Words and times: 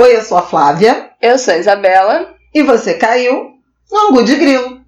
Oi, 0.00 0.16
eu 0.16 0.22
sou 0.22 0.38
a 0.38 0.42
Flávia. 0.42 1.10
Eu 1.20 1.38
sou 1.38 1.52
a 1.52 1.58
Isabela. 1.58 2.34
E 2.54 2.62
você 2.62 2.94
caiu 2.94 3.50
no 3.92 3.98
Angu 4.08 4.24
de 4.24 4.34
Grilo. 4.34 4.80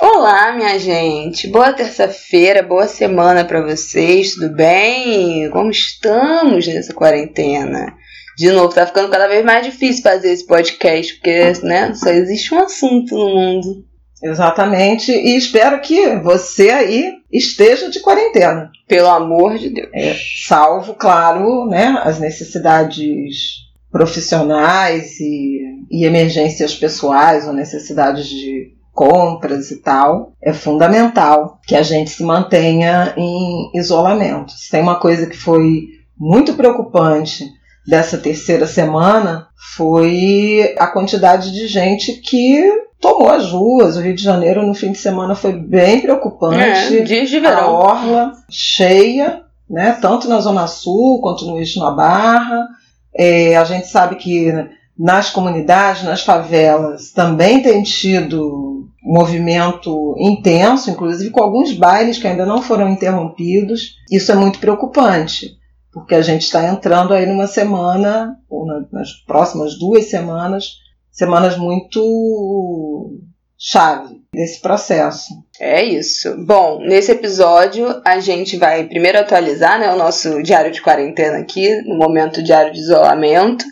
Olá, 0.00 0.52
minha 0.52 0.78
gente. 0.78 1.48
Boa 1.48 1.72
terça-feira, 1.72 2.62
boa 2.62 2.86
semana 2.86 3.44
para 3.44 3.60
vocês. 3.60 4.34
Tudo 4.34 4.54
bem? 4.54 5.50
Como 5.50 5.68
estamos 5.68 6.64
nessa 6.68 6.94
quarentena? 6.94 7.92
De 8.38 8.52
novo, 8.52 8.72
tá 8.72 8.86
ficando 8.86 9.10
cada 9.10 9.26
vez 9.26 9.44
mais 9.44 9.66
difícil 9.66 10.04
fazer 10.04 10.30
esse 10.30 10.46
podcast, 10.46 11.14
porque 11.14 11.54
né, 11.64 11.92
só 11.94 12.08
existe 12.08 12.54
um 12.54 12.60
assunto 12.60 13.16
no 13.16 13.34
mundo. 13.34 13.84
Exatamente, 14.22 15.10
e 15.10 15.36
espero 15.36 15.80
que 15.80 16.16
você 16.16 16.70
aí 16.70 17.14
esteja 17.30 17.90
de 17.90 18.00
quarentena. 18.00 18.70
Pelo 18.86 19.08
amor 19.08 19.58
de 19.58 19.70
Deus. 19.70 19.88
É, 19.92 20.14
salvo, 20.46 20.94
claro, 20.94 21.66
né, 21.66 22.00
as 22.04 22.20
necessidades 22.20 23.62
profissionais 23.90 25.18
e, 25.20 25.60
e 25.90 26.04
emergências 26.04 26.74
pessoais 26.74 27.46
ou 27.46 27.52
necessidades 27.52 28.26
de 28.28 28.72
compras 28.92 29.70
e 29.70 29.76
tal, 29.76 30.32
é 30.40 30.52
fundamental 30.52 31.58
que 31.66 31.74
a 31.74 31.82
gente 31.82 32.10
se 32.10 32.22
mantenha 32.22 33.14
em 33.16 33.70
isolamento. 33.74 34.52
Se 34.52 34.70
tem 34.70 34.82
uma 34.82 35.00
coisa 35.00 35.26
que 35.26 35.36
foi 35.36 35.88
muito 36.18 36.54
preocupante 36.54 37.46
dessa 37.86 38.18
terceira 38.18 38.66
semana 38.66 39.48
foi 39.74 40.74
a 40.78 40.86
quantidade 40.86 41.52
de 41.52 41.66
gente 41.66 42.20
que 42.20 42.70
tomou 43.02 43.28
as 43.28 43.50
ruas. 43.50 43.96
O 43.96 44.00
Rio 44.00 44.14
de 44.14 44.22
Janeiro 44.22 44.64
no 44.64 44.72
fim 44.72 44.92
de 44.92 44.98
semana 44.98 45.34
foi 45.34 45.52
bem 45.52 46.00
preocupante. 46.00 46.96
É, 46.96 47.00
dias 47.00 47.28
de 47.28 47.40
verão. 47.40 47.58
A 47.58 47.70
orla 47.70 48.32
cheia, 48.48 49.42
né? 49.68 49.98
Tanto 50.00 50.28
na 50.28 50.40
Zona 50.40 50.66
Sul 50.68 51.20
quanto 51.20 51.44
no 51.44 51.58
Eixo 51.58 51.80
na 51.80 51.90
Barra. 51.90 52.68
É, 53.14 53.56
a 53.56 53.64
gente 53.64 53.88
sabe 53.88 54.14
que 54.16 54.50
nas 54.96 55.28
comunidades, 55.30 56.04
nas 56.04 56.22
favelas, 56.22 57.10
também 57.10 57.60
tem 57.60 57.82
tido 57.82 58.88
movimento 59.02 60.14
intenso, 60.16 60.88
inclusive 60.90 61.30
com 61.30 61.42
alguns 61.42 61.72
bailes 61.72 62.18
que 62.18 62.26
ainda 62.26 62.46
não 62.46 62.62
foram 62.62 62.88
interrompidos. 62.88 63.96
Isso 64.10 64.30
é 64.30 64.34
muito 64.36 64.60
preocupante, 64.60 65.56
porque 65.92 66.14
a 66.14 66.22
gente 66.22 66.42
está 66.42 66.68
entrando 66.68 67.12
aí 67.12 67.26
numa 67.26 67.48
semana, 67.48 68.36
ou 68.48 68.64
nas 68.92 69.10
próximas 69.26 69.76
duas 69.76 70.04
semanas, 70.08 70.76
semanas 71.12 71.56
muito 71.56 73.20
chave 73.58 74.20
desse 74.34 74.60
processo. 74.60 75.28
É 75.60 75.84
isso. 75.84 76.34
Bom, 76.44 76.80
nesse 76.80 77.12
episódio 77.12 78.00
a 78.04 78.18
gente 78.18 78.56
vai 78.56 78.84
primeiro 78.88 79.18
atualizar 79.18 79.78
né, 79.78 79.92
o 79.92 79.96
nosso 79.96 80.42
diário 80.42 80.72
de 80.72 80.82
quarentena 80.82 81.38
aqui, 81.38 81.80
no 81.82 81.96
momento 81.96 82.42
diário 82.42 82.72
de 82.72 82.80
isolamento. 82.80 83.64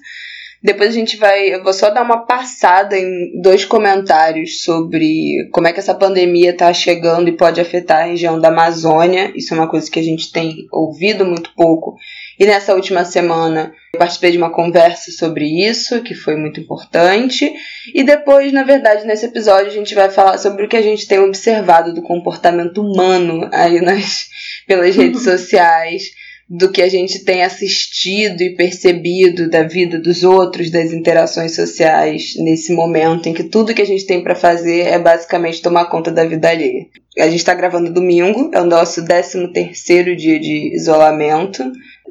Depois 0.62 0.90
a 0.90 0.92
gente 0.92 1.16
vai. 1.16 1.54
Eu 1.54 1.64
vou 1.64 1.72
só 1.72 1.88
dar 1.88 2.02
uma 2.02 2.26
passada 2.26 2.96
em 2.96 3.40
dois 3.40 3.64
comentários 3.64 4.62
sobre 4.62 5.48
como 5.52 5.66
é 5.66 5.72
que 5.72 5.80
essa 5.80 5.94
pandemia 5.94 6.50
está 6.50 6.70
chegando 6.74 7.28
e 7.28 7.36
pode 7.36 7.60
afetar 7.60 8.02
a 8.02 8.06
região 8.08 8.38
da 8.38 8.48
Amazônia. 8.48 9.32
Isso 9.34 9.54
é 9.54 9.56
uma 9.56 9.68
coisa 9.68 9.90
que 9.90 9.98
a 9.98 10.02
gente 10.02 10.30
tem 10.30 10.66
ouvido 10.70 11.24
muito 11.24 11.50
pouco. 11.56 11.96
E 12.40 12.46
nessa 12.46 12.74
última 12.74 13.04
semana 13.04 13.70
eu 13.92 13.98
participei 13.98 14.30
de 14.30 14.38
uma 14.38 14.48
conversa 14.48 15.12
sobre 15.12 15.44
isso, 15.44 16.00
que 16.00 16.14
foi 16.14 16.36
muito 16.36 16.58
importante. 16.58 17.52
E 17.94 18.02
depois, 18.02 18.50
na 18.50 18.64
verdade, 18.64 19.06
nesse 19.06 19.26
episódio 19.26 19.66
a 19.66 19.74
gente 19.74 19.94
vai 19.94 20.08
falar 20.08 20.38
sobre 20.38 20.64
o 20.64 20.68
que 20.68 20.76
a 20.76 20.80
gente 20.80 21.06
tem 21.06 21.18
observado 21.18 21.92
do 21.92 22.00
comportamento 22.00 22.80
humano 22.80 23.46
aí 23.52 23.82
nas, 23.82 24.30
pelas 24.66 24.96
redes 24.96 25.20
sociais 25.22 26.04
do 26.50 26.72
que 26.72 26.82
a 26.82 26.88
gente 26.88 27.24
tem 27.24 27.44
assistido 27.44 28.40
e 28.40 28.56
percebido 28.56 29.48
da 29.48 29.62
vida 29.62 30.00
dos 30.00 30.24
outros, 30.24 30.68
das 30.68 30.92
interações 30.92 31.54
sociais 31.54 32.32
nesse 32.38 32.72
momento 32.72 33.28
em 33.28 33.34
que 33.34 33.44
tudo 33.44 33.72
que 33.72 33.82
a 33.82 33.86
gente 33.86 34.04
tem 34.04 34.20
para 34.20 34.34
fazer 34.34 34.80
é 34.88 34.98
basicamente 34.98 35.62
tomar 35.62 35.84
conta 35.84 36.10
da 36.10 36.24
vida 36.24 36.48
alheia. 36.48 36.86
A 37.18 37.26
gente 37.26 37.36
está 37.36 37.54
gravando 37.54 37.92
domingo, 37.92 38.50
é 38.52 38.60
o 38.60 38.64
nosso 38.64 39.04
13 39.04 39.52
terceiro 39.52 40.16
dia 40.16 40.40
de 40.40 40.74
isolamento. 40.74 41.62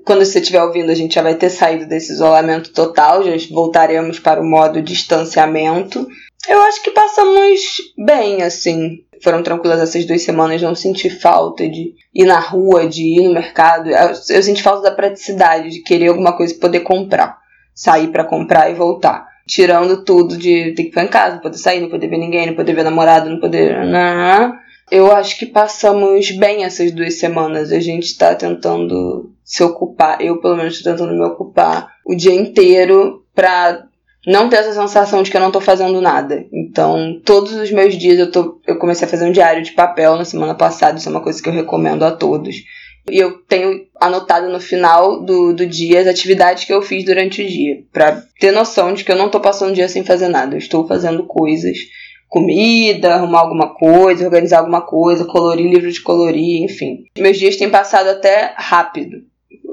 Quando 0.06 0.26
você 0.26 0.40
estiver 0.40 0.64
ouvindo, 0.64 0.92
a 0.92 0.96
gente 0.96 1.16
já 1.16 1.22
vai 1.22 1.36
ter 1.36 1.50
saído 1.50 1.86
desse 1.86 2.14
isolamento 2.14 2.72
total, 2.72 3.24
já 3.24 3.32
voltaremos 3.52 4.20
para 4.20 4.42
o 4.42 4.46
modo 4.46 4.82
distanciamento. 4.82 6.08
Eu 6.48 6.62
acho 6.62 6.82
que 6.84 6.92
passamos 6.92 7.60
bem, 7.98 8.42
assim 8.42 9.04
foram 9.22 9.44
tranquilas 9.44 9.80
essas 9.80 10.06
duas 10.06 10.22
semanas, 10.22 10.62
não 10.62 10.76
senti 10.76 11.10
falta 11.10 11.68
de 11.68 11.94
ir 12.14 12.26
na 12.26 12.40
rua, 12.40 12.88
de 12.88 13.04
ir 13.04 13.24
no 13.24 13.34
mercado. 13.34 13.90
Eu, 13.90 14.42
senti 14.44 14.64
falta 14.64 14.90
da 14.90 14.96
praticidade, 14.96 15.70
de 15.70 15.82
querer 15.82 16.08
alguma 16.08 16.36
coisa 16.36 16.54
e 16.54 16.58
poder 16.58 16.82
comprar. 16.82 17.38
Sair 17.74 18.08
para 18.10 18.24
comprar 18.24 18.70
e 18.70 18.74
voltar. 18.74 19.28
Tirando 19.48 20.04
tudo 20.04 20.38
de 20.38 20.74
ter 20.74 20.84
que 20.84 20.90
ficar 20.90 21.04
em 21.04 21.08
casa, 21.08 21.36
não 21.36 21.42
poder 21.42 21.58
sair, 21.58 21.82
não 21.82 21.90
poder 21.90 22.08
ver 22.08 22.18
ninguém, 22.18 22.48
não 22.48 22.56
poder 22.56 22.74
ver 22.74 22.84
namorado, 22.84 23.30
não 23.30 23.40
poder. 23.40 23.86
Não. 23.86 24.54
Eu 24.92 25.12
acho 25.12 25.38
que 25.38 25.46
passamos 25.46 26.32
bem 26.32 26.64
essas 26.64 26.92
duas 26.92 27.16
semanas. 27.20 27.72
A 27.72 27.80
gente 27.80 28.06
está 28.06 28.34
tentando 28.34 29.32
se 29.44 29.64
ocupar, 29.64 30.22
eu 30.22 30.42
pelo 30.42 30.56
menos 30.56 30.76
estou 30.76 30.92
tentando 30.92 31.14
me 31.14 31.24
ocupar 31.24 31.92
o 32.06 32.16
dia 32.16 32.34
inteiro 32.34 33.24
para 33.34 33.88
não 34.26 34.50
ter 34.50 34.58
essa 34.58 34.74
sensação 34.74 35.24
de 35.24 35.32
que 35.32 35.38
eu 35.38 35.42
não 35.42 35.52
tô 35.52 35.62
fazendo 35.62 36.02
nada. 36.02 36.46
Então, 36.52 37.20
todos 37.24 37.54
os 37.54 37.72
meus 37.72 37.98
dias 37.98 38.20
eu, 38.20 38.32
tô, 38.32 38.60
eu 38.68 38.78
comecei 38.78 39.08
a 39.08 39.10
fazer 39.10 39.26
um 39.26 39.32
diário 39.32 39.64
de 39.64 39.72
papel 39.72 40.16
na 40.16 40.26
semana 40.26 40.54
passada, 40.54 40.98
isso 40.98 41.08
é 41.08 41.12
uma 41.12 41.24
coisa 41.24 41.42
que 41.42 41.48
eu 41.48 41.54
recomendo 41.54 42.04
a 42.04 42.12
todos. 42.12 42.56
E 43.10 43.18
eu 43.18 43.40
tenho 43.48 43.88
anotado 44.00 44.50
no 44.50 44.60
final 44.60 45.24
do, 45.24 45.54
do 45.54 45.66
dia 45.66 46.02
as 46.02 46.08
atividades 46.08 46.66
que 46.66 46.74
eu 46.74 46.82
fiz 46.82 47.04
durante 47.06 47.42
o 47.42 47.48
dia, 47.48 47.84
para 47.92 48.24
ter 48.40 48.52
noção 48.52 48.94
de 48.94 49.04
que 49.04 49.12
eu 49.12 49.16
não 49.16 49.30
tô 49.30 49.40
passando 49.40 49.72
o 49.72 49.76
dia 49.76 49.88
sem 49.88 50.04
fazer 50.04 50.28
nada, 50.28 50.56
eu 50.56 50.60
estou 50.60 50.88
fazendo 50.88 51.24
coisas. 51.24 51.78
Comida, 52.30 53.16
arrumar 53.16 53.40
alguma 53.40 53.74
coisa, 53.74 54.24
organizar 54.24 54.60
alguma 54.60 54.82
coisa, 54.82 55.26
colorir 55.26 55.70
livro 55.70 55.92
de 55.92 56.02
colorir, 56.02 56.64
enfim. 56.64 57.06
Meus 57.18 57.38
dias 57.38 57.58
têm 57.58 57.70
passado 57.70 58.08
até 58.08 58.54
rápido 58.56 59.28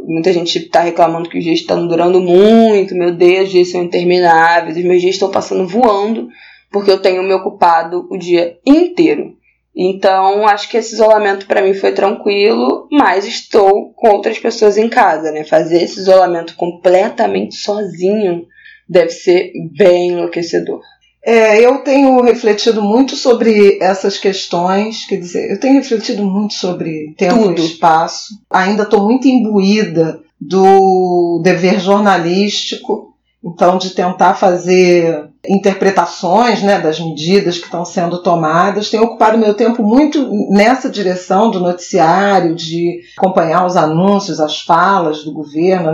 muita 0.06 0.32
gente 0.32 0.58
está 0.58 0.80
reclamando 0.80 1.28
que 1.28 1.38
os 1.38 1.44
dias 1.44 1.58
estão 1.58 1.86
durando 1.86 2.20
muito, 2.20 2.94
meu 2.94 3.12
Deus, 3.12 3.46
os 3.46 3.50
dias 3.50 3.70
são 3.70 3.82
intermináveis, 3.82 4.76
os 4.76 4.84
meus 4.84 5.00
dias 5.00 5.16
estão 5.16 5.30
passando 5.30 5.66
voando, 5.66 6.28
porque 6.70 6.90
eu 6.90 7.02
tenho 7.02 7.22
me 7.22 7.32
ocupado 7.32 8.06
o 8.10 8.16
dia 8.16 8.56
inteiro. 8.64 9.34
Então, 9.74 10.46
acho 10.46 10.70
que 10.70 10.76
esse 10.78 10.94
isolamento 10.94 11.46
para 11.46 11.60
mim 11.60 11.74
foi 11.74 11.92
tranquilo, 11.92 12.88
mas 12.90 13.26
estou 13.26 13.92
com 13.92 14.08
outras 14.08 14.38
pessoas 14.38 14.78
em 14.78 14.88
casa, 14.88 15.30
né? 15.30 15.44
Fazer 15.44 15.82
esse 15.82 16.00
isolamento 16.00 16.54
completamente 16.56 17.56
sozinho 17.56 18.46
deve 18.88 19.10
ser 19.10 19.52
bem 19.76 20.12
enlouquecedor. 20.12 20.80
É, 21.26 21.60
eu 21.60 21.78
tenho 21.78 22.22
refletido 22.22 22.80
muito 22.80 23.16
sobre 23.16 23.78
essas 23.82 24.16
questões, 24.16 25.04
quer 25.08 25.16
dizer, 25.16 25.50
eu 25.50 25.58
tenho 25.58 25.74
refletido 25.74 26.24
muito 26.24 26.54
sobre 26.54 27.16
tempo 27.18 27.48
Tudo. 27.48 27.60
e 27.60 27.66
espaço. 27.66 28.28
Ainda 28.48 28.84
estou 28.84 29.02
muito 29.02 29.26
imbuída 29.26 30.20
do 30.40 31.40
dever 31.42 31.80
jornalístico, 31.80 33.12
então 33.44 33.76
de 33.76 33.90
tentar 33.90 34.34
fazer 34.34 35.28
interpretações 35.44 36.62
né, 36.62 36.80
das 36.80 37.00
medidas 37.00 37.58
que 37.58 37.64
estão 37.64 37.84
sendo 37.84 38.22
tomadas. 38.22 38.88
Tenho 38.88 39.02
ocupado 39.02 39.36
meu 39.36 39.54
tempo 39.54 39.82
muito 39.82 40.30
nessa 40.48 40.88
direção 40.88 41.50
do 41.50 41.58
noticiário, 41.58 42.54
de 42.54 43.00
acompanhar 43.18 43.66
os 43.66 43.76
anúncios, 43.76 44.38
as 44.38 44.60
falas 44.60 45.24
do 45.24 45.32
governo, 45.32 45.90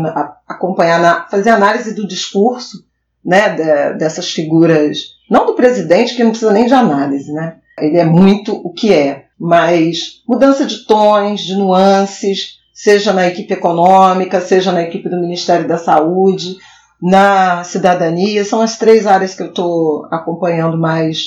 acompanhar, 0.47 1.27
fazer 1.31 1.49
análise 1.49 1.95
do 1.95 2.07
discurso 2.07 2.85
né, 3.25 3.93
dessas 3.95 4.31
figuras 4.31 5.13
não 5.31 5.47
do 5.47 5.55
presidente, 5.55 6.15
que 6.15 6.23
não 6.23 6.31
precisa 6.31 6.53
nem 6.53 6.67
de 6.67 6.75
análise, 6.75 7.33
né? 7.33 7.57
Ele 7.79 7.97
é 7.97 8.05
muito 8.05 8.55
o 8.55 8.71
que 8.73 8.93
é. 8.93 9.25
Mas 9.39 10.23
mudança 10.29 10.67
de 10.67 10.85
tons, 10.87 11.41
de 11.41 11.57
nuances, 11.57 12.59
seja 12.73 13.13
na 13.13 13.27
equipe 13.27 13.53
econômica, 13.53 14.41
seja 14.41 14.73
na 14.73 14.83
equipe 14.83 15.09
do 15.09 15.19
Ministério 15.19 15.67
da 15.67 15.79
Saúde, 15.79 16.57
na 17.01 17.65
cidadania, 17.65 18.45
são 18.45 18.61
as 18.61 18.79
três 18.79 19.07
áreas 19.07 19.35
que 19.35 19.43
eu 19.43 19.49
estou 19.49 20.07
acompanhando 20.11 20.79
mais 20.79 21.25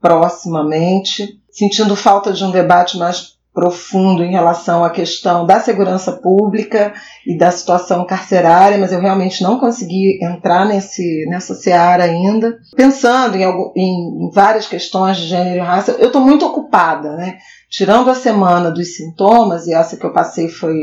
proximamente, 0.00 1.40
sentindo 1.50 1.96
falta 1.96 2.32
de 2.32 2.44
um 2.44 2.50
debate 2.50 2.96
mais 2.96 3.37
profundo 3.52 4.22
em 4.22 4.30
relação 4.30 4.84
à 4.84 4.90
questão 4.90 5.44
da 5.44 5.58
segurança 5.58 6.12
pública 6.12 6.92
e 7.26 7.36
da 7.36 7.50
situação 7.50 8.04
carcerária, 8.04 8.78
mas 8.78 8.92
eu 8.92 9.00
realmente 9.00 9.42
não 9.42 9.58
consegui 9.58 10.22
entrar 10.22 10.64
nesse, 10.64 11.26
nessa 11.28 11.54
seara 11.54 12.04
ainda. 12.04 12.58
Pensando 12.76 13.36
em, 13.36 13.44
em 13.76 14.30
várias 14.30 14.66
questões 14.66 15.16
de 15.16 15.26
gênero 15.26 15.56
e 15.56 15.60
raça, 15.60 15.92
eu 15.98 16.06
estou 16.06 16.20
muito 16.20 16.46
ocupada, 16.46 17.16
né? 17.16 17.38
Tirando 17.68 18.10
a 18.10 18.14
semana 18.14 18.70
dos 18.70 18.96
sintomas, 18.96 19.66
e 19.66 19.74
essa 19.74 19.96
que 19.96 20.06
eu 20.06 20.12
passei 20.12 20.48
foi 20.48 20.78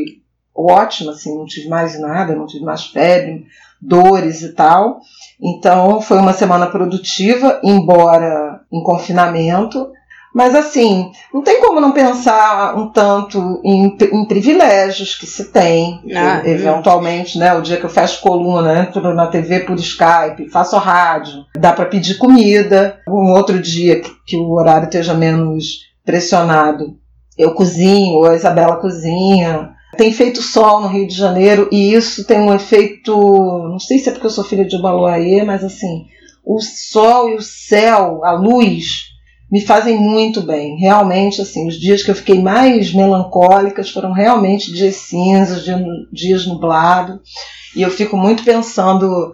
ótima, 0.56 1.12
assim, 1.12 1.35
não 1.35 1.45
tive 1.45 1.67
mais 1.67 2.00
nada, 2.00 2.35
não 2.35 2.45
tive 2.45 2.63
mais 2.63 2.85
febre, 2.85 3.45
dores 3.81 4.41
e 4.41 4.53
tal. 4.53 5.00
Então 5.41 6.01
foi 6.01 6.17
uma 6.17 6.33
semana 6.33 6.67
produtiva, 6.67 7.59
embora 7.63 8.62
em 8.71 8.81
confinamento, 8.83 9.91
Mas 10.36 10.54
assim, 10.54 11.14
não 11.34 11.42
tem 11.42 11.62
como 11.62 11.80
não 11.80 11.94
pensar 11.94 12.78
um 12.78 12.90
tanto 12.90 13.62
em, 13.64 13.96
em 14.12 14.26
privilégios 14.26 15.16
que 15.16 15.26
se 15.26 15.46
tem, 15.46 16.02
ah, 16.14 16.42
eventualmente, 16.44 17.38
né? 17.38 17.54
O 17.54 17.62
dia 17.62 17.78
que 17.78 17.86
eu 17.86 17.90
fecho 17.90 18.20
coluna, 18.20 18.82
entro 18.82 19.14
na 19.14 19.28
TV 19.28 19.62
por 19.62 19.78
Skype, 19.78 20.50
faço 20.52 20.76
rádio, 20.76 21.46
dá 21.58 21.72
para 21.72 21.86
pedir 21.86 22.18
comida. 22.18 23.00
Um 23.08 23.32
outro 23.32 23.62
dia 23.62 24.02
que, 24.02 24.12
que 24.26 24.36
o 24.36 24.52
horário 24.52 24.88
esteja 24.88 25.14
menos 25.14 25.86
pressionado, 26.04 26.98
eu 27.38 27.54
cozinho, 27.54 28.16
ou 28.16 28.26
a 28.26 28.36
Isabela 28.36 28.76
cozinha. 28.76 29.70
Tem 29.96 30.12
feito 30.12 30.42
sol 30.42 30.82
no 30.82 30.90
Rio 30.90 31.08
de 31.08 31.16
Janeiro 31.16 31.70
e 31.72 31.94
isso 31.94 32.28
tem 32.28 32.42
um 32.42 32.54
efeito, 32.54 33.16
não 33.70 33.80
sei 33.80 34.00
se 34.00 34.10
é 34.10 34.12
porque 34.12 34.28
eu 34.28 34.32
sou 34.32 34.44
filha 34.44 34.66
de 34.66 34.76
Ubaloaê, 34.76 35.46
mas 35.46 35.64
assim, 35.64 36.08
o 36.44 36.60
sol 36.60 37.30
e 37.30 37.36
o 37.36 37.42
céu, 37.42 38.20
a 38.26 38.34
luz 38.34 39.14
me 39.51 39.62
fazem 39.62 39.97
muito 39.97 40.42
bem. 40.42 40.77
Realmente, 40.77 41.42
assim, 41.42 41.68
os 41.68 41.80
dias 41.80 42.03
que 42.03 42.12
eu 42.12 42.15
fiquei 42.15 42.42
mais 42.42 42.94
melancólicas 42.94 43.89
foram 43.89 44.12
realmente 44.12 44.74
dias 44.74 44.95
cinzas, 44.95 45.63
dias 46.12 46.45
nublados, 46.45 47.19
e 47.75 47.81
eu 47.81 47.92
fico 47.92 48.18
muito 48.18 48.44
pensando 48.44 49.33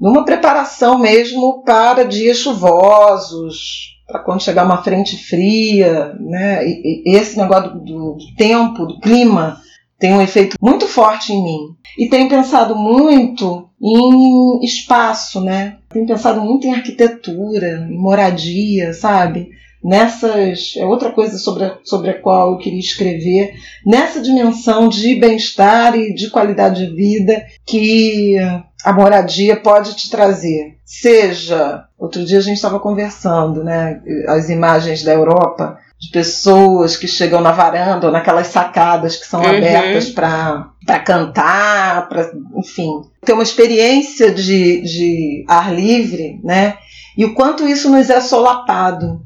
numa 0.00 0.24
preparação 0.24 0.98
mesmo 0.98 1.62
para 1.62 2.04
dias 2.04 2.38
chuvosos, 2.38 3.98
para 4.06 4.20
quando 4.20 4.42
chegar 4.42 4.64
uma 4.64 4.82
frente 4.82 5.16
fria, 5.16 6.16
né? 6.18 6.66
E, 6.66 7.02
e 7.06 7.16
esse 7.16 7.36
negócio 7.36 7.74
do, 7.74 7.80
do, 7.80 8.16
tempo, 8.36 8.86
do 8.86 8.98
clima, 8.98 9.60
tem 10.00 10.14
um 10.14 10.22
efeito 10.22 10.56
muito 10.60 10.88
forte 10.88 11.32
em 11.32 11.44
mim. 11.44 11.76
E 11.96 12.08
tenho 12.08 12.28
pensado 12.28 12.74
muito 12.74 13.68
em 13.80 14.64
espaço, 14.64 15.42
né? 15.42 15.76
Tenho 15.90 16.06
pensado 16.06 16.40
muito 16.40 16.66
em 16.66 16.72
arquitetura, 16.72 17.86
em 17.88 17.98
moradia, 17.98 18.94
sabe? 18.94 19.50
Nessas. 19.84 20.74
É 20.76 20.84
outra 20.84 21.12
coisa 21.12 21.36
sobre 21.38 21.64
a, 21.64 21.78
sobre 21.84 22.10
a 22.10 22.20
qual 22.20 22.52
eu 22.52 22.58
queria 22.58 22.80
escrever, 22.80 23.52
nessa 23.86 24.20
dimensão 24.20 24.88
de 24.88 25.14
bem-estar 25.16 25.94
e 25.94 26.14
de 26.14 26.30
qualidade 26.30 26.86
de 26.86 26.94
vida 26.94 27.46
que 27.66 28.36
a 28.82 28.92
moradia 28.92 29.56
pode 29.56 29.94
te 29.94 30.10
trazer. 30.10 30.78
Seja, 30.84 31.84
outro 31.98 32.24
dia 32.24 32.38
a 32.38 32.42
gente 32.42 32.56
estava 32.56 32.80
conversando, 32.80 33.62
né? 33.62 34.00
As 34.28 34.48
imagens 34.48 35.02
da 35.02 35.12
Europa 35.12 35.78
de 36.00 36.08
pessoas 36.10 36.96
que 36.96 37.06
chegam 37.06 37.42
na 37.42 37.52
varanda 37.52 38.06
ou 38.06 38.12
naquelas 38.12 38.46
sacadas 38.46 39.16
que 39.16 39.26
são 39.26 39.40
uhum. 39.42 39.48
abertas 39.48 40.08
para 40.08 40.98
cantar, 41.04 42.08
para, 42.08 42.30
enfim, 42.56 43.02
ter 43.22 43.34
uma 43.34 43.42
experiência 43.42 44.32
de, 44.32 44.80
de 44.80 45.44
ar 45.46 45.74
livre, 45.74 46.40
né? 46.42 46.78
E 47.18 47.24
o 47.24 47.34
quanto 47.34 47.68
isso 47.68 47.90
nos 47.90 48.08
é 48.08 48.20
solapado. 48.20 49.20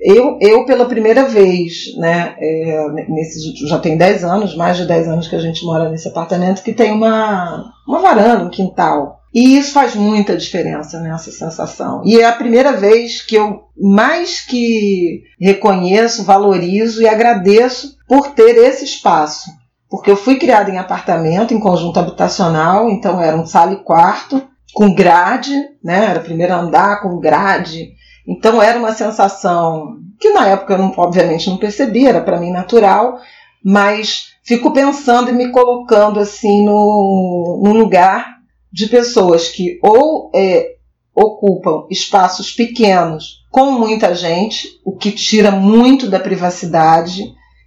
Eu, 0.00 0.38
eu 0.40 0.64
pela 0.64 0.86
primeira 0.86 1.24
vez, 1.24 1.94
né, 1.98 2.34
é, 2.38 2.86
nesse, 3.06 3.66
já 3.66 3.78
tem 3.78 3.98
10 3.98 4.24
anos, 4.24 4.56
mais 4.56 4.78
de 4.78 4.86
10 4.86 5.08
anos 5.08 5.28
que 5.28 5.36
a 5.36 5.40
gente 5.40 5.62
mora 5.62 5.90
nesse 5.90 6.08
apartamento, 6.08 6.62
que 6.62 6.72
tem 6.72 6.90
uma, 6.90 7.70
uma 7.86 8.00
varanda, 8.00 8.44
um 8.44 8.50
quintal. 8.50 9.17
E 9.38 9.56
isso 9.56 9.72
faz 9.72 9.94
muita 9.94 10.36
diferença 10.36 10.98
nessa 10.98 11.30
sensação. 11.30 12.02
E 12.04 12.18
é 12.18 12.24
a 12.24 12.32
primeira 12.32 12.72
vez 12.72 13.22
que 13.22 13.36
eu 13.36 13.68
mais 13.80 14.40
que 14.40 15.22
reconheço, 15.40 16.24
valorizo 16.24 17.00
e 17.00 17.06
agradeço 17.06 17.96
por 18.08 18.30
ter 18.30 18.56
esse 18.56 18.84
espaço. 18.84 19.48
Porque 19.88 20.10
eu 20.10 20.16
fui 20.16 20.40
criada 20.40 20.72
em 20.72 20.76
apartamento, 20.76 21.54
em 21.54 21.60
conjunto 21.60 22.00
habitacional, 22.00 22.90
então 22.90 23.22
era 23.22 23.36
um 23.36 23.46
sala 23.46 23.74
e 23.74 23.84
quarto, 23.84 24.42
com 24.74 24.92
grade, 24.92 25.54
né? 25.84 26.06
Era 26.10 26.18
primeiro 26.18 26.54
andar 26.54 27.00
com 27.00 27.20
grade. 27.20 27.92
Então 28.26 28.60
era 28.60 28.76
uma 28.76 28.92
sensação 28.92 29.98
que 30.18 30.30
na 30.30 30.48
época 30.48 30.74
eu 30.74 30.78
não, 30.78 30.92
obviamente 30.96 31.48
não 31.48 31.58
percebi, 31.58 32.08
era 32.08 32.20
para 32.20 32.40
mim 32.40 32.50
natural, 32.50 33.20
mas 33.64 34.32
fico 34.42 34.72
pensando 34.72 35.30
e 35.30 35.32
me 35.32 35.52
colocando 35.52 36.18
assim 36.18 36.64
no, 36.64 37.62
no 37.64 37.72
lugar 37.72 38.37
de 38.72 38.86
pessoas 38.86 39.48
que 39.48 39.78
ou 39.82 40.30
é, 40.34 40.76
ocupam 41.14 41.86
espaços 41.90 42.52
pequenos 42.52 43.44
com 43.50 43.72
muita 43.72 44.14
gente, 44.14 44.68
o 44.84 44.96
que 44.96 45.10
tira 45.10 45.50
muito 45.50 46.08
da 46.08 46.20
privacidade 46.20 47.22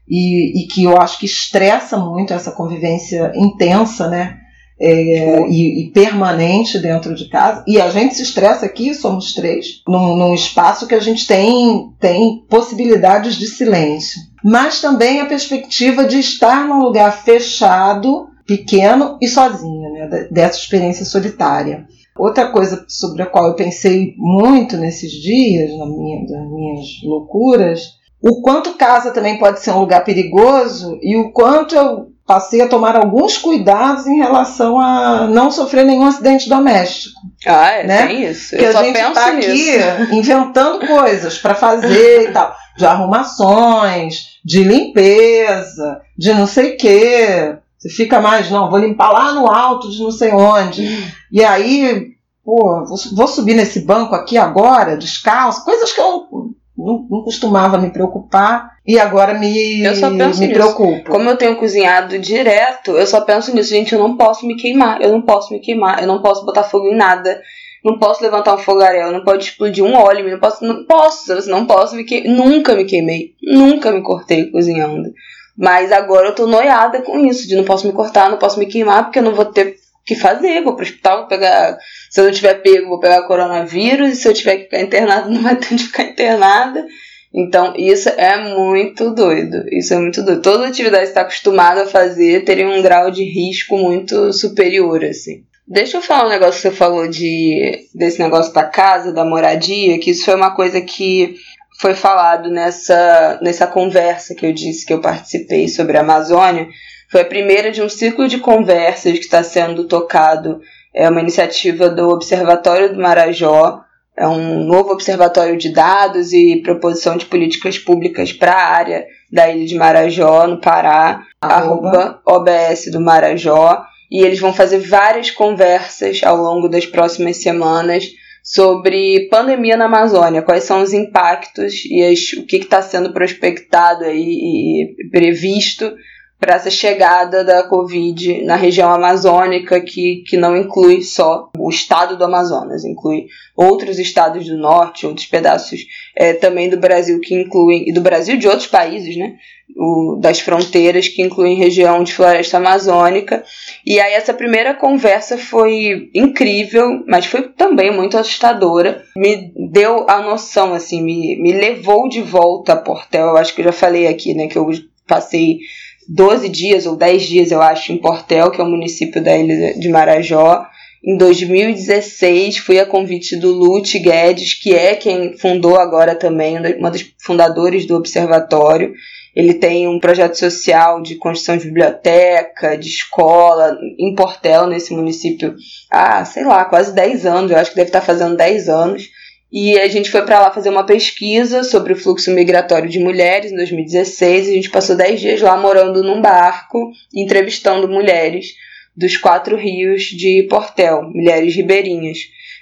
e, 0.08 0.64
e 0.64 0.68
que 0.68 0.84
eu 0.84 0.98
acho 0.98 1.20
que 1.20 1.26
estressa 1.26 1.98
muito 1.98 2.34
essa 2.34 2.52
convivência 2.52 3.32
intensa, 3.36 4.08
né? 4.08 4.38
É, 4.84 5.48
e, 5.48 5.84
e, 5.84 5.92
permanente 5.92 6.80
dentro 6.80 7.14
de 7.14 7.30
casa. 7.30 7.64
E 7.68 7.80
a 7.80 7.92
gente 7.92 8.16
se 8.16 8.24
estressa 8.24 8.66
aqui, 8.66 8.96
somos 8.96 9.32
três, 9.32 9.84
num, 9.88 10.18
num, 10.18 10.34
espaço 10.34 10.88
que 10.88 10.96
a 10.96 11.00
gente 11.00 11.28
tem, 11.28 11.94
tem 12.00 12.44
possibilidades 12.50 13.36
de 13.36 13.46
silêncio. 13.46 14.20
Mas 14.44 14.82
também 14.82 15.22
a 15.22 15.28
perspectiva 15.28 16.04
de 16.04 16.18
estar 16.18 16.68
num 16.68 16.80
lugar 16.80 17.12
fechado 17.24 18.31
pequeno 18.46 19.18
e 19.22 19.28
sozinha, 19.28 19.90
né, 19.90 20.28
dessa 20.32 20.58
experiência 20.58 21.06
solitária. 21.06 21.86
Outra 22.18 22.52
coisa 22.52 22.86
sobre 22.88 23.24
a 23.24 23.26
qual 23.26 23.48
eu 23.48 23.56
pensei 23.56 24.14
muito 24.18 24.78
nesses 24.78 25.12
dias, 25.12 25.72
na 25.78 25.86
minha, 25.86 26.22
nas 26.30 26.52
minhas 26.52 26.88
loucuras, 27.04 28.02
o 28.22 28.42
quanto 28.42 28.74
casa 28.74 29.12
também 29.12 29.40
pode 29.40 29.62
ser 29.62 29.72
um 29.72 29.80
lugar 29.80 30.04
perigoso 30.04 31.00
e 31.02 31.16
o 31.16 31.32
quanto 31.32 31.76
eu 31.76 32.12
passei 32.26 32.62
a 32.62 32.68
tomar 32.68 32.96
alguns 32.96 33.38
cuidados 33.38 34.06
em 34.06 34.18
relação 34.18 34.80
a 34.80 35.28
não 35.28 35.52
sofrer 35.52 35.86
nenhum 35.86 36.06
acidente 36.06 36.48
doméstico. 36.48 37.20
Ah, 37.46 37.72
é, 37.72 37.84
né? 37.86 38.08
tem 38.08 38.24
isso. 38.24 38.52
Porque 38.52 38.66
a 38.66 38.84
gente 38.84 38.98
está 38.98 39.28
aqui 39.28 39.76
inventando 40.16 40.86
coisas 40.86 41.38
para 41.38 41.56
fazer 41.56 42.30
e 42.30 42.32
tal, 42.32 42.56
de 42.78 42.86
arrumações, 42.86 44.40
de 44.46 44.64
limpeza, 44.64 46.02
de 46.18 46.34
não 46.34 46.48
sei 46.48 46.76
o 46.76 46.78
quê. 46.78 47.56
Você 47.82 47.90
fica 47.90 48.22
mais, 48.22 48.52
não, 48.52 48.70
vou 48.70 48.78
limpar 48.78 49.10
lá 49.10 49.34
no 49.34 49.50
alto 49.50 49.90
de 49.90 50.04
não 50.04 50.12
sei 50.12 50.32
onde. 50.32 50.86
E 51.32 51.44
aí, 51.44 52.12
pô, 52.46 52.86
vou, 53.16 53.28
subir 53.28 53.56
nesse 53.56 53.80
banco 53.80 54.14
aqui 54.14 54.38
agora, 54.38 54.96
descalço, 54.96 55.66
coisas 55.66 55.92
que 55.92 56.00
eu 56.00 56.54
não, 56.78 57.08
não 57.10 57.24
costumava 57.24 57.80
me 57.80 57.90
preocupar 57.90 58.70
e 58.86 59.00
agora 59.00 59.34
me, 59.34 59.82
eu 59.82 59.96
só 59.96 60.12
penso 60.12 60.40
me 60.40 60.48
nisso. 60.48 60.60
preocupo. 60.60 61.10
Como 61.10 61.28
eu 61.28 61.36
tenho 61.36 61.56
cozinhado 61.56 62.20
direto, 62.20 62.92
eu 62.92 63.08
só 63.08 63.22
penso 63.22 63.54
nisso, 63.54 63.72
gente, 63.72 63.94
eu 63.94 64.00
não 64.00 64.16
posso 64.16 64.46
me 64.46 64.56
queimar, 64.56 65.02
eu 65.02 65.12
não 65.12 65.24
posso 65.24 65.52
me 65.52 65.60
queimar, 65.60 66.02
eu 66.02 66.08
não 66.08 66.22
posso 66.22 66.46
botar 66.46 66.64
fogo 66.64 66.88
em 66.88 66.96
nada. 66.96 67.42
Não 67.84 67.98
posso 67.98 68.22
levantar 68.22 68.54
um 68.54 68.60
fogaréu, 68.60 69.12
não 69.12 69.24
pode 69.24 69.44
explodir 69.44 69.84
um 69.84 69.96
óleo, 69.96 70.30
não 70.30 70.40
posso, 70.40 70.64
não 70.64 70.86
posso, 70.86 71.50
não 71.50 71.66
posso 71.66 71.96
me 71.96 72.04
queimar. 72.04 72.32
Nunca 72.32 72.76
me 72.76 72.86
queimei, 72.86 73.34
nunca 73.42 73.92
me 73.92 74.04
cortei 74.04 74.52
cozinhando. 74.52 75.12
Mas 75.58 75.92
agora 75.92 76.30
eu 76.30 76.36
tô 76.36 76.48
noiada 76.48 77.02
com 77.02 77.20
isso, 77.20 77.48
de 77.48 77.56
não 77.56 77.64
posso 77.64 77.86
me 77.86 77.94
cortar, 77.94 78.30
não 78.30 78.38
posso 78.38 78.60
me 78.60 78.66
queimar, 78.66 79.04
porque 79.04 79.20
eu 79.20 79.24
não 79.24 79.36
vou 79.36 79.46
ter 79.46 79.68
o 79.68 80.06
que 80.06 80.16
fazer, 80.16 80.64
vou 80.64 80.76
pro 80.76 80.84
hospital, 80.84 81.20
vou 81.20 81.28
pegar. 81.28 81.78
Se 82.10 82.20
eu 82.20 82.26
não 82.26 82.32
tiver 82.32 82.56
pego, 82.56 82.90
vou 82.90 83.00
pegar 83.00 83.24
coronavírus, 83.24 84.14
e 84.14 84.16
se 84.16 84.28
eu 84.28 84.34
tiver 84.34 84.58
que 84.58 84.64
ficar 84.64 84.82
internado, 84.82 85.30
não 85.32 85.42
vai 85.42 85.56
ter 85.56 85.76
de 85.76 85.84
ficar 85.84 86.04
internada. 86.04 86.86
Então, 87.34 87.74
isso 87.78 88.10
é 88.10 88.38
muito 88.54 89.12
doido. 89.12 89.64
Isso 89.72 89.94
é 89.94 89.98
muito 89.98 90.22
doido. 90.22 90.42
Toda 90.42 90.68
atividade 90.68 91.04
que 91.04 91.10
está 91.10 91.22
acostumada 91.22 91.84
a 91.84 91.88
fazer 91.88 92.44
teria 92.44 92.68
um 92.68 92.82
grau 92.82 93.10
de 93.10 93.24
risco 93.24 93.78
muito 93.78 94.34
superior, 94.34 95.04
assim. 95.06 95.44
Deixa 95.66 95.96
eu 95.96 96.02
falar 96.02 96.26
um 96.26 96.30
negócio 96.30 96.56
que 96.56 96.68
você 96.68 96.72
falou 96.72 97.08
de 97.08 97.88
desse 97.96 98.20
negócio 98.20 98.54
da 98.54 98.66
casa, 98.66 99.14
da 99.14 99.24
moradia, 99.24 99.98
que 100.00 100.12
isso 100.12 100.26
foi 100.26 100.36
uma 100.36 100.54
coisa 100.54 100.82
que 100.82 101.36
foi 101.82 101.96
falado 101.96 102.48
nessa, 102.52 103.40
nessa 103.42 103.66
conversa 103.66 104.36
que 104.36 104.46
eu 104.46 104.54
disse 104.54 104.86
que 104.86 104.94
eu 104.94 105.02
participei 105.02 105.68
sobre 105.68 105.98
a 105.98 106.02
Amazônia. 106.02 106.68
Foi 107.10 107.22
a 107.22 107.26
primeira 107.26 107.72
de 107.72 107.82
um 107.82 107.90
ciclo 107.90 108.28
de 108.28 108.38
conversas 108.38 109.14
que 109.14 109.26
está 109.26 109.42
sendo 109.42 109.88
tocado. 109.88 110.62
É 110.94 111.10
uma 111.10 111.20
iniciativa 111.20 111.90
do 111.90 112.10
Observatório 112.10 112.94
do 112.94 113.02
Marajó, 113.02 113.82
é 114.16 114.28
um 114.28 114.64
novo 114.64 114.92
observatório 114.92 115.58
de 115.58 115.70
dados 115.70 116.34
e 116.34 116.62
proposição 116.62 117.18
de 117.18 117.26
políticas 117.26 117.80
públicas 117.80 118.32
para 118.32 118.54
a 118.54 118.68
área 118.68 119.08
da 119.32 119.50
ilha 119.50 119.66
de 119.66 119.76
Marajó, 119.76 120.46
no 120.46 120.62
Pará, 120.62 121.24
arroba 121.42 122.22
OBS 122.28 122.92
do 122.92 123.02
Marajó. 123.02 123.84
E 124.12 124.22
eles 124.22 124.40
vão 124.40 124.54
fazer 124.54 124.78
várias 124.78 125.32
conversas 125.32 126.22
ao 126.24 126.38
longo 126.38 126.70
das 126.70 126.86
próximas 126.86 127.38
semanas 127.38 128.06
sobre 128.44 129.28
pandemia 129.30 129.78
na 129.78 129.86
Amazônia, 129.86 130.42
quais 130.42 130.64
são 130.64 130.82
os 130.82 130.94
impactos 130.94 131.86
e 131.86 132.04
as, 132.04 132.34
o 132.34 132.46
que 132.46 132.58
está 132.58 132.82
sendo 132.82 133.14
prospectado 133.14 134.04
aí 134.04 134.22
e 134.22 135.10
previsto 135.10 135.94
para 136.42 136.56
essa 136.56 136.72
chegada 136.72 137.44
da 137.44 137.62
Covid 137.62 138.44
na 138.44 138.56
região 138.56 138.92
amazônica, 138.92 139.80
que, 139.80 140.24
que 140.26 140.36
não 140.36 140.58
inclui 140.58 141.04
só 141.04 141.52
o 141.56 141.70
estado 141.70 142.18
do 142.18 142.24
Amazonas, 142.24 142.84
inclui 142.84 143.28
outros 143.56 144.00
estados 144.00 144.48
do 144.48 144.58
norte, 144.58 145.06
outros 145.06 145.28
pedaços 145.28 145.82
é, 146.16 146.34
também 146.34 146.68
do 146.68 146.78
Brasil 146.78 147.20
que 147.20 147.36
incluem, 147.36 147.88
e 147.88 147.94
do 147.94 148.02
Brasil 148.02 148.38
de 148.38 148.48
outros 148.48 148.66
países, 148.66 149.16
né? 149.16 149.36
O, 149.78 150.18
das 150.20 150.40
fronteiras 150.40 151.08
que 151.08 151.22
incluem 151.22 151.56
região 151.56 152.04
de 152.04 152.14
floresta 152.14 152.58
amazônica. 152.58 153.44
E 153.86 154.00
aí 154.00 154.14
essa 154.14 154.34
primeira 154.34 154.74
conversa 154.74 155.38
foi 155.38 156.10
incrível, 156.14 157.04
mas 157.08 157.26
foi 157.26 157.44
também 157.50 157.92
muito 157.92 158.18
assustadora. 158.18 159.04
Me 159.16 159.52
deu 159.72 160.06
a 160.10 160.22
noção, 160.22 160.74
assim, 160.74 161.02
me, 161.02 161.42
me 161.42 161.52
levou 161.52 162.08
de 162.10 162.22
volta 162.22 162.74
a 162.74 162.78
Portel. 162.78 163.28
Eu 163.28 163.38
acho 163.38 163.54
que 163.54 163.62
eu 163.62 163.66
já 163.66 163.72
falei 163.72 164.08
aqui, 164.08 164.34
né, 164.34 164.48
que 164.48 164.58
eu 164.58 164.70
passei 165.08 165.60
12 166.08 166.50
dias 166.50 166.86
ou 166.86 166.96
10 166.96 167.24
dias, 167.24 167.52
eu 167.52 167.62
acho, 167.62 167.92
em 167.92 167.98
Portel, 167.98 168.52
que 168.52 168.60
é 168.60 168.64
o 168.64 168.70
município 168.70 169.22
da 169.22 169.38
ilha 169.38 169.74
de 169.74 169.90
Marajó. 169.90 170.66
Em 171.04 171.18
2016, 171.18 172.58
fui 172.58 172.80
a 172.80 172.86
convite 172.86 173.36
do 173.36 173.52
Lute 173.52 173.98
Guedes, 173.98 174.54
que 174.54 174.76
é 174.76 174.96
quem 174.96 175.36
fundou 175.36 175.80
agora 175.80 176.14
também, 176.14 176.58
uma 176.78 176.92
dos 176.92 177.12
fundadores 177.18 177.88
do 177.88 177.96
observatório. 177.96 178.94
Ele 179.36 179.54
tem 179.54 179.88
um 179.88 180.00
projeto 180.00 180.36
social 180.36 181.02
de 181.02 181.16
construção 181.16 181.58
de 181.58 181.66
biblioteca, 181.66 182.78
de 182.78 182.90
escola, 182.90 183.78
em 183.98 184.14
Portel, 184.14 184.68
nesse 184.68 184.94
município, 184.94 185.56
há, 185.90 186.26
sei 186.26 186.44
lá, 186.44 186.66
quase 186.66 186.94
10 186.94 187.26
anos, 187.26 187.52
eu 187.52 187.58
acho 187.58 187.72
que 187.72 187.78
deve 187.78 187.90
estar 187.90 188.02
fazendo 188.02 188.36
10 188.36 188.68
anos. 188.68 189.10
E 189.52 189.78
a 189.78 189.88
gente 189.90 190.10
foi 190.10 190.22
para 190.22 190.40
lá 190.40 190.52
fazer 190.52 190.70
uma 190.70 190.86
pesquisa 190.86 191.64
sobre 191.64 191.92
o 191.92 191.98
fluxo 191.98 192.32
migratório 192.32 192.90
de 192.90 193.00
mulheres 193.00 193.52
em 193.52 193.56
2016. 193.56 194.48
E 194.48 194.52
a 194.52 194.54
gente 194.54 194.70
passou 194.70 194.96
10 194.96 195.20
dias 195.20 195.42
lá 195.42 195.58
morando 195.58 196.02
num 196.02 196.22
barco, 196.22 196.92
entrevistando 197.14 197.90
mulheres 197.90 198.54
dos 198.96 199.18
quatro 199.18 199.58
rios 199.58 200.04
de 200.04 200.44
Portel, 200.50 201.04
mulheres 201.04 201.54
ribeirinhas. 201.56 202.18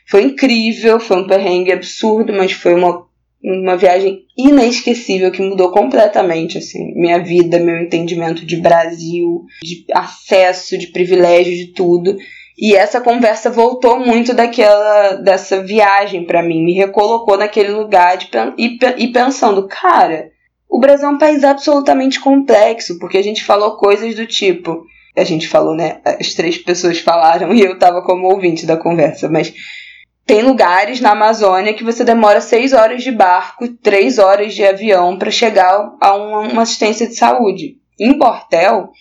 Foi 0.07 0.23
incrível, 0.23 0.99
foi 0.99 1.17
um 1.17 1.27
perrengue 1.27 1.71
absurdo, 1.71 2.33
mas 2.33 2.51
foi 2.51 2.73
uma, 2.73 3.05
uma 3.43 3.77
viagem 3.77 4.25
inesquecível 4.37 5.31
que 5.31 5.41
mudou 5.41 5.71
completamente 5.71 6.57
assim, 6.57 6.93
minha 6.95 7.19
vida, 7.19 7.59
meu 7.59 7.81
entendimento 7.81 8.45
de 8.45 8.57
Brasil, 8.57 9.45
de 9.63 9.85
acesso, 9.93 10.77
de 10.77 10.87
privilégio, 10.87 11.55
de 11.55 11.67
tudo. 11.67 12.17
E 12.57 12.75
essa 12.75 12.99
conversa 12.99 13.49
voltou 13.49 13.99
muito 13.99 14.33
daquela 14.33 15.13
dessa 15.13 15.63
viagem 15.63 16.25
para 16.25 16.43
mim, 16.43 16.63
me 16.63 16.73
recolocou 16.73 17.37
naquele 17.37 17.71
lugar 17.71 18.17
de, 18.17 18.29
e, 18.57 18.77
e 18.97 19.07
pensando, 19.13 19.65
cara, 19.67 20.29
o 20.69 20.79
Brasil 20.79 21.07
é 21.07 21.11
um 21.11 21.17
país 21.17 21.43
absolutamente 21.43 22.19
complexo, 22.19 22.99
porque 22.99 23.17
a 23.17 23.23
gente 23.23 23.43
falou 23.43 23.77
coisas 23.77 24.13
do 24.15 24.27
tipo, 24.27 24.83
a 25.15 25.23
gente 25.23 25.47
falou, 25.47 25.75
né? 25.75 25.99
As 26.03 26.33
três 26.33 26.57
pessoas 26.57 26.99
falaram 26.99 27.53
e 27.55 27.61
eu 27.61 27.79
tava 27.79 28.01
como 28.01 28.27
ouvinte 28.27 28.65
da 28.65 28.77
conversa, 28.77 29.29
mas 29.29 29.53
tem 30.29 30.43
lugares 30.43 31.01
na 31.01 31.13
Amazônia 31.13 31.73
que 31.73 31.83
você 31.83 32.03
demora 32.03 32.39
seis 32.39 32.71
horas 32.71 33.01
de 33.01 33.11
barco, 33.11 33.67
três 33.67 34.19
horas 34.19 34.53
de 34.53 34.63
avião 34.63 35.17
para 35.17 35.31
chegar 35.31 35.95
a 35.99 36.15
uma 36.15 36.61
assistência 36.61 37.07
de 37.07 37.15
saúde. 37.15 37.77
Em 37.99 38.15
Portel, 38.15 38.91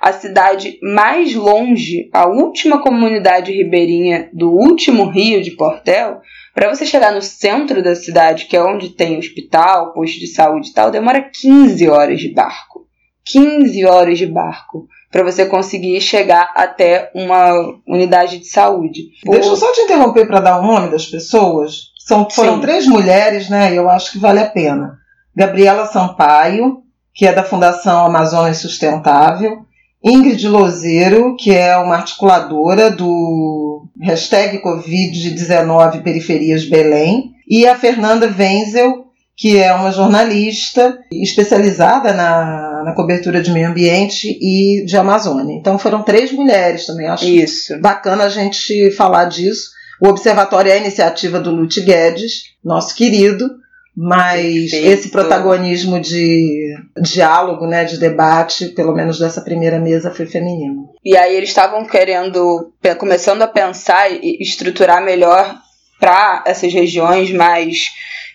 a 0.00 0.12
cidade 0.12 0.78
mais 0.80 1.34
longe, 1.34 2.08
a 2.12 2.28
última 2.28 2.80
comunidade 2.80 3.50
ribeirinha 3.50 4.30
do 4.32 4.52
último 4.52 5.06
rio 5.06 5.42
de 5.42 5.50
Portel, 5.56 6.20
para 6.54 6.72
você 6.72 6.86
chegar 6.86 7.12
no 7.12 7.20
centro 7.20 7.82
da 7.82 7.96
cidade, 7.96 8.44
que 8.44 8.56
é 8.56 8.62
onde 8.62 8.90
tem 8.90 9.18
hospital, 9.18 9.92
posto 9.92 10.20
de 10.20 10.28
saúde 10.28 10.70
e 10.70 10.72
tal, 10.72 10.92
demora 10.92 11.20
15 11.20 11.88
horas 11.88 12.20
de 12.20 12.32
barco. 12.32 12.85
15 13.26 13.84
horas 13.84 14.18
de 14.18 14.26
barco 14.26 14.88
para 15.10 15.22
você 15.22 15.46
conseguir 15.46 16.00
chegar 16.00 16.52
até 16.54 17.10
uma 17.14 17.52
unidade 17.86 18.38
de 18.38 18.46
saúde. 18.46 19.08
Deixa 19.24 19.48
eu 19.48 19.56
só 19.56 19.72
te 19.72 19.80
interromper 19.80 20.26
para 20.26 20.40
dar 20.40 20.58
o 20.58 20.66
nome 20.66 20.90
das 20.90 21.06
pessoas. 21.06 21.92
São, 21.98 22.28
foram 22.30 22.56
Sim. 22.56 22.60
três 22.60 22.86
mulheres, 22.86 23.48
né? 23.48 23.74
Eu 23.74 23.90
acho 23.90 24.12
que 24.12 24.18
vale 24.18 24.40
a 24.40 24.46
pena. 24.46 24.98
Gabriela 25.34 25.86
Sampaio, 25.86 26.82
que 27.12 27.26
é 27.26 27.32
da 27.32 27.42
Fundação 27.42 28.06
Amazonas 28.06 28.58
Sustentável. 28.58 29.66
Ingrid 30.04 30.46
Lozeiro, 30.46 31.34
que 31.36 31.52
é 31.52 31.76
uma 31.76 31.96
articuladora 31.96 32.90
do 32.90 33.88
hashtag 34.00 34.62
Covid-19 34.62 36.02
Periferias 36.02 36.64
Belém, 36.64 37.32
e 37.48 37.66
a 37.66 37.74
Fernanda 37.74 38.32
Wenzel, 38.38 39.05
que 39.36 39.58
é 39.58 39.72
uma 39.74 39.92
jornalista 39.92 40.98
especializada 41.12 42.12
na, 42.14 42.82
na 42.84 42.94
cobertura 42.94 43.42
de 43.42 43.50
meio 43.50 43.68
ambiente 43.68 44.38
e 44.40 44.84
de 44.86 44.96
Amazônia. 44.96 45.54
Então 45.54 45.78
foram 45.78 46.02
três 46.02 46.32
mulheres 46.32 46.86
também. 46.86 47.06
Acho 47.06 47.26
Isso. 47.26 47.78
bacana 47.80 48.24
a 48.24 48.28
gente 48.30 48.90
falar 48.92 49.26
disso. 49.26 49.70
O 50.00 50.08
Observatório 50.08 50.70
é 50.70 50.74
a 50.74 50.78
iniciativa 50.78 51.38
do 51.38 51.50
Lute 51.50 51.82
Guedes, 51.82 52.54
nosso 52.64 52.94
querido, 52.94 53.50
mas 53.94 54.70
Perfeito. 54.70 54.86
esse 54.86 55.08
protagonismo 55.08 55.98
de 56.00 56.74
diálogo, 57.00 57.66
né, 57.66 57.84
de 57.84 57.98
debate, 57.98 58.68
pelo 58.68 58.94
menos 58.94 59.18
dessa 59.18 59.40
primeira 59.40 59.78
mesa, 59.78 60.10
foi 60.10 60.26
feminino. 60.26 60.90
E 61.04 61.16
aí 61.16 61.34
eles 61.34 61.48
estavam 61.48 61.84
querendo, 61.86 62.72
começando 62.98 63.42
a 63.42 63.48
pensar 63.48 64.10
e 64.10 64.38
estruturar 64.40 65.02
melhor 65.02 65.56
para 65.98 66.44
essas 66.46 66.72
regiões 66.72 67.32
mais 67.32 67.88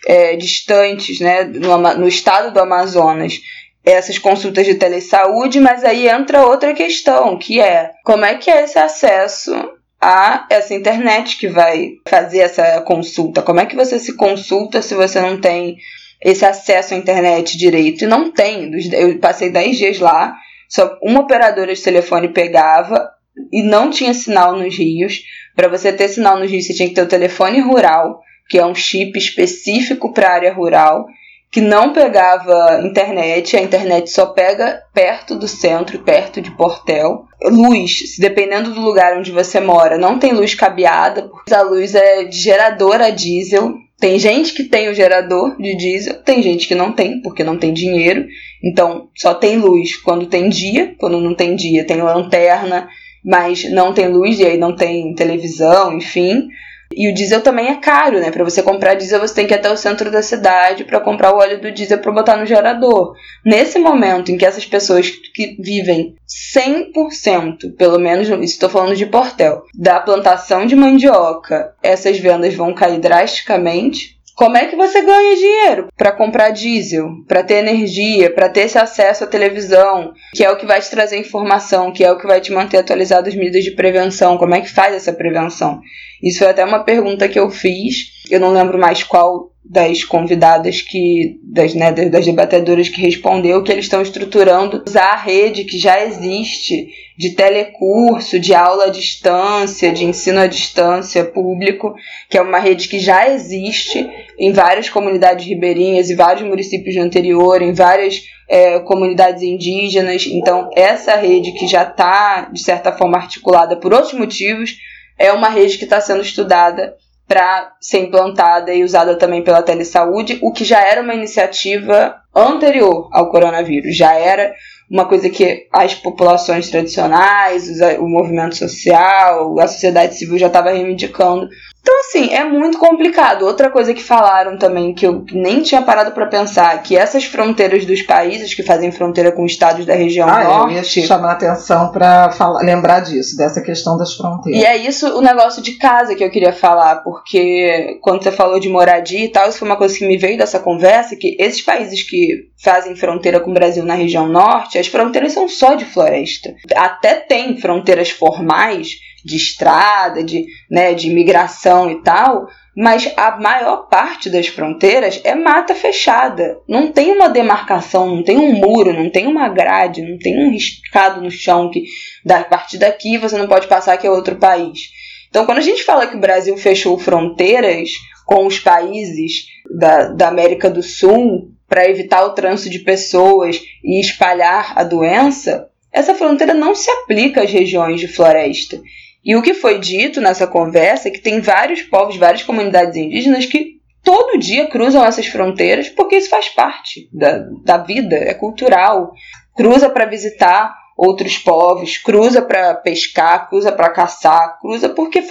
é, 0.05 0.36
distantes, 0.36 1.20
né, 1.20 1.43
no, 1.43 1.77
no 1.77 2.08
estado 2.08 2.51
do 2.51 2.60
Amazonas, 2.60 3.39
essas 3.84 4.17
consultas 4.17 4.65
de 4.65 4.75
telesaúde, 4.75 5.60
mas 5.60 5.84
aí 5.84 6.08
entra 6.08 6.46
outra 6.46 6.74
questão, 6.74 7.38
que 7.38 7.60
é 7.60 7.91
como 8.03 8.25
é 8.25 8.36
que 8.36 8.50
é 8.50 8.63
esse 8.63 8.77
acesso 8.77 9.51
a 10.00 10.48
essa 10.50 10.74
internet 10.74 11.38
que 11.38 11.48
vai 11.48 11.91
fazer 12.08 12.39
essa 12.39 12.81
consulta. 12.81 13.41
Como 13.41 13.60
é 13.60 13.65
que 13.65 13.75
você 13.75 14.00
se 14.00 14.15
consulta 14.15 14.81
se 14.81 14.96
você 14.96 15.20
não 15.22 15.39
tem 15.39 15.77
esse 16.24 16.46
acesso 16.46 16.93
à 16.93 16.98
internet 16.98 17.58
direito? 17.58 18.03
E 18.03 18.08
não 18.08 18.31
tem. 18.31 18.72
Eu 18.93 19.20
passei 19.20 19.50
10 19.50 19.77
dias 19.77 20.00
lá, 20.00 20.36
só 20.67 20.98
uma 21.03 21.22
operadora 21.22 21.74
de 21.74 21.81
telefone 21.81 22.29
pegava 22.29 23.10
e 23.51 23.62
não 23.62 23.89
tinha 23.89 24.13
sinal 24.13 24.55
nos 24.55 24.75
rios. 24.75 25.22
Para 25.55 25.67
você 25.67 25.93
ter 25.93 26.08
sinal 26.08 26.39
nos 26.39 26.50
rios, 26.50 26.65
você 26.65 26.74
tinha 26.74 26.89
que 26.89 26.96
ter 26.96 27.03
o 27.03 27.08
telefone 27.08 27.60
rural, 27.60 28.22
que 28.51 28.60
é 28.60 28.65
um 28.65 28.75
chip 28.75 29.17
específico 29.17 30.13
para 30.13 30.27
a 30.27 30.34
área 30.34 30.53
rural 30.53 31.08
que 31.50 31.62
não 31.62 31.93
pegava 31.93 32.81
internet, 32.84 33.55
a 33.55 33.62
internet 33.62 34.10
só 34.10 34.27
pega 34.27 34.81
perto 34.93 35.36
do 35.36 35.48
centro, 35.48 36.00
perto 36.00 36.41
de 36.41 36.51
Portel. 36.51 37.25
Luz, 37.43 38.15
dependendo 38.20 38.74
do 38.74 38.81
lugar 38.81 39.17
onde 39.17 39.31
você 39.31 39.60
mora, 39.60 39.98
não 39.98 40.20
tem 40.20 40.34
luz 40.34 40.53
cabeada, 40.53 41.24
porque 41.24 41.53
a 41.53 41.62
luz 41.62 41.96
é 41.96 42.25
de 42.25 42.38
gerador 42.38 43.01
a 43.01 43.10
diesel. 43.10 43.74
Tem 44.00 44.17
gente 44.17 44.53
que 44.53 44.63
tem 44.63 44.89
o 44.89 44.93
gerador 44.93 45.58
de 45.58 45.75
diesel, 45.75 46.22
tem 46.24 46.41
gente 46.41 46.67
que 46.67 46.75
não 46.75 46.91
tem, 46.91 47.22
porque 47.22 47.43
não 47.43 47.58
tem 47.58 47.74
dinheiro. 47.74 48.25
Então, 48.63 49.10
só 49.17 49.34
tem 49.34 49.58
luz 49.58 49.96
quando 49.98 50.27
tem 50.27 50.50
dia, 50.50 50.96
quando 50.98 51.20
não 51.20 51.36
tem 51.36 51.55
dia, 51.55 51.86
tem 51.86 52.01
lanterna, 52.01 52.88
mas 53.24 53.70
não 53.72 53.93
tem 53.93 54.08
luz 54.08 54.39
e 54.39 54.46
aí 54.46 54.58
não 54.58 54.74
tem 54.74 55.13
televisão, 55.15 55.98
enfim. 55.98 56.48
E 56.93 57.10
o 57.10 57.13
diesel 57.13 57.41
também 57.41 57.69
é 57.69 57.75
caro, 57.75 58.19
né? 58.19 58.31
Para 58.31 58.43
você 58.43 58.62
comprar 58.62 58.95
diesel, 58.95 59.19
você 59.19 59.33
tem 59.33 59.48
que 59.48 59.53
ir 59.53 59.57
até 59.57 59.71
o 59.71 59.77
centro 59.77 60.12
da 60.12 60.21
cidade 60.21 60.83
para 60.83 61.00
comprar 61.00 61.33
o 61.33 61.38
óleo 61.38 61.60
do 61.62 61.71
diesel 61.71 62.00
para 62.00 62.12
botar 62.12 62.38
no 62.38 62.45
gerador. 62.45 63.13
Nesse 63.45 63.79
momento 63.79 64.31
em 64.31 64.38
que 64.38 64.45
essas 64.45 64.65
pessoas 64.65 65.10
que 65.10 65.57
vivem 65.60 66.15
100%, 66.55 67.75
pelo 67.77 68.00
menos, 68.00 68.29
estou 68.29 68.69
falando 68.69 68.95
de 68.95 69.05
Portel, 69.05 69.63
da 69.74 70.00
plantação 70.00 70.65
de 70.65 70.75
mandioca, 70.75 71.74
essas 71.81 72.17
vendas 72.19 72.53
vão 72.53 72.74
cair 72.74 73.00
drasticamente. 73.00 74.20
Como 74.41 74.57
é 74.57 74.65
que 74.65 74.75
você 74.75 75.03
ganha 75.03 75.36
dinheiro 75.36 75.89
para 75.95 76.12
comprar 76.12 76.50
diesel, 76.50 77.10
para 77.27 77.43
ter 77.43 77.57
energia, 77.57 78.33
para 78.33 78.50
ter 78.50 78.62
esse 78.62 78.75
acesso 78.75 79.24
à 79.24 79.27
televisão, 79.27 80.13
que 80.33 80.43
é 80.43 80.50
o 80.50 80.57
que 80.57 80.65
vai 80.65 80.81
te 80.81 80.89
trazer 80.89 81.19
informação, 81.19 81.91
que 81.91 82.03
é 82.03 82.12
o 82.12 82.17
que 82.17 82.25
vai 82.25 82.41
te 82.41 82.51
manter 82.51 82.77
atualizado 82.77 83.29
as 83.29 83.36
medidas 83.36 83.63
de 83.63 83.69
prevenção? 83.69 84.39
Como 84.39 84.55
é 84.55 84.62
que 84.62 84.71
faz 84.71 84.95
essa 84.95 85.13
prevenção? 85.13 85.79
Isso 86.24 86.39
foi 86.39 86.48
até 86.48 86.65
uma 86.65 86.83
pergunta 86.83 87.27
que 87.27 87.38
eu 87.38 87.51
fiz, 87.51 88.24
eu 88.31 88.39
não 88.39 88.51
lembro 88.51 88.79
mais 88.79 89.03
qual 89.03 89.51
das 89.63 90.03
convidadas 90.03 90.81
que 90.81 91.39
das, 91.43 91.75
né, 91.75 91.91
das 91.91 92.25
debatedoras 92.25 92.89
que 92.89 93.00
respondeu 93.00 93.63
que 93.63 93.71
eles 93.71 93.86
estão 93.86 94.01
estruturando 94.01 94.83
usar 94.88 95.12
a 95.12 95.15
rede 95.15 95.65
que 95.65 95.77
já 95.77 96.03
existe 96.03 96.89
de 97.17 97.29
telecurso, 97.31 98.39
de 98.39 98.55
aula 98.55 98.86
à 98.86 98.89
distância, 98.89 99.91
de 99.91 100.03
ensino 100.03 100.39
à 100.39 100.48
distância 100.48 101.24
público, 101.24 101.93
que 102.27 102.38
é 102.38 102.41
uma 102.41 102.57
rede 102.57 102.88
que 102.88 103.00
já 103.00 103.29
existe 103.29 104.10
em 104.41 104.51
várias 104.51 104.89
comunidades 104.89 105.45
ribeirinhas 105.45 106.10
e 106.10 106.15
vários 106.15 106.41
municípios 106.41 106.95
do 106.95 107.05
interior, 107.05 107.62
em 107.62 107.74
várias 107.74 108.24
é, 108.50 108.79
comunidades 108.79 109.43
indígenas. 109.43 110.25
Então, 110.25 110.67
essa 110.75 111.15
rede 111.15 111.51
que 111.51 111.67
já 111.67 111.83
está, 111.83 112.50
de 112.51 112.60
certa 112.60 112.91
forma, 112.91 113.17
articulada 113.17 113.75
por 113.77 113.93
outros 113.93 114.13
motivos, 114.13 114.77
é 115.15 115.31
uma 115.31 115.48
rede 115.48 115.77
que 115.77 115.83
está 115.83 116.01
sendo 116.01 116.21
estudada 116.21 116.95
para 117.27 117.74
ser 117.79 118.00
implantada 118.00 118.74
e 118.74 118.83
usada 118.83 119.15
também 119.15 119.43
pela 119.43 119.62
telesaúde, 119.62 120.39
o 120.41 120.51
que 120.51 120.65
já 120.65 120.81
era 120.81 121.01
uma 121.01 121.13
iniciativa 121.13 122.15
anterior 122.36 123.10
ao 123.13 123.29
coronavírus, 123.29 123.95
já 123.95 124.13
era 124.15 124.53
uma 124.89 125.05
coisa 125.05 125.29
que 125.29 125.67
as 125.71 125.93
populações 125.93 126.69
tradicionais, 126.69 127.69
o 128.00 128.07
movimento 128.10 128.57
social, 128.57 129.57
a 129.60 129.67
sociedade 129.67 130.17
civil 130.17 130.38
já 130.38 130.48
estava 130.48 130.71
reivindicando. 130.71 131.48
Então, 131.81 132.00
assim, 132.00 132.31
é 132.33 132.43
muito 132.43 132.77
complicado. 132.77 133.43
Outra 133.43 133.69
coisa 133.69 133.93
que 133.93 134.03
falaram 134.03 134.55
também, 134.57 134.93
que 134.93 135.05
eu 135.05 135.25
nem 135.31 135.63
tinha 135.63 135.81
parado 135.81 136.11
para 136.11 136.27
pensar, 136.27 136.81
que 136.83 136.95
essas 136.95 137.25
fronteiras 137.25 137.85
dos 137.85 138.03
países 138.03 138.53
que 138.53 138.61
fazem 138.61 138.91
fronteira 138.91 139.31
com 139.31 139.45
estados 139.45 139.85
da 139.85 139.95
região 139.95 140.29
ah, 140.29 140.43
norte. 140.43 140.71
Eu 140.73 140.77
ia 140.77 140.81
te 140.83 141.01
chamar 141.01 141.29
a 141.29 141.33
atenção 141.33 141.91
para 141.91 142.29
lembrar 142.61 143.00
disso, 143.00 143.35
dessa 143.35 143.61
questão 143.61 143.97
das 143.97 144.13
fronteiras. 144.13 144.61
E 144.61 144.65
é 144.65 144.77
isso 144.77 145.17
o 145.17 145.21
negócio 145.21 145.61
de 145.61 145.73
casa 145.73 146.13
que 146.13 146.23
eu 146.23 146.29
queria 146.29 146.53
falar, 146.53 146.97
porque 146.97 147.97
quando 148.01 148.23
você 148.23 148.31
falou 148.31 148.59
de 148.59 148.69
moradia 148.69 149.25
e 149.25 149.29
tal, 149.29 149.50
isso 149.50 149.57
foi 149.57 149.67
uma 149.67 149.77
coisa 149.77 149.97
que 149.97 150.07
me 150.07 150.17
veio 150.17 150.38
dessa 150.38 150.59
conversa, 150.59 151.15
que 151.15 151.35
esses 151.39 151.61
países 151.61 152.03
que 152.03 152.51
fazem 152.63 152.95
fronteira 152.95 153.39
com 153.39 153.50
o 153.50 153.55
Brasil 153.55 153.83
na 153.83 153.95
região 153.95 154.27
norte, 154.27 154.77
as 154.77 154.85
fronteiras 154.85 155.33
são 155.33 155.50
só 155.50 155.73
de 155.73 155.85
floresta. 155.85 156.53
Até 156.75 157.15
tem 157.15 157.57
fronteiras 157.57 158.11
formais 158.11 158.91
de 159.23 159.35
estrada, 159.35 160.23
de, 160.23 160.45
né, 160.69 160.93
de 160.93 161.09
imigração 161.09 161.91
e 161.91 162.01
tal, 162.01 162.47
mas 162.75 163.11
a 163.17 163.37
maior 163.39 163.87
parte 163.89 164.29
das 164.29 164.47
fronteiras 164.47 165.19
é 165.23 165.35
mata 165.35 165.75
fechada. 165.75 166.57
Não 166.67 166.91
tem 166.91 167.11
uma 167.11 167.27
demarcação, 167.27 168.15
não 168.15 168.23
tem 168.23 168.37
um 168.37 168.53
muro, 168.53 168.93
não 168.93 169.09
tem 169.09 169.27
uma 169.27 169.49
grade, 169.49 170.01
não 170.01 170.17
tem 170.17 170.37
um 170.37 170.51
riscado 170.51 171.21
no 171.21 171.29
chão 171.29 171.69
que 171.69 171.83
a 172.29 172.43
partir 172.43 172.77
daqui 172.77 173.17
você 173.17 173.37
não 173.37 173.47
pode 173.47 173.67
passar 173.67 173.97
que 173.97 174.07
é 174.07 174.11
outro 174.11 174.37
país. 174.37 174.89
Então, 175.29 175.45
quando 175.45 175.59
a 175.59 175.61
gente 175.61 175.83
fala 175.83 176.07
que 176.07 176.15
o 176.15 176.19
Brasil 176.19 176.57
fechou 176.57 176.97
fronteiras 176.97 177.89
com 178.25 178.45
os 178.45 178.59
países 178.59 179.45
da, 179.77 180.09
da 180.09 180.27
América 180.27 180.69
do 180.69 180.83
Sul 180.83 181.51
para 181.67 181.89
evitar 181.89 182.25
o 182.25 182.33
trânsito 182.33 182.69
de 182.69 182.79
pessoas 182.79 183.61
e 183.83 183.99
espalhar 183.99 184.73
a 184.75 184.83
doença, 184.83 185.69
essa 185.91 186.15
fronteira 186.15 186.53
não 186.53 186.73
se 186.73 186.89
aplica 186.89 187.43
às 187.43 187.51
regiões 187.51 187.99
de 187.99 188.07
floresta. 188.07 188.81
E 189.23 189.35
o 189.35 189.41
que 189.41 189.53
foi 189.53 189.79
dito 189.79 190.19
nessa 190.19 190.47
conversa 190.47 191.07
é 191.07 191.11
que 191.11 191.19
tem 191.19 191.39
vários 191.39 191.81
povos, 191.81 192.17
várias 192.17 192.43
comunidades 192.43 192.95
indígenas 192.95 193.45
que 193.45 193.79
todo 194.03 194.39
dia 194.39 194.67
cruzam 194.67 195.05
essas 195.05 195.27
fronteiras 195.27 195.89
porque 195.89 196.17
isso 196.17 196.29
faz 196.29 196.49
parte 196.49 197.07
da, 197.13 197.45
da 197.63 197.77
vida, 197.77 198.15
é 198.15 198.33
cultural. 198.33 199.13
Cruza 199.55 199.89
para 199.89 200.05
visitar 200.05 200.75
outros 200.97 201.37
povos, 201.37 201.97
cruza 201.97 202.41
para 202.41 202.75
pescar, 202.75 203.49
cruza 203.49 203.71
para 203.71 203.89
caçar, 203.89 204.59
cruza 204.59 204.89
porque 204.89 205.23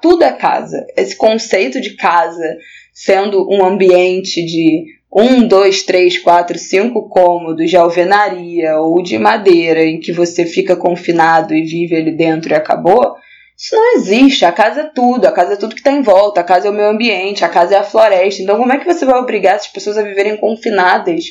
tudo 0.00 0.24
é 0.24 0.32
casa. 0.32 0.84
Esse 0.96 1.16
conceito 1.16 1.80
de 1.80 1.96
casa 1.96 2.56
sendo 2.92 3.46
um 3.50 3.64
ambiente 3.64 4.44
de 4.44 4.84
um, 5.14 5.46
dois, 5.46 5.84
três, 5.84 6.18
quatro, 6.18 6.58
cinco 6.58 7.08
cômodos 7.08 7.70
de 7.70 7.76
alvenaria 7.76 8.80
ou 8.80 9.00
de 9.00 9.16
madeira 9.16 9.84
em 9.84 10.00
que 10.00 10.12
você 10.12 10.44
fica 10.44 10.74
confinado 10.74 11.54
e 11.54 11.62
vive 11.62 11.94
ali 11.94 12.10
dentro 12.10 12.50
e 12.50 12.54
acabou, 12.54 13.14
isso 13.56 13.76
não 13.76 13.94
existe. 13.94 14.44
A 14.44 14.50
casa 14.50 14.80
é 14.80 14.90
tudo, 14.92 15.26
a 15.26 15.32
casa 15.32 15.54
é 15.54 15.56
tudo 15.56 15.76
que 15.76 15.80
está 15.80 15.92
em 15.92 16.02
volta, 16.02 16.40
a 16.40 16.44
casa 16.44 16.66
é 16.66 16.70
o 16.70 16.74
meio 16.74 16.88
ambiente, 16.88 17.44
a 17.44 17.48
casa 17.48 17.76
é 17.76 17.78
a 17.78 17.84
floresta. 17.84 18.42
Então, 18.42 18.58
como 18.58 18.72
é 18.72 18.78
que 18.78 18.84
você 18.84 19.04
vai 19.04 19.16
obrigar 19.20 19.54
essas 19.54 19.68
pessoas 19.68 19.96
a 19.96 20.02
viverem 20.02 20.36
confinadas 20.36 21.26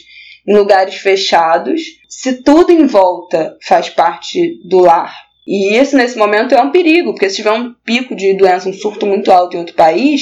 em 0.47 0.55
lugares 0.55 0.95
fechados 0.95 1.81
se 2.07 2.41
tudo 2.41 2.71
em 2.71 2.85
volta 2.85 3.57
faz 3.61 3.89
parte 3.89 4.61
do 4.63 4.79
lar? 4.79 5.13
E 5.45 5.75
isso, 5.75 5.97
nesse 5.97 6.17
momento, 6.17 6.55
é 6.55 6.61
um 6.61 6.71
perigo, 6.71 7.11
porque 7.11 7.29
se 7.29 7.35
tiver 7.35 7.51
um 7.51 7.73
pico 7.85 8.15
de 8.15 8.33
doença, 8.33 8.69
um 8.69 8.73
surto 8.73 9.05
muito 9.05 9.29
alto 9.29 9.57
em 9.57 9.59
outro 9.59 9.75
país, 9.75 10.21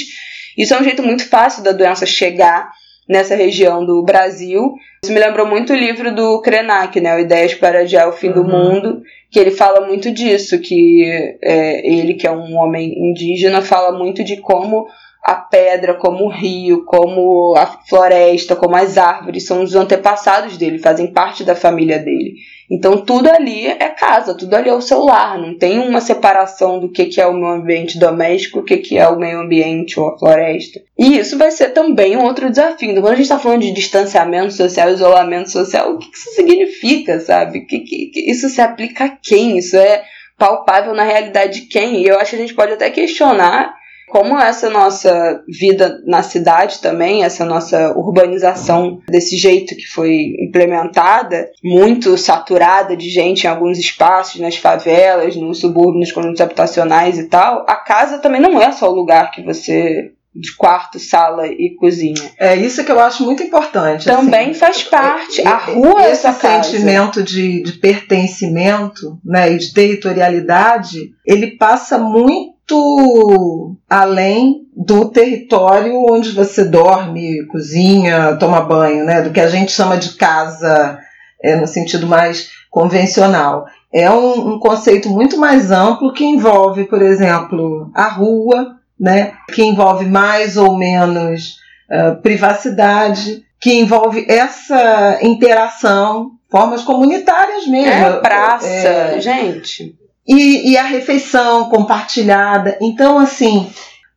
isso 0.57 0.73
é 0.73 0.81
um 0.81 0.83
jeito 0.83 1.03
muito 1.03 1.29
fácil 1.29 1.61
da 1.61 1.71
doença 1.71 2.07
chegar 2.07 2.71
nessa 3.11 3.35
região 3.35 3.85
do 3.85 4.01
Brasil. 4.01 4.73
Isso 5.03 5.11
me 5.11 5.19
lembrou 5.19 5.45
muito 5.45 5.73
o 5.73 5.75
livro 5.75 6.15
do 6.15 6.41
Krenak, 6.41 6.99
né, 7.01 7.15
o 7.15 7.19
Ideias 7.19 7.53
para 7.53 7.81
Adiar 7.81 8.07
o 8.07 8.13
Fim 8.13 8.29
uhum. 8.29 8.33
do 8.33 8.43
Mundo, 8.45 9.01
que 9.29 9.37
ele 9.37 9.51
fala 9.51 9.85
muito 9.85 10.09
disso, 10.09 10.57
que 10.59 11.37
é, 11.43 11.85
ele, 11.85 12.13
que 12.13 12.25
é 12.25 12.31
um 12.31 12.55
homem 12.57 12.93
indígena, 12.97 13.61
fala 13.61 13.91
muito 13.97 14.23
de 14.23 14.37
como 14.37 14.87
a 15.23 15.35
pedra, 15.35 15.93
como 15.93 16.25
o 16.25 16.29
rio, 16.29 16.83
como 16.85 17.53
a 17.55 17.65
floresta, 17.65 18.55
como 18.55 18.75
as 18.75 18.97
árvores 18.97 19.45
são 19.45 19.61
os 19.61 19.75
antepassados 19.75 20.57
dele, 20.57 20.79
fazem 20.79 21.07
parte 21.07 21.43
da 21.43 21.55
família 21.55 21.99
dele. 21.99 22.35
Então 22.71 23.03
tudo 23.05 23.29
ali 23.29 23.67
é 23.67 23.89
casa, 23.89 24.33
tudo 24.33 24.53
ali 24.55 24.69
é 24.69 24.73
o 24.73 24.79
seu 24.79 25.03
lar, 25.03 25.37
não 25.37 25.57
tem 25.57 25.77
uma 25.77 25.99
separação 25.99 26.79
do 26.79 26.89
que, 26.89 27.07
que 27.07 27.19
é 27.19 27.27
o 27.27 27.33
meio 27.33 27.53
ambiente 27.53 27.99
doméstico, 27.99 28.59
o 28.59 28.63
que, 28.63 28.77
que 28.77 28.97
é 28.97 29.05
o 29.09 29.19
meio 29.19 29.41
ambiente 29.41 29.99
ou 29.99 30.07
a 30.07 30.17
floresta. 30.17 30.81
E 30.97 31.17
isso 31.17 31.37
vai 31.37 31.51
ser 31.51 31.71
também 31.71 32.15
um 32.15 32.23
outro 32.23 32.49
desafio. 32.49 32.89
Então, 32.89 33.03
quando 33.03 33.13
a 33.13 33.17
gente 33.17 33.25
está 33.25 33.37
falando 33.37 33.61
de 33.61 33.73
distanciamento 33.73 34.53
social, 34.53 34.89
isolamento 34.89 35.51
social, 35.51 35.91
o 35.91 35.97
que, 35.97 36.09
que 36.09 36.17
isso 36.17 36.31
significa, 36.33 37.19
sabe? 37.19 37.65
Que, 37.65 37.79
que, 37.79 38.05
que 38.05 38.31
isso 38.31 38.47
se 38.47 38.61
aplica 38.61 39.03
a 39.03 39.09
quem? 39.09 39.57
Isso 39.57 39.75
é 39.75 40.03
palpável 40.37 40.93
na 40.93 41.03
realidade 41.03 41.61
de 41.61 41.67
quem? 41.67 42.01
E 42.01 42.07
eu 42.07 42.17
acho 42.17 42.29
que 42.31 42.35
a 42.37 42.39
gente 42.39 42.53
pode 42.53 42.71
até 42.71 42.89
questionar 42.89 43.75
como 44.11 44.37
essa 44.37 44.69
nossa 44.69 45.41
vida 45.47 46.01
na 46.05 46.21
cidade 46.21 46.79
também, 46.79 47.23
essa 47.23 47.45
nossa 47.45 47.97
urbanização 47.97 48.99
desse 49.07 49.37
jeito 49.37 49.75
que 49.75 49.87
foi 49.87 50.35
implementada, 50.39 51.49
muito 51.63 52.17
saturada 52.17 52.95
de 52.95 53.09
gente 53.09 53.45
em 53.45 53.49
alguns 53.49 53.79
espaços, 53.79 54.41
nas 54.41 54.57
favelas, 54.57 55.35
nos 55.37 55.59
subúrbios, 55.59 55.99
nos 56.01 56.11
conjuntos 56.11 56.41
habitacionais 56.41 57.17
e 57.17 57.29
tal, 57.29 57.65
a 57.67 57.75
casa 57.75 58.19
também 58.19 58.41
não 58.41 58.61
é 58.61 58.71
só 58.73 58.91
o 58.91 58.95
lugar 58.95 59.31
que 59.31 59.41
você 59.41 60.11
de 60.33 60.55
quarto, 60.55 60.97
sala 60.97 61.45
e 61.47 61.75
cozinha. 61.77 62.31
É 62.39 62.55
isso 62.55 62.85
que 62.85 62.91
eu 62.91 62.99
acho 62.99 63.23
muito 63.23 63.43
importante. 63.43 64.05
Também 64.05 64.51
assim, 64.51 64.59
faz 64.59 64.83
parte. 64.83 65.45
A 65.45 65.57
rua 65.57 66.07
esse 66.09 66.25
é 66.25 66.31
sentimento 66.31 67.21
de, 67.21 67.61
de 67.61 67.73
pertencimento, 67.73 69.19
né, 69.25 69.51
e 69.51 69.57
de 69.57 69.73
territorialidade, 69.73 71.11
ele 71.25 71.57
passa 71.57 71.97
muito 71.97 72.50
muito 72.71 73.75
além 73.89 74.61
do 74.75 75.09
território 75.09 75.93
onde 76.09 76.31
você 76.31 76.63
dorme, 76.63 77.45
cozinha, 77.47 78.37
toma 78.37 78.61
banho, 78.61 79.03
né? 79.03 79.21
Do 79.21 79.31
que 79.31 79.39
a 79.39 79.49
gente 79.49 79.71
chama 79.71 79.97
de 79.97 80.13
casa 80.13 80.99
é, 81.43 81.55
no 81.55 81.67
sentido 81.67 82.07
mais 82.07 82.49
convencional. 82.69 83.65
É 83.93 84.09
um, 84.09 84.53
um 84.53 84.59
conceito 84.59 85.09
muito 85.09 85.37
mais 85.37 85.71
amplo 85.71 86.13
que 86.13 86.23
envolve, 86.23 86.85
por 86.85 87.01
exemplo, 87.01 87.91
a 87.93 88.07
rua, 88.07 88.77
né? 88.99 89.33
Que 89.53 89.63
envolve 89.63 90.05
mais 90.05 90.55
ou 90.55 90.77
menos 90.77 91.57
uh, 91.91 92.21
privacidade, 92.21 93.43
que 93.59 93.73
envolve 93.73 94.25
essa 94.29 95.19
interação, 95.21 96.31
formas 96.49 96.81
comunitárias 96.81 97.67
mesmo. 97.67 97.91
É, 97.91 98.19
praça, 98.19 98.67
é, 98.67 99.19
gente 99.19 100.00
e, 100.27 100.71
e 100.71 100.77
a 100.77 100.83
refeição 100.83 101.69
compartilhada. 101.69 102.77
Então, 102.81 103.17
assim, 103.17 103.69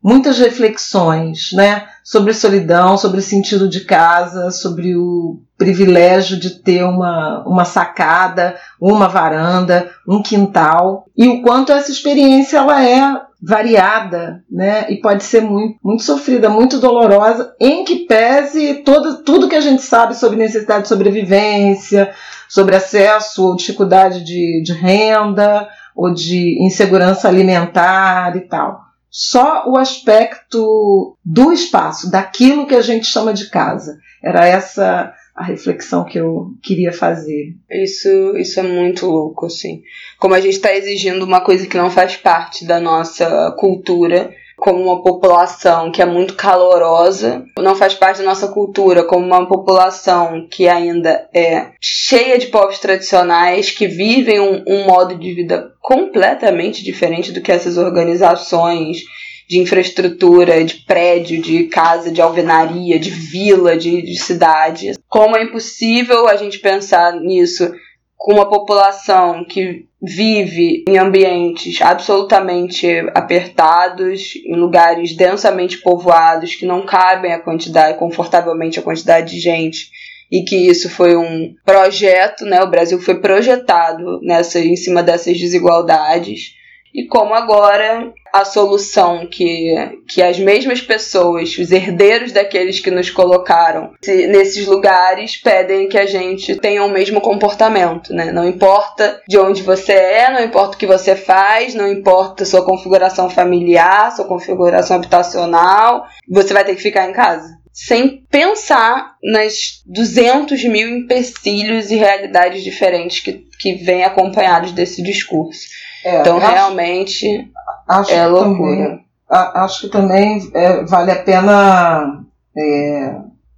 muitas 0.05 0.39
reflexões, 0.39 1.51
né? 1.53 1.87
Sobre 2.05 2.35
solidão, 2.35 2.99
sobre 2.99 3.23
sentido 3.23 3.67
de 3.67 3.81
casa, 3.81 4.51
sobre 4.51 4.95
o 4.95 5.41
privilégio 5.57 6.39
de 6.39 6.51
ter 6.51 6.85
uma, 6.85 7.43
uma 7.47 7.65
sacada, 7.65 8.57
uma 8.79 9.09
varanda, 9.09 9.91
um 10.07 10.21
quintal 10.21 11.07
e 11.17 11.27
o 11.29 11.41
quanto 11.41 11.73
essa 11.73 11.91
experiência 11.91 12.59
ela 12.59 12.85
é 12.85 13.23
variada, 13.43 14.43
né? 14.51 14.87
E 14.91 14.97
pode 14.97 15.25
ser 15.25 15.41
muito, 15.41 15.79
muito 15.83 16.03
sofrida, 16.03 16.51
muito 16.51 16.79
dolorosa, 16.79 17.55
em 17.59 17.85
que 17.85 18.07
pese 18.07 18.83
todo, 18.85 19.23
tudo 19.23 19.49
que 19.49 19.57
a 19.57 19.61
gente 19.61 19.83
sabe 19.83 20.15
sobre 20.15 20.37
necessidade 20.37 20.83
de 20.83 20.89
sobrevivência, 20.89 22.13
sobre 22.49 22.77
acesso 22.77 23.47
ou 23.47 23.57
dificuldade 23.57 24.23
de, 24.25 24.63
de 24.63 24.73
renda, 24.73 25.69
ou 25.95 26.13
de 26.13 26.63
insegurança 26.65 27.29
alimentar 27.29 28.37
e 28.37 28.41
tal. 28.41 28.81
Só 29.11 29.69
o 29.69 29.79
aspecto 29.79 31.17
do 31.25 31.53
espaço, 31.53 32.11
daquilo 32.11 32.67
que 32.67 32.75
a 32.75 32.83
gente 32.83 33.07
chama 33.07 33.33
de 33.33 33.49
casa. 33.49 33.99
Era 34.23 34.45
essa 34.45 35.15
a 35.35 35.43
reflexão 35.43 36.05
que 36.05 36.19
eu 36.19 36.53
queria 36.63 36.93
fazer. 36.93 37.57
Isso, 37.69 38.37
isso 38.37 38.61
é 38.61 38.63
muito 38.63 39.07
louco, 39.07 39.47
assim. 39.47 39.83
Como 40.19 40.35
a 40.35 40.41
gente 40.41 40.55
está 40.55 40.73
exigindo 40.75 41.25
uma 41.25 41.41
coisa 41.41 41.67
que 41.67 41.77
não 41.77 41.91
faz 41.91 42.17
parte 42.17 42.65
da 42.65 42.79
nossa 42.79 43.53
cultura 43.59 44.33
como 44.65 44.83
uma 44.83 45.03
população 45.03 45.93
que 45.93 46.01
é 46.01 46.07
muito 46.07 46.37
calorosa, 46.37 47.45
não 47.59 47.77
faz 47.77 47.93
parte 47.93 48.21
da 48.21 48.25
nossa 48.25 48.49
cultura 48.49 49.05
como 49.05 49.27
uma 49.27 49.47
população 49.47 50.49
que 50.51 50.67
ainda 50.67 51.29
é 51.35 51.73
cheia 51.79 52.39
de 52.39 52.47
povos 52.47 52.79
tradicionais, 52.79 53.71
que 53.71 53.87
vivem 53.87 54.41
um, 54.41 54.65
um 54.67 54.87
modo 54.87 55.17
de 55.17 55.35
vida 55.35 55.71
completamente 55.83 56.83
diferente 56.83 57.31
do 57.31 57.43
que 57.43 57.53
essas 57.53 57.77
organizações 57.77 59.03
de 59.47 59.59
infraestrutura, 59.59 60.65
de 60.65 60.77
prédio, 60.87 61.43
de 61.43 61.65
casa, 61.65 62.11
de 62.11 62.23
alvenaria, 62.23 62.99
de 62.99 63.11
vila, 63.11 63.77
de, 63.77 64.01
de 64.01 64.19
cidade. 64.19 64.93
Como 65.11 65.37
é 65.37 65.43
impossível 65.43 66.27
a 66.27 66.37
gente 66.37 66.59
pensar 66.59 67.21
nisso 67.21 67.71
com 68.17 68.35
uma 68.35 68.49
população 68.49 69.45
que 69.45 69.87
vive 70.01 70.85
em 70.89 70.99
ambientes 70.99 71.81
absolutamente 71.81 72.87
apertados, 73.15 74.35
em 74.45 74.55
lugares 74.57 75.17
densamente 75.17 75.79
povoados 75.79 76.55
que 76.55 76.67
não 76.67 76.85
cabem 76.85 77.33
a 77.33 77.41
quantidade, 77.41 77.99
confortavelmente 77.99 78.79
a 78.79 78.83
quantidade 78.83 79.35
de 79.35 79.41
gente 79.41 79.91
e 80.31 80.43
que 80.43 80.57
isso 80.57 80.91
foi 80.91 81.17
um 81.17 81.55
projeto, 81.65 82.45
né? 82.45 82.63
O 82.63 82.71
Brasil 82.71 83.01
foi 83.01 83.21
projetado 83.21 84.21
nessa 84.23 84.59
em 84.59 84.77
cima 84.77 85.03
dessas 85.03 85.39
desigualdades 85.39 86.55
e 86.95 87.07
como 87.07 87.35
agora 87.35 88.13
a 88.33 88.45
solução 88.45 89.27
que, 89.27 89.75
que 90.09 90.23
as 90.23 90.39
mesmas 90.39 90.81
pessoas, 90.81 91.57
os 91.59 91.73
herdeiros 91.73 92.31
daqueles 92.31 92.79
que 92.79 92.91
nos 92.91 93.11
colocaram 93.11 93.93
nesses 94.07 94.67
lugares, 94.67 95.37
pedem 95.37 95.89
que 95.89 95.99
a 95.99 96.07
gente 96.07 96.55
tenha 96.57 96.85
o 96.85 96.91
mesmo 96.91 97.21
comportamento, 97.21 98.13
né? 98.15 98.31
Não 98.31 98.47
importa 98.47 99.21
de 99.29 99.39
onde 99.39 99.63
você 99.63 99.93
é, 99.93 100.31
não 100.33 100.43
importa 100.43 100.77
o 100.77 100.79
que 100.79 100.87
você 100.87 101.17
faz, 101.17 101.75
não 101.75 101.91
importa 101.91 102.45
sua 102.45 102.65
configuração 102.65 103.29
familiar, 103.29 104.15
sua 104.15 104.27
configuração 104.27 104.97
habitacional, 104.97 106.07
você 106.29 106.55
vai 106.55 106.65
ter 106.65 106.77
que 106.77 106.83
ficar 106.83 107.09
em 107.09 107.13
casa 107.13 107.65
sem 107.75 108.25
pensar 108.31 109.17
nas 109.21 109.83
200 109.85 110.63
mil 110.65 110.89
empecilhos 110.89 111.91
e 111.91 111.97
realidades 111.97 112.63
diferentes 112.63 113.19
que, 113.19 113.45
que 113.59 113.75
vêm 113.75 114.05
acompanhados 114.05 114.71
desse 114.71 115.03
discurso. 115.03 115.67
É, 116.05 116.21
então, 116.21 116.37
acho, 116.37 116.53
realmente, 116.53 117.51
acho 117.89 118.13
é 118.13 118.27
loucura. 118.27 118.77
Também, 118.77 119.05
acho 119.31 119.81
que 119.81 119.89
também 119.89 120.51
é, 120.55 120.85
vale 120.85 121.11
a 121.11 121.23
pena 121.23 122.25
é, 122.57 123.17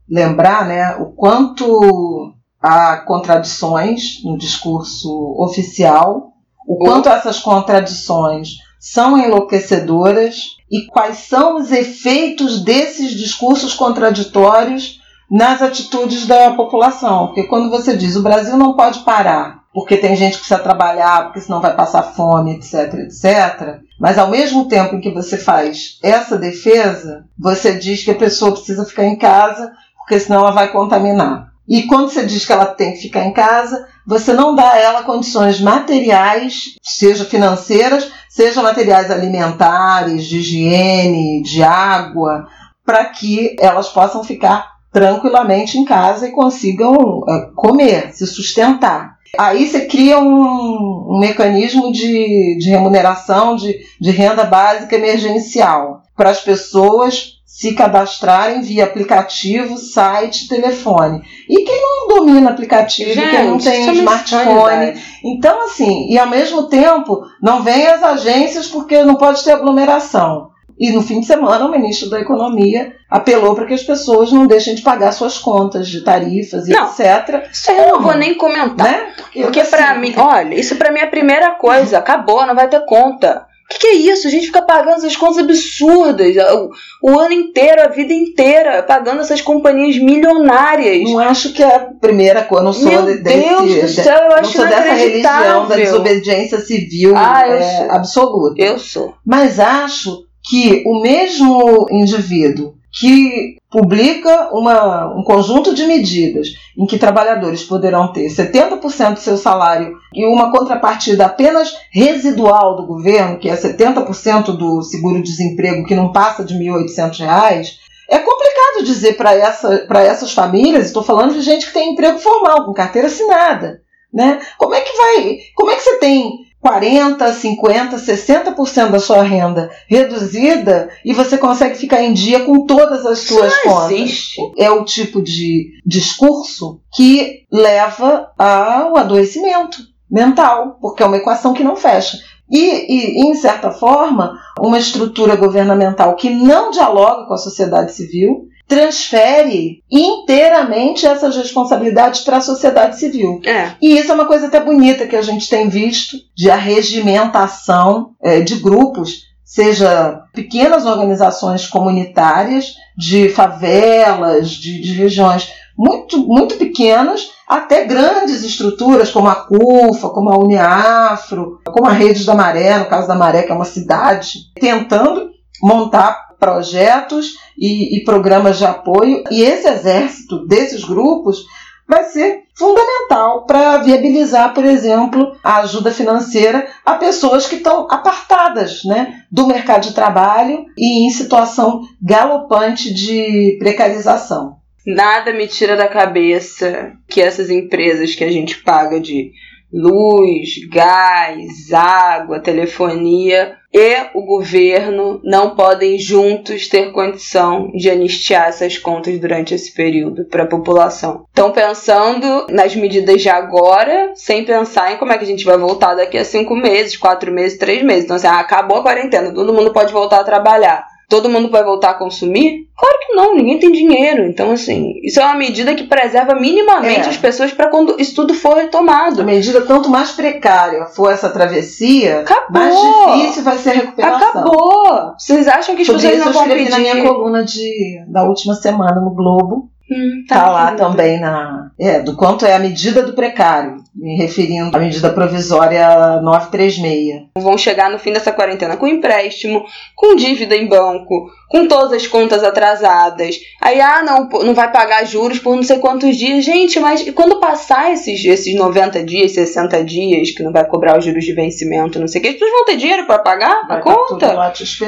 lembrar 0.08 0.66
né, 0.66 0.96
o 0.96 1.06
quanto 1.06 2.32
há 2.62 2.98
contradições 2.98 4.22
no 4.24 4.38
discurso 4.38 5.34
oficial, 5.38 6.32
o 6.66 6.76
quanto 6.78 7.08
essas 7.08 7.38
contradições 7.38 8.56
são 8.80 9.18
enlouquecedoras 9.18 10.56
e 10.70 10.86
quais 10.86 11.18
são 11.18 11.56
os 11.56 11.72
efeitos 11.72 12.60
desses 12.60 13.12
discursos 13.12 13.74
contraditórios 13.74 15.00
nas 15.30 15.60
atitudes 15.62 16.26
da 16.26 16.52
população. 16.52 17.26
Porque 17.26 17.44
quando 17.44 17.70
você 17.70 17.96
diz 17.96 18.16
o 18.16 18.22
Brasil 18.22 18.56
não 18.56 18.74
pode 18.74 19.00
parar, 19.00 19.55
porque 19.76 19.98
tem 19.98 20.16
gente 20.16 20.32
que 20.32 20.38
precisa 20.38 20.58
trabalhar, 20.58 21.24
porque 21.24 21.42
senão 21.42 21.60
vai 21.60 21.76
passar 21.76 22.02
fome, 22.02 22.54
etc, 22.54 22.94
etc. 22.94 23.80
Mas 24.00 24.16
ao 24.16 24.30
mesmo 24.30 24.68
tempo 24.68 24.96
em 24.96 25.02
que 25.02 25.10
você 25.10 25.36
faz 25.36 25.98
essa 26.02 26.38
defesa, 26.38 27.26
você 27.38 27.74
diz 27.74 28.02
que 28.02 28.10
a 28.10 28.14
pessoa 28.14 28.52
precisa 28.52 28.86
ficar 28.86 29.04
em 29.04 29.18
casa, 29.18 29.70
porque 29.98 30.18
senão 30.18 30.38
ela 30.38 30.52
vai 30.52 30.72
contaminar. 30.72 31.52
E 31.68 31.82
quando 31.82 32.08
você 32.08 32.24
diz 32.24 32.46
que 32.46 32.54
ela 32.54 32.64
tem 32.64 32.94
que 32.94 33.02
ficar 33.02 33.26
em 33.26 33.34
casa, 33.34 33.86
você 34.06 34.32
não 34.32 34.54
dá 34.54 34.72
a 34.72 34.78
ela 34.78 35.02
condições 35.02 35.60
materiais, 35.60 36.76
seja 36.82 37.26
financeiras, 37.26 38.10
seja 38.30 38.62
materiais 38.62 39.10
alimentares, 39.10 40.24
de 40.24 40.38
higiene, 40.38 41.42
de 41.42 41.62
água, 41.62 42.48
para 42.82 43.04
que 43.04 43.54
elas 43.60 43.90
possam 43.90 44.24
ficar 44.24 44.70
tranquilamente 44.90 45.76
em 45.76 45.84
casa 45.84 46.26
e 46.26 46.32
consigam 46.32 46.94
uh, 46.94 47.52
comer, 47.54 48.14
se 48.14 48.26
sustentar. 48.26 49.15
Aí 49.38 49.66
você 49.66 49.86
cria 49.86 50.18
um, 50.18 51.06
um 51.10 51.18
mecanismo 51.18 51.92
de, 51.92 52.56
de 52.58 52.70
remuneração 52.70 53.56
de, 53.56 53.78
de 54.00 54.10
renda 54.10 54.44
básica 54.44 54.96
emergencial 54.96 56.02
para 56.16 56.30
as 56.30 56.40
pessoas 56.40 57.36
se 57.56 57.72
cadastrarem 57.72 58.60
via 58.60 58.84
aplicativo, 58.84 59.78
site, 59.78 60.46
telefone. 60.46 61.22
E 61.48 61.64
quem 61.64 61.80
não 61.80 62.08
domina 62.08 62.50
aplicativo, 62.50 63.14
Gente, 63.14 63.30
quem 63.30 63.46
não 63.46 63.56
tem 63.56 63.88
um 63.88 63.92
smartphone. 63.94 65.00
Então, 65.24 65.64
assim, 65.64 66.06
e 66.10 66.18
ao 66.18 66.28
mesmo 66.28 66.64
tempo, 66.64 67.24
não 67.40 67.62
vem 67.62 67.86
as 67.86 68.02
agências 68.02 68.66
porque 68.66 69.02
não 69.04 69.14
pode 69.14 69.42
ter 69.42 69.52
aglomeração. 69.52 70.50
E 70.78 70.92
no 70.92 71.02
fim 71.02 71.20
de 71.20 71.26
semana, 71.26 71.64
o 71.64 71.70
ministro 71.70 72.10
da 72.10 72.20
Economia 72.20 72.94
apelou 73.10 73.54
para 73.54 73.66
que 73.66 73.74
as 73.74 73.82
pessoas 73.82 74.30
não 74.30 74.46
deixem 74.46 74.74
de 74.74 74.82
pagar 74.82 75.12
suas 75.12 75.38
contas 75.38 75.88
de 75.88 76.02
tarifas 76.02 76.68
e 76.68 76.72
não, 76.72 76.86
etc. 76.86 77.48
Isso 77.50 77.70
eu 77.70 77.94
não 77.94 78.02
vou 78.02 78.14
nem 78.14 78.34
comentar. 78.34 78.86
Né? 78.86 79.12
Porque, 79.16 79.42
porque 79.42 79.60
assim, 79.60 79.70
para 79.70 79.94
mim, 79.94 80.14
olha, 80.16 80.54
isso 80.54 80.76
para 80.76 80.92
mim 80.92 81.00
é 81.00 81.04
a 81.04 81.10
primeira 81.10 81.52
coisa. 81.52 81.98
Acabou, 81.98 82.46
não 82.46 82.54
vai 82.54 82.68
ter 82.68 82.84
conta. 82.84 83.46
O 83.66 83.68
que, 83.68 83.80
que, 83.80 83.86
é 83.88 83.94
isso? 83.94 84.28
A 84.28 84.30
gente 84.30 84.46
fica 84.46 84.62
pagando 84.62 84.98
essas 84.98 85.16
contas 85.16 85.38
absurdas 85.38 86.36
o, 86.54 86.70
o, 87.02 87.18
ano 87.18 87.32
inteiro, 87.32 87.82
a 87.82 87.88
vida 87.88 88.12
inteira, 88.12 88.80
pagando 88.84 89.22
essas 89.22 89.40
companhias 89.40 89.98
milionárias. 89.98 91.02
Não 91.02 91.18
acho 91.18 91.52
que 91.52 91.64
é 91.64 91.74
a 91.74 91.80
primeira 91.80 92.42
coisa. 92.42 92.62
Não 92.62 92.72
sou 92.72 92.88
Meu 92.88 93.02
de, 93.02 93.18
Deus 93.18 93.74
desse, 93.74 93.96
do 93.96 94.04
céu, 94.04 94.18
eu 94.18 94.32
acho 94.36 94.42
não 94.42 94.52
sou 94.52 94.66
dessa 94.66 94.92
religião 94.94 95.66
da 95.66 95.74
desobediência 95.74 96.60
civil 96.60 97.12
ah, 97.16 97.42
é, 97.44 97.88
absoluta. 97.90 98.62
Eu 98.62 98.78
sou. 98.78 99.14
Mas 99.24 99.58
acho 99.58 100.26
que 100.48 100.82
o 100.86 101.00
mesmo 101.00 101.86
indivíduo 101.90 102.74
que 102.98 103.56
publica 103.70 104.48
uma, 104.52 105.14
um 105.14 105.22
conjunto 105.22 105.74
de 105.74 105.84
medidas 105.84 106.48
em 106.78 106.86
que 106.86 106.98
trabalhadores 106.98 107.62
poderão 107.62 108.10
ter 108.10 108.26
70% 108.28 109.14
do 109.14 109.20
seu 109.20 109.36
salário 109.36 109.94
e 110.14 110.24
uma 110.24 110.50
contrapartida 110.50 111.26
apenas 111.26 111.76
residual 111.90 112.76
do 112.76 112.86
governo, 112.86 113.38
que 113.38 113.50
é 113.50 113.56
70% 113.56 114.56
do 114.56 114.82
seguro-desemprego, 114.82 115.84
que 115.84 115.94
não 115.94 116.10
passa 116.10 116.42
de 116.42 116.54
R$ 116.54 116.70
1.800, 116.70 117.72
é 118.08 118.18
complicado 118.18 118.84
dizer 118.84 119.16
para 119.16 119.34
essa, 119.34 119.86
essas 119.96 120.32
famílias, 120.32 120.86
estou 120.86 121.02
falando 121.02 121.34
de 121.34 121.42
gente 121.42 121.66
que 121.66 121.74
tem 121.74 121.92
emprego 121.92 122.18
formal, 122.18 122.64
com 122.64 122.72
carteira 122.72 123.08
assinada. 123.08 123.82
Né? 124.14 124.40
Como 124.56 124.74
é 124.74 124.80
que 124.80 124.96
vai? 124.96 125.38
Como 125.54 125.70
é 125.70 125.74
que 125.74 125.82
você 125.82 125.98
tem 125.98 126.45
40, 126.66 127.32
50, 127.32 127.96
60% 127.96 128.90
da 128.90 128.98
sua 128.98 129.22
renda 129.22 129.70
reduzida 129.86 130.88
e 131.04 131.12
você 131.12 131.38
consegue 131.38 131.76
ficar 131.76 132.02
em 132.02 132.12
dia 132.12 132.40
com 132.40 132.66
todas 132.66 133.06
as 133.06 133.20
suas 133.20 133.52
Isso 133.52 133.62
contas. 133.62 133.92
Existe. 133.92 134.52
É 134.58 134.68
o 134.68 134.84
tipo 134.84 135.22
de 135.22 135.70
discurso 135.86 136.80
que 136.92 137.44
leva 137.52 138.32
ao 138.36 138.96
adoecimento 138.96 139.78
mental, 140.10 140.76
porque 140.80 141.04
é 141.04 141.06
uma 141.06 141.18
equação 141.18 141.54
que 141.54 141.62
não 141.62 141.76
fecha. 141.76 142.18
E, 142.50 142.58
e, 142.58 143.28
em 143.28 143.34
certa 143.36 143.70
forma, 143.70 144.36
uma 144.58 144.78
estrutura 144.78 145.36
governamental 145.36 146.16
que 146.16 146.30
não 146.30 146.72
dialoga 146.72 147.28
com 147.28 147.34
a 147.34 147.38
sociedade 147.38 147.92
civil, 147.92 148.48
transfere 148.66 149.82
inteiramente 149.90 151.06
essas 151.06 151.36
responsabilidades 151.36 152.20
para 152.20 152.38
a 152.38 152.42
sociedade 152.42 152.98
civil. 152.98 153.40
É. 153.44 153.72
E 153.80 153.98
isso 153.98 154.10
é 154.10 154.14
uma 154.14 154.26
coisa 154.26 154.46
até 154.46 154.60
bonita 154.60 155.06
que 155.06 155.16
a 155.16 155.22
gente 155.22 155.48
tem 155.48 155.68
visto 155.68 156.16
de 156.36 156.50
arregimentação 156.50 158.10
é, 158.22 158.40
de 158.40 158.56
grupos, 158.56 159.26
seja 159.44 160.22
pequenas 160.34 160.84
organizações 160.84 161.66
comunitárias, 161.66 162.74
de 162.98 163.28
favelas, 163.28 164.50
de, 164.50 164.80
de 164.80 164.92
regiões 164.94 165.52
muito, 165.78 166.18
muito 166.18 166.56
pequenas, 166.56 167.30
até 167.46 167.84
grandes 167.84 168.42
estruturas 168.42 169.10
como 169.10 169.28
a 169.28 169.34
CUFA, 169.34 170.08
como 170.08 170.30
a 170.30 170.38
Uniafro, 170.38 171.60
como 171.64 171.86
a 171.86 171.92
Redes 171.92 172.24
da 172.24 172.34
Maré, 172.34 172.78
no 172.78 172.86
caso 172.86 173.06
da 173.06 173.14
Maré, 173.14 173.42
que 173.42 173.52
é 173.52 173.54
uma 173.54 173.64
cidade, 173.64 174.50
tentando 174.58 175.30
montar 175.62 176.26
projetos 176.38 177.36
e, 177.56 177.96
e 177.96 178.04
programas 178.04 178.58
de 178.58 178.64
apoio, 178.64 179.24
e 179.30 179.42
esse 179.42 179.68
exército 179.68 180.46
desses 180.46 180.84
grupos 180.84 181.44
vai 181.88 182.04
ser 182.04 182.42
fundamental 182.54 183.44
para 183.46 183.78
viabilizar, 183.78 184.52
por 184.52 184.64
exemplo, 184.64 185.36
a 185.42 185.58
ajuda 185.58 185.92
financeira 185.92 186.66
a 186.84 186.94
pessoas 186.94 187.46
que 187.46 187.56
estão 187.56 187.86
apartadas 187.90 188.82
né, 188.84 189.22
do 189.30 189.46
mercado 189.46 189.82
de 189.82 189.94
trabalho 189.94 190.64
e 190.76 191.06
em 191.06 191.10
situação 191.10 191.82
galopante 192.02 192.92
de 192.92 193.56
precarização. 193.58 194.56
Nada 194.84 195.32
me 195.32 195.46
tira 195.46 195.76
da 195.76 195.88
cabeça 195.88 196.92
que 197.08 197.20
essas 197.20 197.50
empresas 197.50 198.14
que 198.14 198.24
a 198.24 198.30
gente 198.30 198.58
paga 198.62 199.00
de 199.00 199.32
luz, 199.72 200.66
gás, 200.70 201.72
água, 201.72 202.40
telefonia 202.40 203.56
e 203.72 204.06
o 204.14 204.22
governo 204.22 205.20
não 205.22 205.50
podem 205.54 205.98
juntos 205.98 206.66
ter 206.66 206.92
condição 206.92 207.70
de 207.72 207.90
anistiar 207.90 208.48
essas 208.48 208.78
contas 208.78 209.18
durante 209.18 209.54
esse 209.54 209.72
período 209.72 210.24
para 210.24 210.44
a 210.44 210.48
população. 210.48 211.26
Estão 211.28 211.52
pensando 211.52 212.46
nas 212.48 212.74
medidas 212.74 213.20
de 213.20 213.28
agora, 213.28 214.12
sem 214.14 214.44
pensar 214.44 214.92
em 214.92 214.96
como 214.96 215.12
é 215.12 215.18
que 215.18 215.24
a 215.24 215.26
gente 215.26 215.44
vai 215.44 215.58
voltar 215.58 215.94
daqui 215.94 216.16
a 216.16 216.24
cinco 216.24 216.54
meses, 216.54 216.96
quatro 216.96 217.30
meses, 217.30 217.58
três 217.58 217.82
meses. 217.82 218.04
Então, 218.04 218.16
assim, 218.16 218.28
ah, 218.28 218.40
acabou 218.40 218.78
a 218.78 218.82
quarentena, 218.82 219.34
todo 219.34 219.52
mundo 219.52 219.72
pode 219.72 219.92
voltar 219.92 220.20
a 220.20 220.24
trabalhar 220.24 220.86
todo 221.08 221.28
mundo 221.28 221.50
vai 221.50 221.62
voltar 221.62 221.90
a 221.90 221.94
consumir? 221.94 222.66
Claro 222.76 222.96
que 223.06 223.14
não, 223.14 223.34
ninguém 223.34 223.58
tem 223.58 223.72
dinheiro. 223.72 224.26
Então, 224.26 224.50
assim, 224.52 224.92
isso 225.02 225.20
é 225.20 225.24
uma 225.24 225.36
medida 225.36 225.74
que 225.74 225.84
preserva 225.84 226.34
minimamente 226.34 227.06
é. 227.06 227.08
as 227.08 227.16
pessoas 227.16 227.52
para 227.52 227.68
quando 227.68 228.00
isso 228.00 228.14
tudo 228.14 228.34
for 228.34 228.56
retomado. 228.56 229.22
A 229.22 229.24
medida, 229.24 229.62
quanto 229.62 229.88
mais 229.88 230.12
precária 230.12 230.86
for 230.86 231.12
essa 231.12 231.30
travessia, 231.30 232.20
Acabou. 232.20 232.50
mais 232.50 233.20
difícil 233.20 233.42
vai 233.42 233.58
ser 233.58 233.70
a 233.70 233.74
recuperação. 233.74 234.28
Acabou! 234.28 235.14
Vocês 235.18 235.48
acham 235.48 235.74
que 235.76 235.82
as 235.82 235.88
pessoas 235.88 236.18
não 236.18 236.32
vão 236.32 236.48
pedir? 236.48 236.70
na 236.70 236.78
minha 236.78 237.02
coluna 237.02 237.44
de, 237.44 238.04
da 238.08 238.24
última 238.24 238.54
semana 238.54 239.00
no 239.00 239.14
Globo. 239.14 239.70
Hum, 239.90 240.24
tá, 240.28 240.40
tá 240.40 240.50
lá 240.50 240.72
também 240.72 241.20
na. 241.20 241.70
É, 241.78 242.00
do 242.00 242.16
quanto 242.16 242.44
é 242.44 242.54
a 242.54 242.58
medida 242.58 243.02
do 243.02 243.12
precário. 243.12 243.76
Me 243.96 244.14
referindo 244.16 244.76
à 244.76 244.78
medida 244.78 245.10
provisória 245.10 246.20
936. 246.20 247.28
Vão 247.38 247.56
chegar 247.56 247.90
no 247.90 247.98
fim 247.98 248.12
dessa 248.12 248.30
quarentena 248.30 248.76
com 248.76 248.86
empréstimo, 248.86 249.64
com 249.94 250.14
dívida 250.14 250.54
em 250.54 250.66
banco, 250.66 251.30
com 251.48 251.66
todas 251.66 251.92
as 251.92 252.06
contas 252.06 252.44
atrasadas. 252.44 253.40
Aí, 253.60 253.80
ah, 253.80 254.02
não, 254.02 254.28
não 254.44 254.54
vai 254.54 254.70
pagar 254.70 255.06
juros 255.06 255.38
por 255.38 255.56
não 255.56 255.62
sei 255.62 255.78
quantos 255.78 256.16
dias. 256.16 256.44
Gente, 256.44 256.78
mas 256.78 257.08
quando 257.12 257.40
passar 257.40 257.92
esses, 257.92 258.22
esses 258.24 258.54
90 258.54 259.02
dias, 259.02 259.32
60 259.32 259.82
dias, 259.84 260.30
que 260.32 260.42
não 260.42 260.52
vai 260.52 260.66
cobrar 260.66 260.98
os 260.98 261.04
juros 261.04 261.24
de 261.24 261.32
vencimento, 261.32 261.98
não 261.98 262.06
sei 262.08 262.20
o 262.20 262.22
que, 262.22 262.28
as 262.28 262.34
pessoas 262.34 262.52
vão 262.52 262.64
ter 262.66 262.76
dinheiro 262.76 263.06
para 263.06 263.18
pagar 263.20 263.66
vai 263.66 263.78
a 263.78 263.80
conta? 263.80 264.26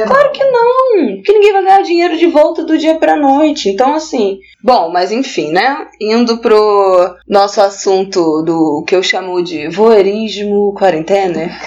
Claro 0.06 0.32
que 0.32 0.44
não, 0.44 1.16
porque 1.16 1.32
ninguém 1.32 1.52
vai 1.52 1.64
ganhar 1.64 1.82
dinheiro 1.82 2.16
de 2.18 2.26
volta 2.26 2.62
do 2.62 2.76
dia 2.76 2.96
pra 2.96 3.16
noite. 3.16 3.70
Então, 3.70 3.94
assim, 3.94 4.38
bom, 4.62 4.90
mas 4.92 5.10
enfim, 5.10 5.50
né? 5.50 5.86
Indo 6.00 6.38
pro 6.38 7.16
nosso 7.26 7.60
assunto 7.60 8.42
do 8.42 8.84
que 8.86 8.97
eu 8.98 9.02
chamo 9.02 9.42
de 9.42 9.68
voyeurismo 9.68 10.74
quarentena. 10.74 11.58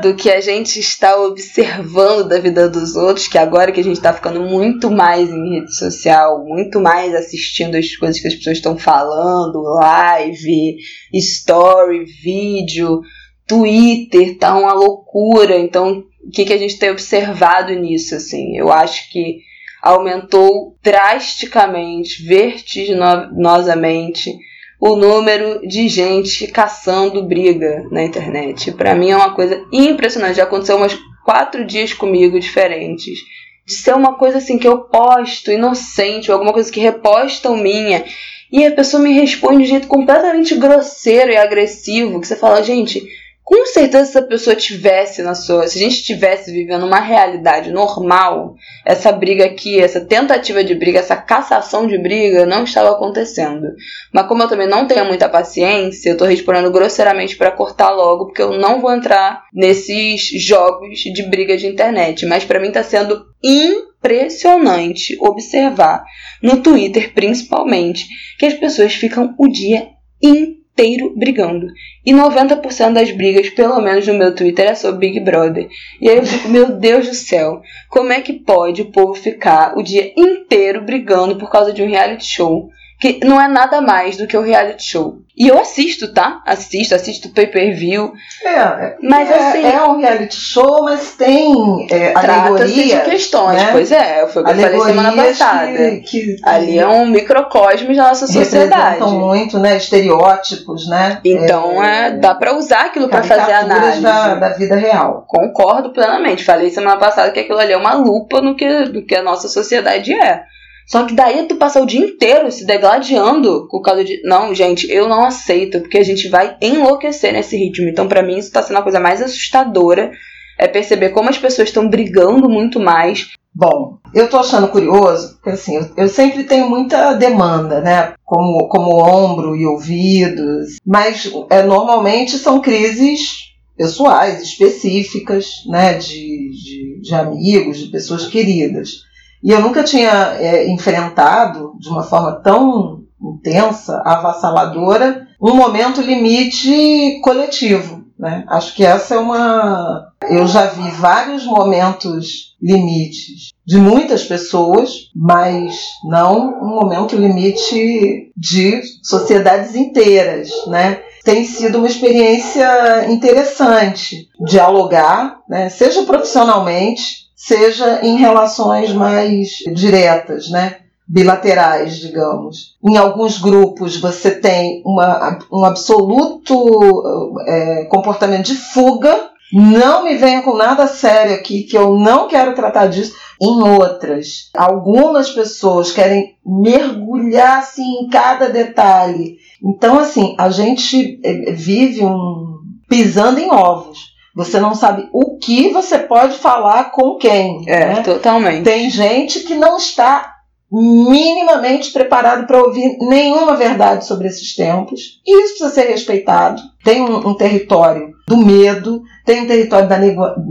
do 0.00 0.14
que 0.16 0.30
a 0.30 0.40
gente 0.40 0.80
está 0.80 1.20
observando 1.20 2.28
da 2.28 2.40
vida 2.40 2.68
dos 2.68 2.96
outros, 2.96 3.28
que 3.28 3.38
agora 3.38 3.70
que 3.70 3.78
a 3.78 3.84
gente 3.84 3.98
está 3.98 4.12
ficando 4.12 4.40
muito 4.40 4.90
mais 4.90 5.30
em 5.30 5.60
rede 5.60 5.76
social, 5.76 6.44
muito 6.44 6.80
mais 6.80 7.14
assistindo 7.14 7.76
as 7.76 7.94
coisas 7.94 8.20
que 8.20 8.26
as 8.26 8.34
pessoas 8.34 8.56
estão 8.56 8.76
falando, 8.76 9.62
live, 9.62 10.76
story, 11.12 12.04
vídeo, 12.04 13.02
Twitter, 13.46 14.36
tá 14.38 14.58
uma 14.58 14.72
loucura. 14.72 15.56
Então, 15.58 16.02
o 16.24 16.30
que, 16.30 16.46
que 16.46 16.52
a 16.52 16.58
gente 16.58 16.76
tem 16.78 16.90
observado 16.90 17.72
nisso, 17.74 18.16
assim? 18.16 18.56
Eu 18.56 18.72
acho 18.72 19.08
que 19.10 19.42
aumentou 19.82 20.76
drasticamente, 20.82 22.24
vertiginosamente, 22.24 24.36
o 24.84 24.96
número 24.96 25.64
de 25.64 25.88
gente 25.88 26.48
caçando 26.48 27.22
briga 27.22 27.86
na 27.92 28.02
internet. 28.02 28.72
Para 28.72 28.96
mim 28.96 29.12
é 29.12 29.16
uma 29.16 29.32
coisa 29.32 29.64
impressionante. 29.72 30.38
Já 30.38 30.42
aconteceu 30.42 30.76
umas 30.76 30.98
quatro 31.24 31.64
dias 31.64 31.94
comigo 31.94 32.40
diferentes. 32.40 33.20
De 33.64 33.74
ser 33.74 33.94
uma 33.94 34.18
coisa 34.18 34.38
assim 34.38 34.58
que 34.58 34.66
eu 34.66 34.80
posto, 34.80 35.52
inocente, 35.52 36.32
ou 36.32 36.34
alguma 36.34 36.52
coisa 36.52 36.72
que 36.72 36.80
repostam 36.80 37.56
minha. 37.56 38.04
E 38.50 38.66
a 38.66 38.72
pessoa 38.72 39.00
me 39.00 39.12
responde 39.12 39.58
de 39.58 39.62
um 39.62 39.66
jeito 39.66 39.86
completamente 39.86 40.56
grosseiro 40.56 41.30
e 41.30 41.36
agressivo. 41.36 42.20
Que 42.20 42.26
você 42.26 42.34
fala, 42.34 42.60
gente, 42.60 43.06
com 43.44 43.66
certeza 43.66 44.04
se 44.04 44.18
a 44.18 44.22
pessoa 44.22 44.54
tivesse 44.54 45.20
na 45.22 45.34
sua, 45.34 45.66
se 45.66 45.78
a 45.78 45.82
gente 45.82 45.96
estivesse 45.96 46.52
vivendo 46.52 46.86
uma 46.86 47.00
realidade 47.00 47.72
normal, 47.72 48.54
essa 48.84 49.10
briga 49.10 49.44
aqui, 49.44 49.80
essa 49.80 50.00
tentativa 50.00 50.62
de 50.62 50.74
briga, 50.74 51.00
essa 51.00 51.16
cassação 51.16 51.86
de 51.86 51.98
briga 51.98 52.46
não 52.46 52.62
estava 52.62 52.92
acontecendo. 52.92 53.66
Mas 54.12 54.26
como 54.28 54.44
eu 54.44 54.48
também 54.48 54.68
não 54.68 54.86
tenho 54.86 55.04
muita 55.04 55.28
paciência, 55.28 56.10
eu 56.10 56.16
tô 56.16 56.24
respondendo 56.24 56.70
grosseiramente 56.70 57.36
para 57.36 57.50
cortar 57.50 57.90
logo, 57.90 58.26
porque 58.26 58.42
eu 58.42 58.52
não 58.52 58.80
vou 58.80 58.92
entrar 58.92 59.42
nesses 59.52 60.22
jogos 60.40 61.00
de 61.00 61.22
briga 61.24 61.56
de 61.56 61.66
internet, 61.66 62.24
mas 62.26 62.44
para 62.44 62.60
mim 62.60 62.70
tá 62.70 62.82
sendo 62.84 63.24
impressionante 63.42 65.16
observar 65.20 66.04
no 66.40 66.62
Twitter 66.62 67.12
principalmente 67.12 68.06
que 68.38 68.46
as 68.46 68.54
pessoas 68.54 68.94
ficam 68.94 69.34
o 69.36 69.48
dia 69.48 69.88
inteiro 70.22 70.61
inteiro 70.72 71.14
brigando. 71.16 71.68
E 72.04 72.12
90% 72.12 72.92
das 72.92 73.10
brigas, 73.12 73.50
pelo 73.50 73.80
menos 73.80 74.06
no 74.06 74.14
meu 74.14 74.34
Twitter, 74.34 74.70
é 74.70 74.74
sobre 74.74 75.08
Big 75.08 75.20
Brother. 75.20 75.68
E 76.00 76.08
aí 76.08 76.16
eu 76.16 76.26
fico, 76.26 76.48
meu 76.48 76.72
Deus 76.72 77.08
do 77.08 77.14
céu, 77.14 77.62
como 77.88 78.12
é 78.12 78.20
que 78.20 78.32
pode 78.32 78.82
o 78.82 78.90
povo 78.90 79.14
ficar 79.14 79.76
o 79.76 79.82
dia 79.82 80.12
inteiro 80.16 80.82
brigando 80.82 81.36
por 81.36 81.50
causa 81.50 81.72
de 81.72 81.82
um 81.82 81.88
reality 81.88 82.24
show? 82.24 82.70
Que 83.02 83.18
não 83.24 83.40
é 83.40 83.48
nada 83.48 83.80
mais 83.80 84.16
do 84.16 84.28
que 84.28 84.36
o 84.36 84.42
reality 84.42 84.84
show. 84.84 85.16
E 85.36 85.48
eu 85.48 85.58
assisto, 85.58 86.14
tá? 86.14 86.40
Assisto, 86.46 86.94
assisto 86.94 87.30
pay-per-view. 87.30 88.12
É, 88.44 88.96
mas 89.02 89.28
é, 89.28 89.34
assim. 89.34 89.66
É 89.66 89.82
um 89.82 89.98
reality 89.98 90.36
show, 90.36 90.84
mas 90.84 91.16
tem 91.16 91.88
é, 91.90 92.12
alegorias. 92.14 92.70
de 92.70 93.10
questões, 93.10 93.56
né? 93.56 93.70
pois 93.72 93.90
é. 93.90 94.24
Foi 94.28 94.42
o 94.42 94.44
que 94.44 94.52
eu 94.52 94.56
falei 94.56 94.80
semana 94.82 95.12
passada. 95.12 95.72
Que, 95.72 96.00
que, 96.02 96.36
Ali 96.44 96.78
é 96.78 96.86
um 96.86 97.06
microcosmos 97.06 97.96
da 97.96 98.08
nossa 98.10 98.28
sociedade. 98.28 99.02
Muito, 99.02 99.58
né? 99.58 99.78
Estereótipos, 99.78 100.86
né? 100.86 101.18
Então, 101.24 101.82
é, 101.82 102.06
é 102.06 102.10
dá 102.12 102.36
para 102.36 102.56
usar 102.56 102.82
aquilo 102.82 103.08
para 103.08 103.24
fazer 103.24 103.52
análise. 103.52 104.00
Da, 104.00 104.36
da 104.36 104.48
vida 104.50 104.76
real. 104.76 105.24
Concordo 105.26 105.92
plenamente. 105.92 106.44
Falei 106.44 106.70
semana 106.70 106.98
passada 106.98 107.32
que 107.32 107.40
aquilo 107.40 107.58
ali 107.58 107.72
é 107.72 107.76
uma 107.76 107.94
lupa 107.94 108.40
no 108.40 108.54
que, 108.54 108.84
do 108.84 109.04
que 109.04 109.16
a 109.16 109.22
nossa 109.22 109.48
sociedade 109.48 110.12
é. 110.12 110.44
Só 110.86 111.04
que 111.04 111.14
daí 111.14 111.46
tu 111.46 111.56
passa 111.56 111.80
o 111.80 111.86
dia 111.86 112.04
inteiro 112.04 112.50
se 112.50 112.66
degladiando 112.66 113.66
por 113.70 113.82
causa 113.82 114.04
de. 114.04 114.20
Não, 114.24 114.54
gente, 114.54 114.90
eu 114.90 115.08
não 115.08 115.24
aceito, 115.24 115.80
porque 115.80 115.98
a 115.98 116.04
gente 116.04 116.28
vai 116.28 116.56
enlouquecer 116.60 117.32
nesse 117.32 117.56
ritmo. 117.56 117.88
Então, 117.88 118.08
para 118.08 118.22
mim, 118.22 118.38
isso 118.38 118.52
tá 118.52 118.62
sendo 118.62 118.78
a 118.78 118.82
coisa 118.82 119.00
mais 119.00 119.22
assustadora. 119.22 120.12
É 120.58 120.68
perceber 120.68 121.10
como 121.10 121.28
as 121.28 121.38
pessoas 121.38 121.68
estão 121.68 121.88
brigando 121.88 122.48
muito 122.48 122.78
mais. 122.78 123.30
Bom, 123.54 123.98
eu 124.14 124.30
tô 124.30 124.38
achando 124.38 124.68
curioso, 124.68 125.34
porque 125.34 125.50
assim, 125.50 125.76
eu, 125.76 125.90
eu, 125.96 126.08
sempre 126.08 126.44
tenho 126.44 126.70
muita 126.70 127.12
demanda, 127.12 127.80
né? 127.80 128.14
Como, 128.24 128.66
como 128.68 129.02
ombro 129.04 129.54
e 129.54 129.66
ouvidos, 129.66 130.76
mas 130.86 131.30
é, 131.50 131.62
normalmente 131.62 132.38
são 132.38 132.60
crises 132.60 133.52
pessoais, 133.76 134.42
específicas, 134.42 135.64
né? 135.66 135.94
De, 135.94 136.50
de, 136.50 137.00
de 137.02 137.14
amigos, 137.14 137.78
de 137.78 137.90
pessoas 137.90 138.26
queridas. 138.26 139.02
E 139.42 139.50
eu 139.50 139.60
nunca 139.60 139.82
tinha 139.82 140.36
é, 140.38 140.68
enfrentado 140.70 141.74
de 141.78 141.88
uma 141.88 142.02
forma 142.02 142.40
tão 142.40 143.02
intensa, 143.20 144.00
avassaladora, 144.04 145.26
um 145.40 145.54
momento 145.54 146.00
limite 146.00 147.20
coletivo. 147.22 148.02
Né? 148.18 148.44
Acho 148.48 148.74
que 148.74 148.84
essa 148.84 149.16
é 149.16 149.18
uma. 149.18 150.06
Eu 150.30 150.46
já 150.46 150.66
vi 150.66 150.88
vários 150.92 151.44
momentos 151.44 152.56
limites 152.62 153.50
de 153.66 153.78
muitas 153.78 154.22
pessoas, 154.22 155.10
mas 155.14 155.76
não 156.04 156.60
um 156.62 156.80
momento 156.80 157.16
limite 157.16 158.32
de 158.36 158.80
sociedades 159.02 159.74
inteiras, 159.74 160.50
né? 160.68 161.00
Tem 161.24 161.44
sido 161.44 161.78
uma 161.78 161.86
experiência 161.86 163.10
interessante 163.10 164.28
dialogar, 164.44 165.38
né? 165.48 165.68
seja 165.68 166.02
profissionalmente, 166.02 167.21
seja 167.44 168.00
em 168.04 168.18
relações 168.18 168.92
mais 168.92 169.48
diretas, 169.74 170.48
né? 170.48 170.76
bilaterais, 171.08 171.98
digamos. 171.98 172.76
Em 172.82 172.96
alguns 172.96 173.36
grupos 173.36 173.96
você 173.96 174.30
tem 174.30 174.80
uma, 174.86 175.38
um 175.52 175.64
absoluto 175.64 177.34
é, 177.46 177.84
comportamento 177.86 178.46
de 178.46 178.54
fuga. 178.54 179.30
Não 179.52 180.04
me 180.04 180.14
venha 180.14 180.40
com 180.40 180.56
nada 180.56 180.86
sério 180.86 181.34
aqui, 181.34 181.64
que 181.64 181.76
eu 181.76 181.96
não 181.98 182.28
quero 182.28 182.54
tratar 182.54 182.86
disso. 182.86 183.14
Em 183.42 183.62
outras, 183.62 184.48
algumas 184.56 185.30
pessoas 185.30 185.90
querem 185.90 186.36
mergulhar 186.46 187.58
assim, 187.58 188.04
em 188.04 188.08
cada 188.08 188.48
detalhe. 188.48 189.36
Então, 189.62 189.98
assim, 189.98 190.36
a 190.38 190.48
gente 190.48 191.20
é, 191.24 191.52
vive 191.52 192.04
um 192.04 192.60
pisando 192.88 193.40
em 193.40 193.50
ovos. 193.50 194.11
Você 194.34 194.58
não 194.58 194.74
sabe 194.74 195.08
o 195.12 195.36
que 195.38 195.68
você 195.70 195.98
pode 195.98 196.38
falar 196.38 196.90
com 196.90 197.16
quem. 197.16 197.64
É, 197.66 197.86
né? 197.86 198.02
totalmente. 198.02 198.64
Tem 198.64 198.88
gente 198.88 199.40
que 199.40 199.54
não 199.54 199.76
está 199.76 200.32
minimamente 200.72 201.92
preparado 201.92 202.46
para 202.46 202.62
ouvir 202.62 202.96
nenhuma 203.00 203.54
verdade 203.54 204.06
sobre 204.06 204.26
esses 204.26 204.56
tempos. 204.56 205.20
E 205.26 205.44
isso 205.44 205.58
precisa 205.58 205.68
ser 205.68 205.90
respeitado. 205.90 206.62
Tem 206.82 207.02
um, 207.02 207.28
um 207.28 207.34
território 207.34 208.10
do 208.26 208.38
medo, 208.38 209.02
tem 209.26 209.42
um 209.42 209.46
território 209.46 209.86
da, 209.86 209.98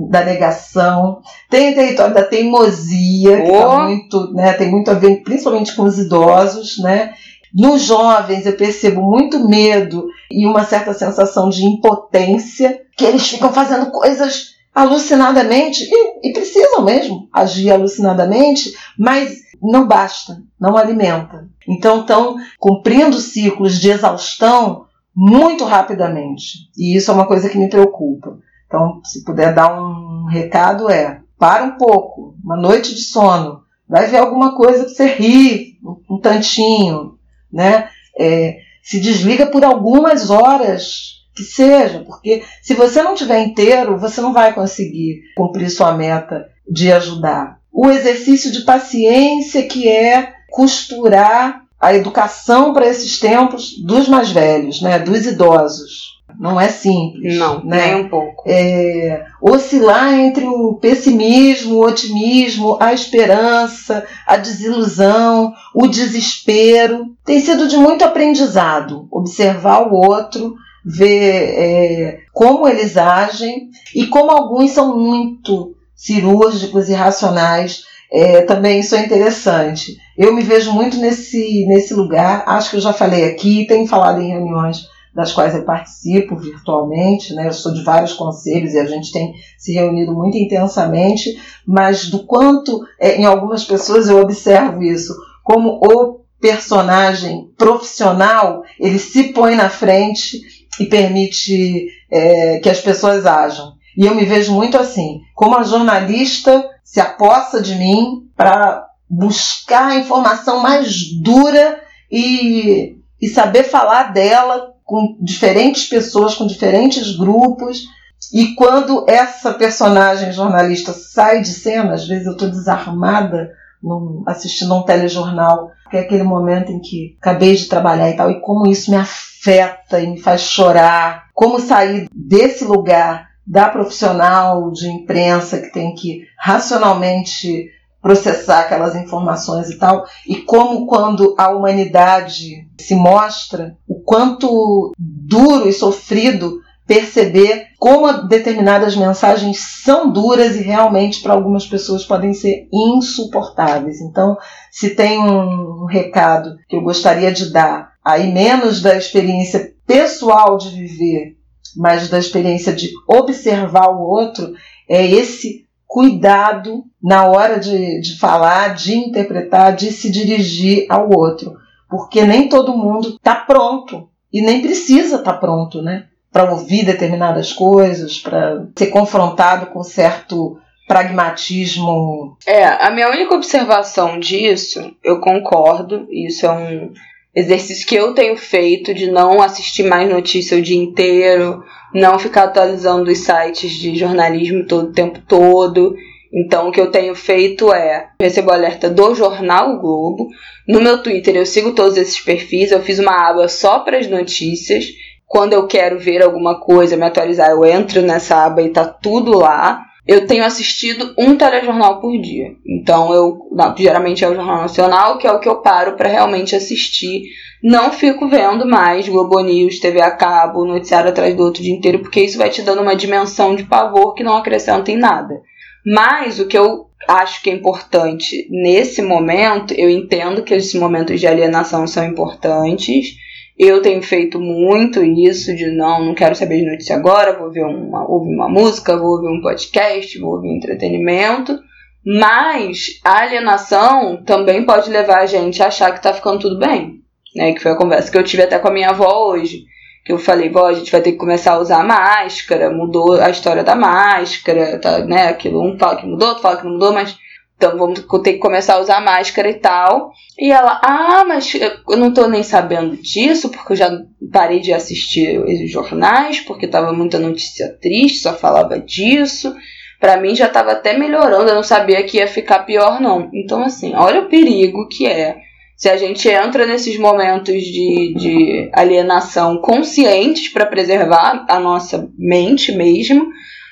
da 0.10 0.24
negação, 0.24 1.22
tem 1.50 1.72
um 1.72 1.76
território 1.76 2.14
da 2.14 2.24
teimosia, 2.24 3.42
que 3.42 3.52
tá 3.52 3.84
muito, 3.84 4.34
né, 4.34 4.54
tem 4.54 4.70
muito 4.70 4.92
a 4.92 4.94
ver 4.94 5.24
principalmente 5.24 5.76
com 5.76 5.84
os 5.84 5.98
idosos, 5.98 6.78
né? 6.78 7.14
Nos 7.54 7.82
jovens 7.84 8.46
eu 8.46 8.56
percebo 8.56 9.02
muito 9.02 9.48
medo 9.48 10.08
e 10.30 10.46
uma 10.46 10.64
certa 10.64 10.94
sensação 10.94 11.50
de 11.50 11.66
impotência, 11.66 12.82
que 12.96 13.06
eles 13.06 13.28
ficam 13.28 13.52
fazendo 13.52 13.92
coisas 13.92 14.52
alucinadamente 14.74 15.84
e, 15.84 16.30
e 16.30 16.34
precisam 16.34 16.84
mesmo 16.84 17.28
agir 17.34 17.72
alucinadamente, 17.72 18.74
mas 18.98 19.42
não 19.62 19.86
basta, 19.86 20.42
não 20.60 20.78
alimenta. 20.78 21.48
Então 21.68 22.02
estão 22.02 22.38
cumprindo 22.58 23.18
ciclos 23.18 23.80
de 23.80 23.90
exaustão 23.90 24.86
muito 25.16 25.66
rapidamente. 25.66 26.70
E 26.78 26.96
isso 26.96 27.12
é 27.12 27.14
uma 27.14 27.28
coisa 27.28 27.50
que 27.50 27.58
me 27.58 27.70
preocupa. 27.70 28.38
Então, 28.66 29.02
se 29.04 29.24
puder 29.24 29.54
dar 29.54 29.78
um 29.78 30.26
recado 30.26 30.90
é: 30.90 31.22
para 31.38 31.64
um 31.64 31.78
pouco, 31.78 32.36
uma 32.44 32.56
noite 32.56 32.96
de 32.96 33.02
sono, 33.02 33.62
vai 33.88 34.08
ver 34.08 34.18
alguma 34.18 34.56
coisa 34.56 34.86
para 34.86 34.94
você 34.94 35.06
rir 35.08 35.78
um 36.10 36.20
tantinho, 36.20 37.18
né? 37.52 37.90
É, 38.18 38.58
se 38.84 39.00
desliga 39.00 39.46
por 39.46 39.64
algumas 39.64 40.30
horas 40.30 41.22
que 41.34 41.44
seja, 41.44 42.00
porque 42.00 42.44
se 42.62 42.74
você 42.74 43.02
não 43.02 43.16
tiver 43.16 43.42
inteiro, 43.44 43.98
você 43.98 44.20
não 44.20 44.34
vai 44.34 44.54
conseguir 44.54 45.22
cumprir 45.36 45.70
sua 45.70 45.94
meta 45.94 46.50
de 46.70 46.92
ajudar. 46.92 47.60
O 47.72 47.90
exercício 47.90 48.52
de 48.52 48.62
paciência 48.62 49.64
que 49.64 49.88
é 49.88 50.34
costurar 50.50 51.62
a 51.80 51.96
educação 51.96 52.74
para 52.74 52.86
esses 52.86 53.20
tempos 53.20 53.78
dos 53.84 54.08
mais 54.08 54.30
velhos, 54.30 54.82
né, 54.82 55.00
dos 55.00 55.26
idosos. 55.26 56.21
Não 56.40 56.60
é 56.60 56.68
simples. 56.70 57.38
Não, 57.38 57.64
né? 57.64 57.94
nem 57.94 58.06
um 58.06 58.10
pouco. 58.10 58.44
É, 58.46 59.26
oscilar 59.42 60.14
entre 60.14 60.46
o 60.46 60.76
pessimismo, 60.76 61.76
o 61.76 61.86
otimismo, 61.86 62.78
a 62.80 62.94
esperança, 62.94 64.06
a 64.26 64.38
desilusão, 64.38 65.54
o 65.74 65.88
desespero. 65.88 67.08
Tem 67.26 67.40
sido 67.40 67.68
de 67.68 67.78
muito 67.78 68.04
aprendizado 68.04 69.08
observar 69.12 69.88
o 69.88 69.94
outro, 69.94 70.56
ver 70.84 71.54
é, 71.58 72.20
como 72.34 72.68
eles 72.68 72.98
agem 72.98 73.70
e 73.96 74.08
como 74.08 74.32
alguns 74.32 74.72
são 74.72 74.98
muito 74.98 75.76
cirúrgicos 75.96 76.90
e 76.90 76.94
racionais. 76.94 77.84
É, 78.14 78.42
também 78.42 78.80
isso 78.82 78.96
é 78.96 79.06
interessante. 79.06 79.96
Eu 80.18 80.34
me 80.34 80.42
vejo 80.42 80.74
muito 80.74 80.98
nesse, 80.98 81.66
nesse 81.68 81.94
lugar, 81.94 82.44
acho 82.46 82.72
que 82.72 82.76
eu 82.76 82.82
já 82.82 82.92
falei 82.92 83.24
aqui, 83.26 83.66
tenho 83.66 83.88
falado 83.88 84.22
em 84.22 84.30
reuniões 84.30 84.92
das 85.14 85.34
quais 85.34 85.54
eu 85.54 85.64
participo 85.64 86.36
virtualmente, 86.38 87.34
né? 87.34 87.48
Eu 87.48 87.54
sou 87.54 87.74
de 87.74 87.84
vários 87.84 88.14
conselhos 88.14 88.74
e 88.74 88.80
a 88.80 88.86
gente 88.86 89.12
tem 89.12 89.34
se 89.58 89.74
reunido 89.74 90.14
muito 90.14 90.38
intensamente, 90.38 91.38
mas 91.66 92.10
do 92.10 92.26
quanto 92.26 92.82
é, 93.00 93.18
em 93.18 93.26
algumas 93.26 93.64
pessoas 93.64 94.08
eu 94.08 94.20
observo 94.20 94.82
isso, 94.82 95.16
como 95.44 95.80
o 95.84 96.22
personagem 96.40 97.52
profissional 97.58 98.64
ele 98.80 98.98
se 98.98 99.26
põe 99.26 99.56
na 99.56 99.70
frente 99.70 100.42
e 100.80 100.86
permite 100.86 101.88
é, 102.10 102.60
que 102.60 102.70
as 102.70 102.80
pessoas 102.80 103.26
ajam. 103.26 103.74
E 103.98 104.06
eu 104.06 104.16
me 104.16 104.26
vejo 104.26 104.54
muito 104.54 104.78
assim, 104.78 105.20
como 105.36 105.58
a 105.58 105.64
jornalista 105.64 106.70
se 106.84 107.00
aposta 107.00 107.62
de 107.62 107.76
mim 107.76 108.30
para 108.36 108.88
buscar 109.10 109.88
a 109.88 109.98
informação 109.98 110.62
mais 110.62 111.12
dura 111.22 111.82
e, 112.10 112.98
e 113.22 113.28
saber 113.28 113.64
falar 113.64 114.14
dela 114.14 114.71
com 114.92 115.16
diferentes 115.22 115.88
pessoas, 115.88 116.36
com 116.36 116.46
diferentes 116.46 117.16
grupos. 117.16 117.86
E 118.34 118.54
quando 118.56 119.06
essa 119.08 119.54
personagem 119.54 120.34
jornalista 120.34 120.92
sai 120.92 121.42
de 121.42 121.48
cena, 121.48 121.94
às 121.94 122.06
vezes 122.06 122.26
eu 122.26 122.34
estou 122.34 122.50
desarmada 122.50 123.54
num, 123.82 124.22
assistindo 124.28 124.76
um 124.76 124.84
telejornal, 124.84 125.72
que 125.90 125.96
é 125.96 126.02
aquele 126.02 126.24
momento 126.24 126.74
em 126.74 126.82
que 126.82 127.16
acabei 127.22 127.56
de 127.56 127.68
trabalhar 127.68 128.10
e 128.10 128.18
tal, 128.18 128.30
e 128.30 128.42
como 128.42 128.68
isso 128.68 128.92
me 128.92 128.98
afeta 128.98 130.02
e 130.02 130.08
me 130.08 130.20
faz 130.20 130.42
chorar. 130.42 131.28
Como 131.34 131.62
sair 131.62 132.10
desse 132.14 132.66
lugar 132.66 133.30
da 133.48 133.70
profissional 133.70 134.72
de 134.72 134.90
imprensa 134.90 135.58
que 135.58 135.72
tem 135.72 135.96
que 135.96 136.24
racionalmente 136.38 137.70
processar 138.02 138.62
aquelas 138.62 138.96
informações 138.96 139.70
e 139.70 139.78
tal, 139.78 140.06
e 140.28 140.38
como 140.38 140.88
quando 140.88 141.36
a 141.38 141.52
humanidade 141.52 142.68
se 142.80 142.96
mostra, 142.96 143.78
o 143.88 144.02
quanto 144.02 144.92
duro 144.98 145.68
e 145.68 145.74
sofrido 145.74 146.60
perceber 146.88 147.68
como 147.80 148.28
determinadas 148.28 148.96
mensagens 148.98 149.60
são 149.84 150.12
duras 150.12 150.56
e 150.56 150.62
realmente 150.62 151.22
para 151.22 151.34
algumas 151.34 151.66
pessoas 151.66 152.04
podem 152.04 152.34
ser 152.34 152.68
insuportáveis. 152.74 154.02
Então, 154.02 154.36
se 154.70 154.90
tem 154.90 155.20
um 155.20 155.86
recado 155.86 156.58
que 156.68 156.76
eu 156.76 156.82
gostaria 156.82 157.32
de 157.32 157.50
dar, 157.52 157.94
aí 158.04 158.32
menos 158.32 158.82
da 158.82 158.98
experiência 158.98 159.74
pessoal 159.86 160.58
de 160.58 160.70
viver, 160.70 161.38
mas 161.78 162.10
da 162.10 162.20
experiência 162.20 162.74
de 162.74 162.90
observar 163.08 163.90
o 163.90 164.02
outro, 164.02 164.54
é 164.90 165.06
esse 165.06 165.66
cuidado 165.92 166.86
na 167.04 167.26
hora 167.26 167.60
de, 167.60 168.00
de 168.00 168.18
falar, 168.18 168.76
de 168.76 168.96
interpretar, 168.96 169.76
de 169.76 169.92
se 169.92 170.10
dirigir 170.10 170.86
ao 170.88 171.10
outro. 171.10 171.58
Porque 171.90 172.24
nem 172.24 172.48
todo 172.48 172.78
mundo 172.78 173.10
está 173.10 173.36
pronto 173.36 174.08
e 174.32 174.42
nem 174.42 174.62
precisa 174.62 175.18
estar 175.18 175.34
tá 175.34 175.38
pronto, 175.38 175.82
né? 175.82 176.06
Para 176.32 176.50
ouvir 176.50 176.86
determinadas 176.86 177.52
coisas, 177.52 178.18
para 178.18 178.66
ser 178.74 178.88
confrontado 178.88 179.66
com 179.66 179.84
certo 179.84 180.58
pragmatismo. 180.88 182.38
É, 182.48 182.64
a 182.64 182.90
minha 182.90 183.10
única 183.10 183.36
observação 183.36 184.18
disso, 184.18 184.96
eu 185.04 185.20
concordo, 185.20 186.08
isso 186.10 186.46
é 186.46 186.52
um 186.52 186.94
exercício 187.36 187.86
que 187.86 187.96
eu 187.96 188.14
tenho 188.14 188.38
feito 188.38 188.94
de 188.94 189.12
não 189.12 189.42
assistir 189.42 189.84
mais 189.84 190.10
notícia 190.10 190.58
o 190.58 190.62
dia 190.62 190.82
inteiro, 190.82 191.62
não 191.94 192.18
ficar 192.20 192.44
atualizando 192.44 193.12
os 193.12 193.20
sites 193.20 193.72
de 193.72 193.96
jornalismo 193.96 194.66
todo 194.66 194.90
o 194.90 194.94
tempo 194.94 195.20
todo. 195.28 195.96
Então, 196.34 196.70
o 196.70 196.72
que 196.72 196.80
eu 196.80 196.90
tenho 196.90 197.14
feito 197.14 197.74
é 197.74 198.10
recebo 198.20 198.52
alerta 198.52 198.90
do 198.90 199.14
jornal 199.14 199.74
o 199.74 199.80
Globo. 199.80 200.30
No 200.68 200.82
meu 200.82 201.04
Twitter, 201.04 201.36
eu 201.36 201.46
sigo 201.46 201.74
todos 201.74 201.98
esses 201.98 202.20
perfis. 202.20 202.72
Eu 202.72 202.82
fiz 202.82 203.00
uma 203.00 203.30
aba 203.30 203.48
só 203.48 203.80
para 203.80 203.98
as 203.98 204.08
notícias. 204.08 204.86
Quando 205.28 205.54
eu 205.54 205.68
quero 205.68 206.00
ver 206.00 206.22
alguma 206.22 206.60
coisa, 206.60 206.96
me 206.96 207.06
atualizar, 207.06 207.50
eu 207.50 207.66
entro 207.66 208.02
nessa 208.02 208.46
aba 208.46 208.62
e 208.62 208.70
tá 208.70 208.86
tudo 208.86 209.38
lá. 209.38 209.82
Eu 210.08 210.26
tenho 210.26 210.44
assistido 210.44 211.14
um 211.18 211.36
telejornal 211.36 212.02
por 212.02 212.20
dia. 212.20 212.56
Então, 212.66 213.14
eu 213.14 213.48
não, 213.52 213.76
geralmente 213.78 214.24
é 214.24 214.30
o 214.30 214.36
Jornal 214.36 214.62
Nacional, 214.62 215.18
que 215.18 215.28
é 215.28 215.32
o 215.32 215.40
que 215.40 215.48
eu 215.48 215.58
paro 215.58 215.96
para 215.96 216.10
realmente 216.10 216.56
assistir 216.56 217.24
não 217.64 217.92
fico 217.92 218.28
vendo 218.28 218.66
mais 218.66 219.08
Globo 219.08 219.40
News, 219.40 219.80
TV 219.80 220.02
a 220.02 220.10
cabo, 220.10 220.66
noticiário 220.66 221.10
atrás 221.10 221.36
do 221.36 221.44
outro 221.44 221.62
dia 221.62 221.74
inteiro, 221.74 222.00
porque 222.00 222.22
isso 222.22 222.38
vai 222.38 222.50
te 222.50 222.64
dando 222.64 222.82
uma 222.82 222.96
dimensão 222.96 223.56
de 223.56 223.64
pavor 223.64 224.16
que 224.16 224.24
não 224.24 224.36
acrescenta 224.36 224.92
em 224.92 224.98
nada. 224.98 225.42
Mas 225.86 226.40
o 226.40 226.48
que 226.48 226.58
eu 226.58 226.88
acho 227.08 227.42
que 227.44 227.52
é 227.52 227.54
importante 227.54 228.48
nesse 228.50 229.02
momento, 229.04 229.76
eu 229.76 229.90
entendo 229.92 230.44
que 230.44 230.56
esses 230.56 230.74
momentos 230.74 231.20
de 231.20 231.28
alienação 231.28 231.86
são 231.86 232.04
importantes. 232.04 233.16
Eu 233.64 233.82
tenho 233.82 234.02
feito 234.02 234.40
muito 234.40 235.04
isso 235.04 235.56
de 235.56 235.68
não, 235.68 236.04
não 236.04 236.16
quero 236.16 236.36
saber 236.36 236.58
de 236.58 236.72
notícia 236.72 236.96
agora, 236.96 237.38
vou 237.38 237.52
ver 237.52 237.64
uma, 237.64 238.10
ouvir 238.10 238.34
uma 238.34 238.50
música, 238.50 238.98
vou 238.98 239.12
ouvir 239.12 239.28
um 239.28 239.42
podcast, 239.42 240.18
vou 240.20 240.36
ouvir 240.36 240.50
entretenimento. 240.50 241.60
Mas 242.04 243.00
a 243.04 243.20
alienação 243.20 244.24
também 244.26 244.66
pode 244.66 244.90
levar 244.90 245.20
a 245.20 245.26
gente 245.28 245.62
a 245.62 245.68
achar 245.68 245.94
que 245.94 246.02
tá 246.02 246.12
ficando 246.12 246.40
tudo 246.40 246.58
bem 246.58 247.02
né? 247.36 247.54
Que 247.54 247.62
foi 247.62 247.72
a 247.72 247.78
conversa 247.78 248.12
que 248.12 248.18
eu 248.18 248.24
tive 248.24 248.44
até 248.44 248.60
com 248.60 248.68
a 248.68 248.72
minha 248.72 248.90
avó 248.90 249.30
hoje. 249.30 249.66
Que 250.04 250.12
eu 250.12 250.18
falei, 250.18 250.50
vó, 250.50 250.66
a 250.66 250.74
gente 250.74 250.92
vai 250.92 251.02
ter 251.02 251.12
que 251.12 251.18
começar 251.18 251.54
a 251.54 251.60
usar 251.60 251.84
máscara, 251.84 252.72
mudou 252.72 253.14
a 253.22 253.30
história 253.30 253.64
da 253.64 253.76
máscara, 253.76 254.80
tá, 254.80 255.00
né? 255.06 255.28
Aquilo, 255.28 255.62
um 255.62 255.78
fala 255.78 255.98
que 255.98 256.08
mudou, 256.08 256.30
outro 256.30 256.42
fala 256.42 256.58
que 256.58 256.64
não 256.64 256.74
mudou, 256.74 256.92
mas 256.92 257.16
então 257.62 257.78
vamos 257.78 258.00
ter 258.24 258.34
que 258.34 258.40
começar 258.40 258.74
a 258.74 258.80
usar 258.80 259.00
máscara 259.02 259.48
e 259.48 259.54
tal. 259.54 260.12
E 260.40 260.52
ela, 260.52 260.82
ah, 260.84 261.24
mas 261.28 261.54
eu 261.54 261.96
não 261.96 262.12
tô 262.12 262.28
nem 262.28 262.42
sabendo 262.42 262.98
disso, 262.98 263.50
porque 263.50 263.74
eu 263.74 263.78
já 263.78 264.02
parei 264.34 264.60
de 264.60 264.74
assistir 264.74 265.40
os 265.40 265.70
jornais, 265.70 266.40
porque 266.40 266.68
tava 266.68 266.92
muita 266.92 267.20
notícia 267.20 267.78
triste, 267.80 268.18
só 268.18 268.34
falava 268.34 268.80
disso. 268.80 269.56
Para 270.00 270.20
mim 270.20 270.34
já 270.34 270.50
tava 270.50 270.72
até 270.72 270.98
melhorando, 270.98 271.50
eu 271.50 271.56
não 271.56 271.62
sabia 271.62 272.02
que 272.04 272.18
ia 272.18 272.28
ficar 272.28 272.66
pior, 272.66 273.00
não. 273.00 273.30
Então, 273.32 273.62
assim, 273.62 273.94
olha 273.94 274.22
o 274.22 274.30
perigo 274.30 274.88
que 274.88 275.06
é 275.06 275.38
se 275.78 275.90
a 275.90 275.98
gente 275.98 276.28
entra 276.28 276.66
nesses 276.66 276.98
momentos 276.98 277.62
de, 277.64 278.14
de 278.16 278.70
alienação 278.74 279.58
conscientes 279.60 280.50
para 280.50 280.66
preservar 280.66 281.46
a 281.48 281.60
nossa 281.60 282.08
mente 282.18 282.72
mesmo, 282.72 283.28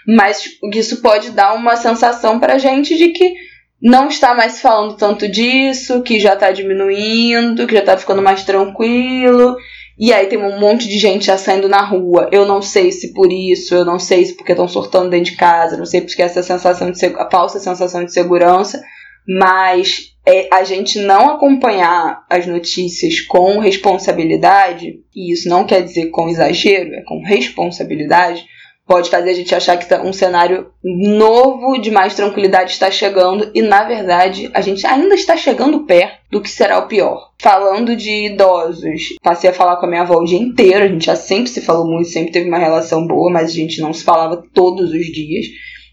mas 0.07 0.43
isso 0.73 1.01
pode 1.01 1.31
dar 1.31 1.53
uma 1.53 1.75
sensação 1.75 2.39
para 2.39 2.53
a 2.53 2.57
gente 2.57 2.95
de 2.95 3.09
que 3.09 3.48
não 3.81 4.07
está 4.07 4.33
mais 4.33 4.59
falando 4.59 4.95
tanto 4.95 5.27
disso, 5.27 6.01
que 6.01 6.19
já 6.19 6.33
está 6.33 6.51
diminuindo, 6.51 7.65
que 7.65 7.73
já 7.73 7.79
está 7.79 7.97
ficando 7.97 8.21
mais 8.21 8.43
tranquilo. 8.43 9.55
E 9.97 10.13
aí 10.13 10.27
tem 10.27 10.37
um 10.37 10.59
monte 10.59 10.87
de 10.87 10.97
gente 10.97 11.25
já 11.25 11.37
saindo 11.37 11.67
na 11.67 11.81
rua. 11.81 12.29
Eu 12.31 12.45
não 12.45 12.61
sei 12.61 12.91
se 12.91 13.13
por 13.13 13.31
isso, 13.31 13.75
eu 13.75 13.83
não 13.83 13.99
sei 13.99 14.25
se 14.25 14.33
porque 14.33 14.53
estão 14.53 14.67
surtando 14.67 15.09
dentro 15.09 15.31
de 15.31 15.37
casa, 15.37 15.77
não 15.77 15.85
sei 15.85 16.01
porque 16.01 16.21
essa 16.21 16.41
sensação 16.41 16.89
de 16.89 17.05
a 17.05 17.29
falsa 17.29 17.59
sensação 17.59 18.05
de 18.05 18.13
segurança, 18.13 18.81
mas 19.27 20.13
é 20.25 20.47
a 20.53 20.63
gente 20.63 20.99
não 20.99 21.31
acompanhar 21.31 22.23
as 22.29 22.47
notícias 22.47 23.19
com 23.21 23.59
responsabilidade, 23.59 24.99
e 25.13 25.33
isso 25.33 25.49
não 25.49 25.65
quer 25.65 25.81
dizer 25.81 26.07
com 26.07 26.29
exagero, 26.29 26.93
é 26.95 27.01
com 27.01 27.21
responsabilidade, 27.21 28.45
pode 28.89 29.11
fazer 29.11 29.29
a 29.29 29.33
gente 29.35 29.53
achar 29.53 29.77
que 29.77 29.87
tá 29.87 30.01
um 30.01 30.11
cenário 30.11 30.71
novo 30.83 31.79
de 31.79 31.91
mais 31.91 32.15
tranquilidade 32.15 32.71
está 32.71 32.89
chegando 32.89 33.51
e 33.53 33.61
na 33.61 33.83
verdade 33.83 34.49
a 34.51 34.61
gente 34.61 34.85
ainda 34.87 35.13
está 35.13 35.37
chegando 35.37 35.85
perto 35.85 36.17
do 36.31 36.41
que 36.41 36.49
será 36.49 36.79
o 36.79 36.87
pior. 36.87 37.29
Falando 37.37 37.95
de 37.95 38.25
idosos, 38.25 39.15
passei 39.21 39.51
a 39.51 39.53
falar 39.53 39.77
com 39.77 39.85
a 39.85 39.89
minha 39.89 40.01
avó 40.01 40.15
o 40.15 40.25
dia 40.25 40.39
inteiro, 40.39 40.85
a 40.85 40.87
gente 40.87 41.05
já 41.05 41.15
sempre 41.15 41.51
se 41.51 41.61
falou 41.61 41.85
muito, 41.85 42.09
sempre 42.09 42.31
teve 42.31 42.49
uma 42.49 42.57
relação 42.57 43.05
boa, 43.05 43.31
mas 43.31 43.51
a 43.51 43.53
gente 43.53 43.79
não 43.79 43.93
se 43.93 44.03
falava 44.03 44.43
todos 44.55 44.91
os 44.91 45.05
dias. 45.05 45.45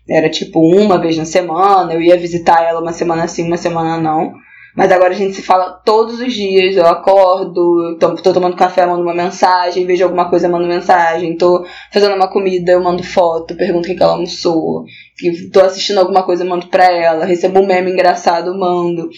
Era 0.08 0.30
tipo 0.30 0.58
uma 0.58 0.98
vez 0.98 1.18
na 1.18 1.26
semana, 1.26 1.92
eu 1.92 2.00
ia 2.00 2.16
visitar 2.16 2.64
ela 2.64 2.80
uma 2.80 2.94
semana 2.94 3.28
sim, 3.28 3.44
uma 3.44 3.58
semana 3.58 4.00
não. 4.00 4.32
Mas 4.76 4.92
agora 4.92 5.14
a 5.14 5.16
gente 5.16 5.34
se 5.34 5.42
fala 5.42 5.70
todos 5.84 6.20
os 6.20 6.34
dias. 6.34 6.76
Eu 6.76 6.86
acordo, 6.86 7.96
tô, 7.98 8.14
tô 8.16 8.32
tomando 8.34 8.54
café, 8.54 8.84
mando 8.84 9.02
uma 9.02 9.14
mensagem, 9.14 9.86
vejo 9.86 10.04
alguma 10.04 10.28
coisa, 10.28 10.48
mando 10.50 10.68
mensagem. 10.68 11.36
Tô 11.36 11.64
fazendo 11.90 12.14
uma 12.14 12.28
comida, 12.28 12.72
eu 12.72 12.82
mando 12.82 13.02
foto, 13.02 13.56
pergunto 13.56 13.90
o 13.90 13.96
que, 13.96 14.02
ela 14.02 14.12
almoçou. 14.12 14.84
Tô 15.50 15.60
assistindo 15.60 15.98
alguma 15.98 16.22
coisa, 16.24 16.44
mando 16.44 16.66
pra 16.66 16.92
ela. 16.92 17.24
Recebo 17.24 17.60
um 17.60 17.66
meme 17.66 17.90
engraçado, 17.90 18.54
mando. 18.54 19.08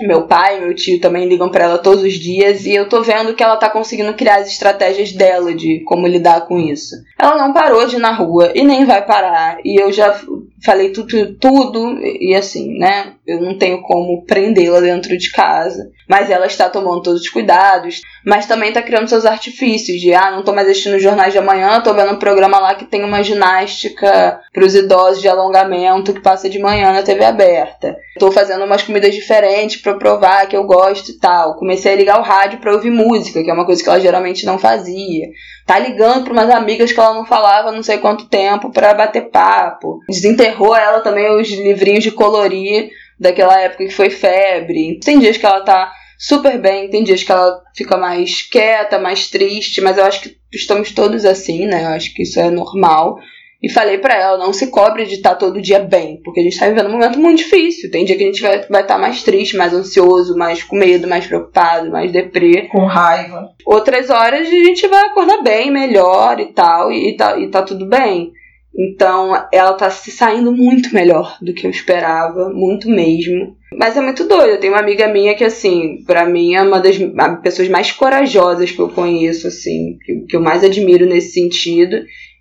Meu 0.00 0.26
pai, 0.26 0.58
meu 0.58 0.74
tio 0.74 0.98
também 1.00 1.28
ligam 1.28 1.50
para 1.50 1.64
ela 1.64 1.78
todos 1.78 2.02
os 2.02 2.14
dias 2.14 2.64
e 2.64 2.74
eu 2.74 2.88
tô 2.88 3.02
vendo 3.02 3.34
que 3.34 3.42
ela 3.42 3.56
tá 3.56 3.68
conseguindo 3.68 4.14
criar 4.14 4.36
as 4.36 4.48
estratégias 4.48 5.12
dela 5.12 5.54
de 5.54 5.80
como 5.84 6.06
lidar 6.06 6.46
com 6.46 6.58
isso. 6.58 6.96
Ela 7.18 7.36
não 7.36 7.52
parou 7.52 7.86
de 7.86 7.96
ir 7.96 7.98
na 7.98 8.10
rua 8.10 8.52
e 8.54 8.64
nem 8.64 8.86
vai 8.86 9.04
parar. 9.04 9.58
E 9.62 9.80
eu 9.80 9.92
já 9.92 10.18
falei 10.64 10.90
tudo, 10.90 11.34
tudo 11.34 11.98
e 12.00 12.34
assim, 12.34 12.78
né? 12.78 13.14
Eu 13.26 13.40
não 13.40 13.58
tenho 13.58 13.82
como 13.82 14.24
prendê-la 14.24 14.80
dentro 14.80 15.16
de 15.16 15.30
casa. 15.30 15.90
Mas 16.08 16.30
ela 16.30 16.46
está 16.46 16.68
tomando 16.68 17.02
todos 17.02 17.20
os 17.20 17.28
cuidados. 17.28 18.00
Mas 18.24 18.46
também 18.46 18.68
está 18.68 18.80
criando 18.80 19.08
seus 19.08 19.26
artifícios 19.26 20.00
de, 20.00 20.14
ah, 20.14 20.30
não 20.30 20.42
tô 20.42 20.52
mais 20.52 20.68
assistindo 20.68 20.96
os 20.96 21.02
jornais 21.02 21.32
de 21.32 21.38
amanhã, 21.38 21.80
tô 21.80 21.92
vendo 21.92 22.12
um 22.12 22.18
programa 22.18 22.58
lá 22.58 22.74
que 22.74 22.84
tem 22.84 23.04
uma 23.04 23.22
ginástica 23.22 24.40
para 24.52 24.64
os 24.64 24.74
idosos 24.74 25.20
de 25.20 25.28
alongamento 25.28 26.12
que 26.12 26.20
passa 26.20 26.48
de 26.48 26.58
manhã 26.58 26.92
na 26.92 27.02
TV 27.02 27.24
aberta. 27.24 27.96
Tô 28.18 28.30
fazendo 28.30 28.64
umas 28.64 28.82
comidas 28.82 29.14
diferentes 29.14 29.81
para 29.82 29.94
provar 29.94 30.46
que 30.46 30.56
eu 30.56 30.64
gosto 30.64 31.10
e 31.10 31.18
tal. 31.18 31.56
Comecei 31.56 31.92
a 31.92 31.96
ligar 31.96 32.18
o 32.18 32.22
rádio 32.22 32.60
para 32.60 32.72
ouvir 32.72 32.90
música, 32.90 33.42
que 33.42 33.50
é 33.50 33.54
uma 33.54 33.66
coisa 33.66 33.82
que 33.82 33.88
ela 33.88 34.00
geralmente 34.00 34.46
não 34.46 34.58
fazia 34.58 35.28
tá 35.66 35.78
ligando 35.78 36.24
para 36.24 36.32
umas 36.32 36.50
amigas 36.50 36.92
que 36.92 37.00
ela 37.00 37.14
não 37.14 37.24
falava 37.24 37.72
não 37.72 37.82
sei 37.82 37.98
quanto 37.98 38.28
tempo 38.28 38.70
para 38.70 38.94
bater 38.94 39.30
papo. 39.30 40.00
Desenterrou 40.08 40.74
ela 40.74 41.00
também 41.00 41.30
os 41.30 41.48
livrinhos 41.48 42.04
de 42.04 42.10
colorir 42.10 42.90
daquela 43.18 43.58
época 43.60 43.84
que 43.84 43.94
foi 43.94 44.10
febre. 44.10 44.98
Tem 45.00 45.18
dias 45.18 45.36
que 45.36 45.46
ela 45.46 45.60
tá 45.60 45.92
super 46.18 46.58
bem, 46.60 46.90
tem 46.90 47.04
dias 47.04 47.22
que 47.22 47.32
ela 47.32 47.60
fica 47.76 47.96
mais 47.96 48.42
quieta, 48.42 48.98
mais 48.98 49.28
triste, 49.28 49.80
mas 49.80 49.98
eu 49.98 50.04
acho 50.04 50.22
que 50.22 50.36
estamos 50.52 50.92
todos 50.92 51.24
assim, 51.24 51.66
né? 51.66 51.84
Eu 51.84 51.88
acho 51.88 52.12
que 52.12 52.22
isso 52.22 52.38
é 52.40 52.50
normal. 52.50 53.18
E 53.62 53.70
falei 53.70 53.98
para 53.98 54.14
ela, 54.14 54.38
não 54.38 54.52
se 54.52 54.66
cobre 54.68 55.04
de 55.04 55.14
estar 55.14 55.30
tá 55.30 55.36
todo 55.36 55.62
dia 55.62 55.78
bem, 55.78 56.20
porque 56.24 56.40
a 56.40 56.42
gente 56.42 56.58
tá 56.58 56.68
vivendo 56.68 56.88
um 56.88 56.92
momento 56.92 57.18
muito 57.20 57.38
difícil. 57.38 57.90
Tem 57.90 58.04
dia 58.04 58.16
que 58.16 58.24
a 58.24 58.26
gente 58.26 58.42
vai 58.42 58.56
estar 58.56 58.68
vai 58.68 58.84
tá 58.84 58.98
mais 58.98 59.22
triste, 59.22 59.56
mais 59.56 59.72
ansioso, 59.72 60.36
mais 60.36 60.64
com 60.64 60.74
medo, 60.74 61.06
mais 61.06 61.26
preocupado, 61.26 61.90
mais 61.90 62.10
deprê. 62.10 62.68
Com 62.72 62.84
raiva. 62.86 63.50
Outras 63.64 64.10
horas 64.10 64.48
a 64.48 64.50
gente 64.50 64.88
vai 64.88 65.06
acordar 65.06 65.42
bem, 65.42 65.70
melhor 65.70 66.40
e 66.40 66.46
tal, 66.46 66.90
e 66.90 67.16
tá, 67.16 67.38
e 67.38 67.48
tá 67.48 67.62
tudo 67.62 67.86
bem. 67.86 68.32
Então 68.76 69.32
ela 69.52 69.74
tá 69.74 69.90
se 69.90 70.10
saindo 70.10 70.50
muito 70.50 70.94
melhor 70.94 71.36
do 71.40 71.52
que 71.52 71.66
eu 71.66 71.70
esperava, 71.70 72.48
muito 72.48 72.88
mesmo. 72.88 73.54
Mas 73.76 73.96
é 73.96 74.00
muito 74.00 74.26
doido. 74.26 74.50
Eu 74.50 74.60
tenho 74.60 74.72
uma 74.72 74.80
amiga 74.80 75.08
minha 75.08 75.34
que, 75.34 75.44
assim, 75.44 76.02
para 76.06 76.26
mim 76.26 76.54
é 76.54 76.62
uma 76.62 76.80
das 76.80 76.96
pessoas 77.42 77.68
mais 77.68 77.92
corajosas 77.92 78.70
que 78.70 78.80
eu 78.80 78.88
conheço, 78.88 79.46
assim, 79.46 79.98
que, 80.04 80.26
que 80.28 80.36
eu 80.36 80.40
mais 80.40 80.64
admiro 80.64 81.06
nesse 81.06 81.32
sentido. 81.32 81.96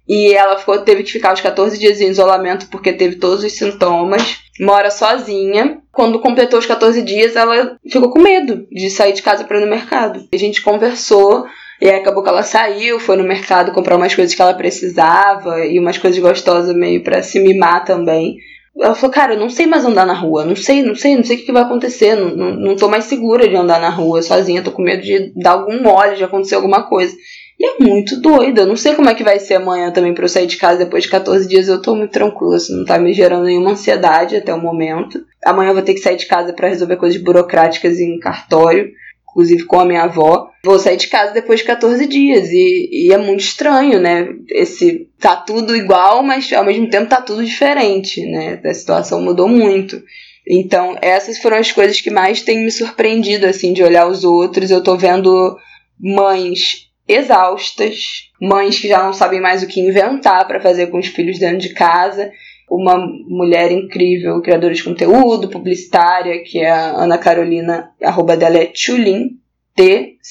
E 0.08 0.34
ela 0.34 0.58
ficou, 0.58 0.80
teve 0.80 1.04
que 1.04 1.12
ficar 1.12 1.34
os 1.34 1.42
14 1.42 1.78
dias 1.78 2.02
em 2.02 2.10
isolamento 2.10 2.68
porque 2.70 2.92
teve 2.92 3.16
todos 3.16 3.44
os 3.44 3.54
sintomas. 3.54 4.40
Mora 4.60 4.92
sozinha. 4.92 5.80
Quando 5.92 6.20
completou 6.20 6.60
os 6.60 6.66
14 6.66 7.02
dias, 7.02 7.36
ela 7.36 7.78
ficou 7.90 8.10
com 8.10 8.20
medo 8.20 8.68
de 8.72 8.90
sair 8.90 9.14
de 9.14 9.22
casa 9.22 9.44
para 9.44 9.58
ir 9.58 9.62
no 9.62 9.70
mercado. 9.70 10.28
A 10.34 10.38
gente 10.38 10.62
conversou. 10.62 11.46
E 11.82 11.90
aí 11.90 11.96
acabou 11.96 12.22
que 12.22 12.30
ela 12.30 12.44
saiu, 12.44 13.00
foi 13.00 13.18
no 13.18 13.24
mercado 13.24 13.72
comprar 13.72 13.96
umas 13.96 14.14
coisas 14.14 14.36
que 14.36 14.42
ela 14.42 14.54
precisava 14.54 15.66
e 15.66 15.80
umas 15.80 15.98
coisas 15.98 16.20
gostosas 16.20 16.76
meio 16.76 17.04
para 17.04 17.24
se 17.24 17.40
mimar 17.40 17.84
também. 17.84 18.38
Ela 18.80 18.96
falou, 18.96 19.12
cara, 19.12 19.34
eu 19.34 19.40
não 19.40 19.50
sei 19.50 19.66
mais 19.66 19.84
andar 19.84 20.06
na 20.06 20.14
rua, 20.14 20.46
não 20.46 20.56
sei, 20.56 20.82
não 20.84 20.96
sei, 20.96 21.16
não 21.16 21.24
sei 21.24 21.38
o 21.38 21.40
que 21.46 21.52
vai 21.52 21.64
acontecer, 21.64 22.16
não, 22.16 22.30
não, 22.30 22.52
não 22.52 22.76
tô 22.76 22.88
mais 22.88 23.06
segura 23.06 23.48
de 23.48 23.56
andar 23.56 23.82
na 23.82 23.90
rua 23.90 24.22
sozinha, 24.22 24.62
tô 24.62 24.72
com 24.72 24.82
medo 24.82 25.02
de 25.02 25.34
dar 25.36 25.52
algum 25.52 25.82
mole, 25.82 26.16
de 26.16 26.24
acontecer 26.24 26.56
alguma 26.56 26.84
coisa. 26.84 27.14
E 27.62 27.66
é 27.68 27.78
muito 27.78 28.20
doida. 28.20 28.62
Eu 28.62 28.66
não 28.66 28.76
sei 28.76 28.96
como 28.96 29.08
é 29.08 29.14
que 29.14 29.24
vai 29.24 29.38
ser 29.38 29.54
amanhã 29.54 29.92
também 29.92 30.16
pra 30.16 30.24
eu 30.24 30.30
sair 30.30 30.48
de 30.48 30.58
casa 30.58 30.80
depois 30.80 31.04
de 31.04 31.12
14 31.12 31.48
dias. 31.48 31.68
Eu 31.68 31.80
tô 31.80 31.96
muito 31.96 32.10
tranquila, 32.10 32.56
assim, 32.56 32.76
não 32.76 32.86
tá 32.86 32.98
me 32.98 33.14
gerando 33.14 33.46
nenhuma 33.46 33.74
ansiedade 33.74 34.36
até 34.36 34.52
o 34.52 34.60
momento. 34.60 35.24
Amanhã 35.46 35.70
eu 35.70 35.76
vou 35.76 35.84
ter 35.84 35.94
que 35.94 36.00
sair 36.00 36.18
de 36.18 36.26
casa 36.26 36.54
para 36.54 36.70
resolver 36.70 36.96
coisas 36.96 37.22
burocráticas 37.22 38.00
em 38.00 38.18
cartório, 38.18 38.90
inclusive 39.30 39.66
com 39.66 39.80
a 39.80 39.86
minha 39.86 40.06
avó. 40.06 40.50
Vou 40.66 40.80
sair 40.80 40.98
de 40.98 41.08
casa 41.08 41.34
depois 41.34 41.60
de 41.60 41.68
14 41.68 42.08
dias. 42.08 42.50
E, 42.50 42.90
e 42.92 43.14
é 43.14 43.18
muito 43.20 43.42
estranho, 43.42 44.00
né? 44.00 44.28
Esse 44.50 45.08
tá 45.20 45.36
tudo 45.36 45.76
igual, 45.76 46.24
mas 46.24 46.52
ao 46.52 46.66
mesmo 46.66 46.90
tempo 46.90 47.10
tá 47.12 47.22
tudo 47.22 47.46
diferente, 47.46 48.26
né? 48.26 48.60
A 48.66 48.74
situação 48.74 49.22
mudou 49.22 49.48
muito. 49.48 50.02
Então, 50.48 50.98
essas 51.00 51.38
foram 51.38 51.58
as 51.58 51.72
coisas 51.72 52.02
que 52.02 52.10
mais 52.10 52.42
têm 52.42 52.66
me 52.66 52.72
surpreendido, 52.72 53.46
assim, 53.46 53.72
de 53.72 53.84
olhar 53.84 54.08
os 54.08 54.24
outros. 54.24 54.72
Eu 54.72 54.82
tô 54.82 54.98
vendo 54.98 55.56
mães 56.00 56.90
exaustas, 57.14 58.30
mães 58.40 58.80
que 58.80 58.88
já 58.88 59.04
não 59.04 59.14
sabem 59.14 59.42
mais 59.42 59.62
o 59.64 59.68
que 59.68 59.80
inventar 59.80 60.48
para 60.48 60.62
fazer 60.62 60.88
com 60.88 60.98
os 61.00 61.08
filhos 61.08 61.40
dentro 61.40 61.60
de 61.60 61.74
casa. 61.74 62.32
Uma 62.70 62.98
mulher 63.28 63.72
incrível, 63.72 64.42
criadora 64.42 64.74
de 64.74 64.84
conteúdo, 64.84 65.50
publicitária, 65.50 66.42
que 66.44 66.60
é 66.60 66.72
a 66.72 66.92
Ana 66.92 67.18
Carolina, 67.18 67.92
arroba 68.02 68.38
dela 68.38 68.58
é 68.58 68.72
T-C-H-U-L-I-M, 69.76 70.24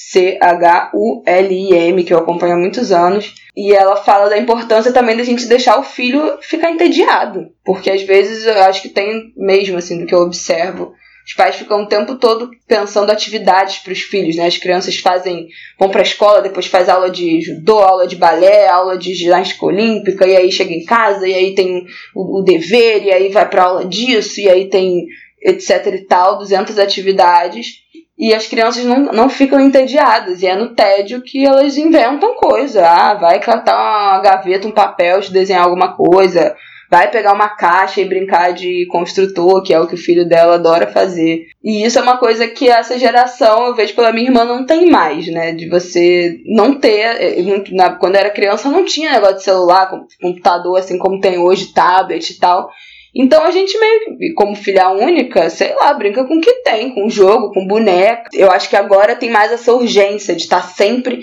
que 2.03 2.13
eu 2.13 2.17
acompanho 2.17 2.53
há 2.53 2.57
muitos 2.57 2.91
anos. 2.91 3.33
E 3.55 3.73
ela 3.73 3.95
fala 3.95 4.29
da 4.29 4.37
importância 4.37 4.93
também 4.93 5.17
da 5.17 5.23
gente 5.23 5.47
deixar 5.47 5.79
o 5.79 5.83
filho 5.83 6.37
ficar 6.41 6.71
entediado. 6.71 7.47
Porque 7.63 7.89
às 7.91 8.03
vezes 8.03 8.45
eu 8.45 8.63
acho 8.63 8.81
que 8.81 8.89
tem 8.89 9.33
mesmo, 9.35 9.77
assim, 9.77 9.99
do 9.99 10.05
que 10.05 10.15
eu 10.15 10.19
observo 10.19 10.93
os 11.25 11.33
pais 11.33 11.55
ficam 11.55 11.83
o 11.83 11.87
tempo 11.87 12.15
todo 12.15 12.49
pensando 12.67 13.11
atividades 13.11 13.77
para 13.79 13.93
os 13.93 14.01
filhos, 14.01 14.35
né? 14.35 14.47
As 14.47 14.57
crianças 14.57 14.97
fazem, 14.97 15.47
vão 15.79 15.89
para 15.89 16.01
a 16.01 16.03
escola, 16.03 16.41
depois 16.41 16.65
faz 16.65 16.89
aula 16.89 17.09
de 17.09 17.41
judô, 17.41 17.79
aula 17.79 18.07
de 18.07 18.15
balé, 18.15 18.67
aula 18.67 18.97
de 18.97 19.13
ginástica 19.13 19.65
olímpica, 19.65 20.27
e 20.27 20.35
aí 20.35 20.51
chega 20.51 20.73
em 20.73 20.83
casa, 20.83 21.27
e 21.27 21.33
aí 21.33 21.55
tem 21.55 21.85
o, 22.15 22.39
o 22.39 22.43
dever, 22.43 23.03
e 23.03 23.11
aí 23.11 23.29
vai 23.29 23.47
para 23.47 23.63
aula 23.63 23.85
disso, 23.85 24.39
e 24.39 24.49
aí 24.49 24.69
tem 24.69 25.05
etc 25.41 25.87
e 25.87 26.05
tal, 26.05 26.37
200 26.37 26.77
atividades. 26.77 27.81
E 28.17 28.35
as 28.35 28.45
crianças 28.45 28.85
não, 28.85 29.11
não 29.11 29.29
ficam 29.29 29.59
entediadas, 29.59 30.41
e 30.41 30.47
é 30.47 30.55
no 30.55 30.75
tédio 30.75 31.21
que 31.21 31.45
elas 31.45 31.77
inventam 31.77 32.35
coisa. 32.35 32.85
Ah, 32.85 33.13
vai 33.15 33.39
catar 33.39 33.75
uma 33.75 34.19
gaveta, 34.19 34.67
um 34.67 34.71
papel 34.71 35.21
de 35.21 35.31
desenhar 35.31 35.63
alguma 35.63 35.95
coisa, 35.95 36.55
vai 36.91 37.09
pegar 37.09 37.31
uma 37.31 37.47
caixa 37.47 38.01
e 38.01 38.05
brincar 38.05 38.51
de 38.51 38.85
construtor, 38.87 39.63
que 39.63 39.73
é 39.73 39.79
o 39.79 39.87
que 39.87 39.95
o 39.95 39.97
filho 39.97 40.27
dela 40.27 40.55
adora 40.55 40.91
fazer. 40.91 41.47
E 41.63 41.85
isso 41.85 41.97
é 41.97 42.01
uma 42.01 42.17
coisa 42.17 42.45
que 42.49 42.67
essa 42.67 42.99
geração, 42.99 43.67
eu 43.67 43.75
vejo 43.75 43.95
pela 43.95 44.11
minha 44.11 44.27
irmã, 44.27 44.43
não 44.43 44.65
tem 44.65 44.89
mais, 44.89 45.25
né? 45.27 45.53
De 45.53 45.69
você 45.69 46.41
não 46.45 46.75
ter. 46.75 46.99
Eh, 47.21 47.95
quando 47.97 48.17
era 48.17 48.29
criança, 48.29 48.69
não 48.69 48.83
tinha 48.83 49.13
negócio 49.13 49.37
de 49.37 49.43
celular, 49.43 49.89
computador, 50.21 50.77
assim 50.77 50.97
como 50.97 51.21
tem 51.21 51.37
hoje, 51.37 51.73
tablet 51.73 52.29
e 52.29 52.37
tal. 52.37 52.69
Então 53.15 53.45
a 53.45 53.51
gente 53.51 53.77
meio 53.79 54.33
como 54.35 54.53
filha 54.55 54.89
única, 54.89 55.49
sei 55.49 55.73
lá, 55.75 55.93
brinca 55.93 56.25
com 56.25 56.35
o 56.37 56.41
que 56.41 56.55
tem, 56.63 56.93
com 56.93 57.09
jogo, 57.09 57.53
com 57.53 57.67
boneca. 57.67 58.29
Eu 58.33 58.51
acho 58.51 58.69
que 58.69 58.75
agora 58.75 59.15
tem 59.15 59.29
mais 59.29 59.51
essa 59.51 59.73
urgência 59.73 60.35
de 60.35 60.41
estar 60.41 60.61
sempre 60.61 61.21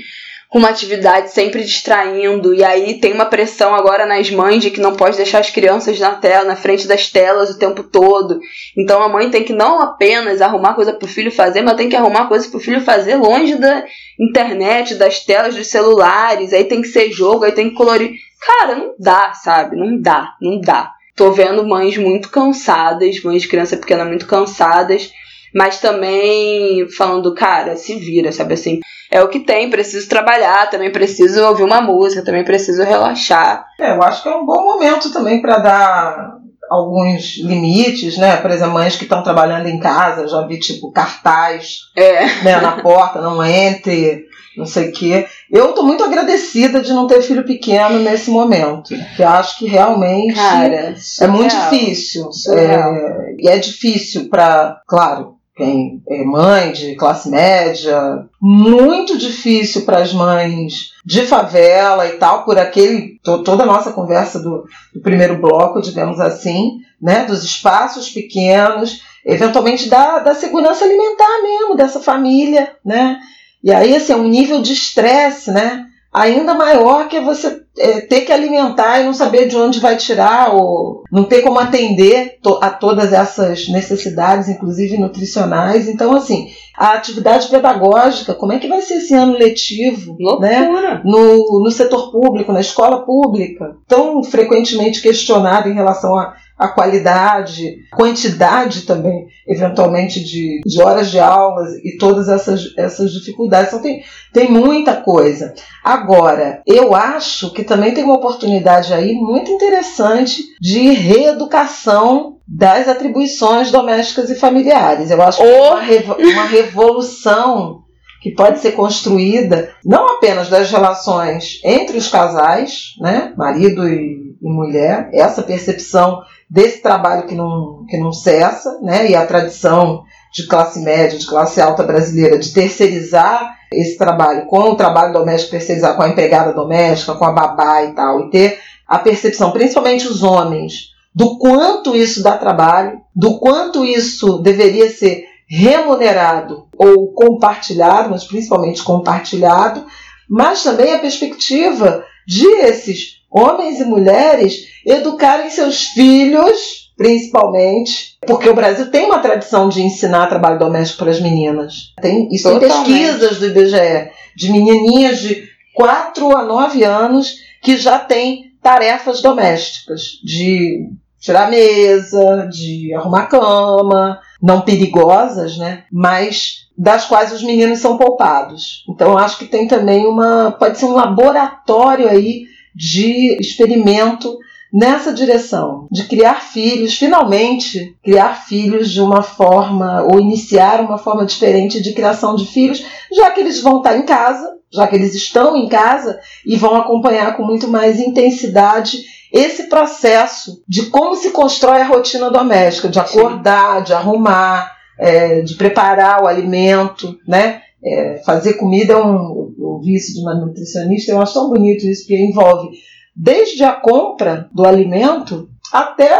com 0.48 0.58
uma 0.58 0.70
atividade 0.70 1.30
sempre 1.30 1.62
distraindo, 1.62 2.54
e 2.54 2.64
aí 2.64 2.94
tem 2.94 3.12
uma 3.12 3.26
pressão 3.26 3.74
agora 3.74 4.06
nas 4.06 4.30
mães 4.30 4.62
de 4.62 4.70
que 4.70 4.80
não 4.80 4.96
pode 4.96 5.18
deixar 5.18 5.40
as 5.40 5.50
crianças 5.50 6.00
na 6.00 6.14
tela, 6.14 6.44
na 6.44 6.56
frente 6.56 6.88
das 6.88 7.10
telas 7.10 7.50
o 7.50 7.58
tempo 7.58 7.82
todo. 7.82 8.40
Então 8.74 9.02
a 9.02 9.10
mãe 9.10 9.30
tem 9.30 9.44
que 9.44 9.52
não 9.52 9.78
apenas 9.78 10.40
arrumar 10.40 10.72
coisa 10.72 10.94
para 10.94 11.04
o 11.04 11.08
filho 11.08 11.30
fazer, 11.30 11.60
mas 11.60 11.76
tem 11.76 11.90
que 11.90 11.96
arrumar 11.96 12.28
coisa 12.28 12.48
para 12.48 12.56
o 12.56 12.60
filho 12.60 12.80
fazer 12.80 13.16
longe 13.16 13.56
da 13.56 13.84
internet, 14.18 14.94
das 14.94 15.20
telas 15.20 15.54
dos 15.54 15.66
celulares, 15.66 16.54
aí 16.54 16.64
tem 16.64 16.80
que 16.80 16.88
ser 16.88 17.12
jogo, 17.12 17.44
aí 17.44 17.52
tem 17.52 17.68
que 17.68 17.76
colorir. 17.76 18.12
Cara, 18.40 18.74
não 18.74 18.94
dá, 18.98 19.34
sabe? 19.34 19.76
Não 19.76 20.00
dá, 20.00 20.34
não 20.40 20.58
dá. 20.60 20.92
Tô 21.14 21.30
vendo 21.30 21.66
mães 21.66 21.98
muito 21.98 22.30
cansadas, 22.30 23.22
mães 23.22 23.42
de 23.42 23.48
criança 23.48 23.76
pequena 23.76 24.04
muito 24.04 24.24
cansadas, 24.24 25.12
mas 25.54 25.80
também 25.80 26.88
falando, 26.90 27.34
cara, 27.34 27.76
se 27.76 27.96
vira, 27.96 28.32
sabe 28.32 28.54
assim? 28.54 28.80
é 29.10 29.22
o 29.22 29.28
que 29.28 29.40
tem, 29.40 29.70
preciso 29.70 30.08
trabalhar, 30.08 30.68
também 30.68 30.92
preciso 30.92 31.42
ouvir 31.44 31.62
uma 31.62 31.80
música, 31.80 32.24
também 32.24 32.44
preciso 32.44 32.82
relaxar. 32.82 33.64
É, 33.80 33.92
eu 33.92 34.02
acho 34.02 34.22
que 34.22 34.28
é 34.28 34.34
um 34.34 34.44
bom 34.44 34.64
momento 34.64 35.10
também 35.12 35.40
para 35.40 35.58
dar 35.58 36.38
alguns 36.70 37.38
limites, 37.38 38.18
né? 38.18 38.36
Por 38.36 38.50
exemplo, 38.50 38.74
mães 38.74 38.96
que 38.96 39.04
estão 39.04 39.22
trabalhando 39.22 39.66
em 39.66 39.80
casa, 39.80 40.28
já 40.28 40.46
vi 40.46 40.58
tipo 40.58 40.92
cartaz 40.92 41.78
é. 41.96 42.26
né, 42.42 42.60
na 42.60 42.72
porta, 42.82 43.22
não 43.22 43.42
entre, 43.42 44.26
não 44.54 44.66
sei 44.66 44.90
o 44.90 44.92
quê. 44.92 45.26
Eu 45.50 45.72
tô 45.72 45.82
muito 45.82 46.04
agradecida 46.04 46.82
de 46.82 46.92
não 46.92 47.06
ter 47.06 47.22
filho 47.22 47.44
pequeno 47.44 48.00
nesse 48.00 48.30
momento, 48.30 48.94
que 49.16 49.22
acho 49.22 49.58
que 49.58 49.66
realmente 49.66 50.34
Cara, 50.34 50.94
é 51.22 51.26
muito 51.26 51.56
difícil. 51.56 52.28
É, 52.54 53.34
e 53.38 53.48
é 53.48 53.56
difícil 53.56 54.28
para, 54.28 54.82
claro, 54.86 55.37
quem 55.58 56.00
é 56.08 56.22
mãe 56.22 56.70
de 56.70 56.94
classe 56.94 57.28
média, 57.28 58.24
muito 58.40 59.18
difícil 59.18 59.82
para 59.82 59.98
as 59.98 60.12
mães 60.12 60.92
de 61.04 61.26
favela 61.26 62.06
e 62.06 62.12
tal, 62.12 62.44
por 62.44 62.56
aquele 62.56 63.18
to, 63.24 63.42
toda 63.42 63.64
a 63.64 63.66
nossa 63.66 63.92
conversa 63.92 64.38
do, 64.38 64.64
do, 64.94 65.00
primeiro 65.02 65.36
bloco, 65.38 65.82
digamos 65.82 66.20
assim, 66.20 66.78
né, 67.02 67.24
dos 67.24 67.42
espaços 67.42 68.08
pequenos, 68.08 69.02
eventualmente 69.26 69.88
da, 69.88 70.20
da 70.20 70.32
segurança 70.32 70.84
alimentar 70.84 71.42
mesmo 71.42 71.74
dessa 71.74 71.98
família, 71.98 72.76
né? 72.84 73.18
E 73.62 73.72
aí 73.72 73.96
assim, 73.96 74.12
é 74.12 74.16
um 74.16 74.28
nível 74.28 74.62
de 74.62 74.72
estresse, 74.72 75.50
né? 75.50 75.87
Ainda 76.18 76.54
maior 76.54 77.08
que 77.08 77.16
é 77.16 77.20
você 77.20 77.62
é, 77.78 78.00
ter 78.00 78.22
que 78.22 78.32
alimentar 78.32 79.00
e 79.00 79.04
não 79.04 79.14
saber 79.14 79.46
de 79.46 79.56
onde 79.56 79.80
vai 79.80 79.96
tirar, 79.96 80.54
ou 80.54 81.04
não 81.12 81.24
ter 81.24 81.42
como 81.42 81.58
atender 81.58 82.38
to 82.42 82.58
a 82.60 82.70
todas 82.70 83.12
essas 83.12 83.68
necessidades, 83.68 84.48
inclusive 84.48 84.98
nutricionais. 84.98 85.88
Então, 85.88 86.14
assim, 86.14 86.48
a 86.76 86.92
atividade 86.92 87.48
pedagógica, 87.48 88.34
como 88.34 88.52
é 88.52 88.58
que 88.58 88.68
vai 88.68 88.80
ser 88.82 88.94
esse 88.94 89.14
ano 89.14 89.38
letivo 89.38 90.16
né? 90.40 91.00
no, 91.04 91.62
no 91.62 91.70
setor 91.70 92.10
público, 92.10 92.52
na 92.52 92.60
escola 92.60 93.04
pública, 93.04 93.76
tão 93.86 94.22
frequentemente 94.22 95.00
questionado 95.00 95.68
em 95.68 95.74
relação 95.74 96.16
a 96.16 96.34
a 96.58 96.68
qualidade, 96.68 97.84
quantidade 97.92 98.82
também, 98.82 99.28
eventualmente, 99.46 100.22
de, 100.24 100.60
de 100.66 100.82
horas 100.82 101.10
de 101.10 101.20
aulas 101.20 101.72
e 101.84 101.96
todas 101.96 102.28
essas, 102.28 102.74
essas 102.76 103.12
dificuldades. 103.12 103.68
Então, 103.68 103.82
tem, 103.82 104.02
tem 104.32 104.50
muita 104.50 104.96
coisa. 104.96 105.54
Agora, 105.84 106.60
eu 106.66 106.94
acho 106.94 107.52
que 107.52 107.62
também 107.62 107.94
tem 107.94 108.02
uma 108.02 108.16
oportunidade 108.16 108.92
aí 108.92 109.14
muito 109.14 109.50
interessante 109.52 110.42
de 110.60 110.90
reeducação 110.90 112.38
das 112.46 112.88
atribuições 112.88 113.70
domésticas 113.70 114.28
e 114.30 114.34
familiares. 114.34 115.10
Eu 115.10 115.22
acho 115.22 115.38
que 115.38 115.44
é 115.46 115.62
uma, 115.62 115.80
revo 115.80 116.16
uma 116.18 116.44
revolução 116.46 117.82
que 118.20 118.32
pode 118.32 118.58
ser 118.58 118.72
construída 118.72 119.70
não 119.84 120.16
apenas 120.16 120.48
das 120.48 120.70
relações 120.70 121.60
entre 121.62 121.96
os 121.96 122.08
casais, 122.08 122.94
né, 123.00 123.32
marido 123.36 123.88
e, 123.88 124.27
e 124.40 124.48
mulher, 124.48 125.10
essa 125.12 125.42
percepção 125.42 126.22
desse 126.48 126.80
trabalho 126.80 127.26
que 127.26 127.34
não, 127.34 127.84
que 127.88 127.98
não 127.98 128.12
cessa, 128.12 128.78
né? 128.80 129.10
E 129.10 129.16
a 129.16 129.26
tradição 129.26 130.04
de 130.32 130.46
classe 130.46 130.80
média, 130.80 131.18
de 131.18 131.26
classe 131.26 131.60
alta 131.60 131.82
brasileira, 131.82 132.38
de 132.38 132.52
terceirizar 132.52 133.56
esse 133.72 133.98
trabalho 133.98 134.46
com 134.46 134.60
o 134.60 134.76
trabalho 134.76 135.12
doméstico, 135.12 135.52
terceirizar 135.52 135.96
com 135.96 136.02
a 136.02 136.08
empregada 136.08 136.52
doméstica, 136.52 137.14
com 137.14 137.24
a 137.24 137.32
babá 137.32 137.82
e 137.84 137.94
tal, 137.94 138.20
e 138.20 138.30
ter 138.30 138.58
a 138.86 138.98
percepção, 138.98 139.50
principalmente 139.50 140.06
os 140.06 140.22
homens, 140.22 140.92
do 141.14 141.36
quanto 141.38 141.94
isso 141.94 142.22
dá 142.22 142.36
trabalho, 142.36 143.00
do 143.14 143.38
quanto 143.38 143.84
isso 143.84 144.38
deveria 144.38 144.90
ser 144.90 145.26
remunerado 145.46 146.66
ou 146.76 147.12
compartilhado, 147.12 148.10
mas 148.10 148.24
principalmente 148.24 148.82
compartilhado, 148.82 149.84
mas 150.28 150.62
também 150.62 150.94
a 150.94 150.98
perspectiva 150.98 152.04
de 152.26 152.46
esses 152.46 153.17
homens 153.30 153.80
e 153.80 153.84
mulheres 153.84 154.68
educarem 154.84 155.50
seus 155.50 155.84
filhos, 155.88 156.92
principalmente, 156.96 158.16
porque 158.26 158.48
o 158.48 158.54
Brasil 158.54 158.90
tem 158.90 159.06
uma 159.06 159.20
tradição 159.20 159.68
de 159.68 159.82
ensinar 159.82 160.26
trabalho 160.26 160.58
doméstico 160.58 161.00
para 161.00 161.10
as 161.10 161.20
meninas. 161.20 161.92
Tem, 162.00 162.28
isso 162.32 162.48
tem 162.48 162.60
pesquisas 162.60 163.38
do 163.38 163.46
IBGE 163.46 164.10
de 164.36 164.52
menininhas 164.52 165.20
de 165.20 165.48
4 165.74 166.36
a 166.36 166.44
9 166.44 166.84
anos 166.84 167.36
que 167.62 167.76
já 167.76 167.98
têm 167.98 168.52
tarefas 168.62 169.20
domésticas, 169.20 170.02
de 170.24 170.90
tirar 171.20 171.50
mesa, 171.50 172.48
de 172.50 172.92
arrumar 172.94 173.26
cama, 173.26 174.20
não 174.40 174.60
perigosas, 174.60 175.56
né? 175.56 175.84
Mas 175.92 176.68
das 176.76 177.06
quais 177.06 177.32
os 177.32 177.42
meninos 177.42 177.80
são 177.80 177.98
poupados. 177.98 178.84
Então 178.88 179.18
acho 179.18 179.38
que 179.38 179.46
tem 179.46 179.66
também 179.66 180.06
uma 180.06 180.52
pode 180.52 180.78
ser 180.78 180.84
um 180.86 180.94
laboratório 180.94 182.08
aí 182.08 182.44
de 182.74 183.36
experimento 183.40 184.38
nessa 184.72 185.12
direção, 185.12 185.88
de 185.90 186.04
criar 186.04 186.42
filhos, 186.42 186.96
finalmente 186.96 187.96
criar 188.02 188.34
filhos 188.46 188.90
de 188.90 189.00
uma 189.00 189.22
forma, 189.22 190.02
ou 190.02 190.20
iniciar 190.20 190.80
uma 190.80 190.98
forma 190.98 191.24
diferente 191.24 191.82
de 191.82 191.92
criação 191.92 192.36
de 192.36 192.46
filhos, 192.46 192.84
já 193.12 193.30
que 193.30 193.40
eles 193.40 193.62
vão 193.62 193.78
estar 193.78 193.96
em 193.96 194.02
casa, 194.02 194.58
já 194.70 194.86
que 194.86 194.94
eles 194.94 195.14
estão 195.14 195.56
em 195.56 195.68
casa 195.68 196.20
e 196.44 196.56
vão 196.56 196.76
acompanhar 196.76 197.36
com 197.36 197.44
muito 197.44 197.68
mais 197.68 197.98
intensidade 197.98 198.98
esse 199.32 199.64
processo 199.64 200.62
de 200.68 200.86
como 200.86 201.16
se 201.16 201.30
constrói 201.30 201.80
a 201.80 201.86
rotina 201.86 202.30
doméstica, 202.30 202.88
de 202.88 202.98
acordar, 202.98 203.82
de 203.82 203.92
arrumar, 203.92 204.72
é, 204.98 205.42
de 205.42 205.54
preparar 205.54 206.22
o 206.22 206.26
alimento, 206.26 207.18
né? 207.26 207.62
É, 207.82 208.20
fazer 208.24 208.54
comida 208.54 208.94
é 208.94 208.96
um, 208.96 209.47
o 209.78 209.82
vício 209.82 210.14
de 210.14 210.20
uma 210.20 210.34
nutricionista, 210.34 211.12
eu 211.12 211.20
acho 211.20 211.34
tão 211.34 211.48
bonito 211.48 211.86
isso, 211.86 212.02
porque 212.02 212.20
envolve 212.20 212.70
desde 213.14 213.64
a 213.64 213.72
compra 213.72 214.48
do 214.52 214.66
alimento 214.66 215.48
até 215.72 216.18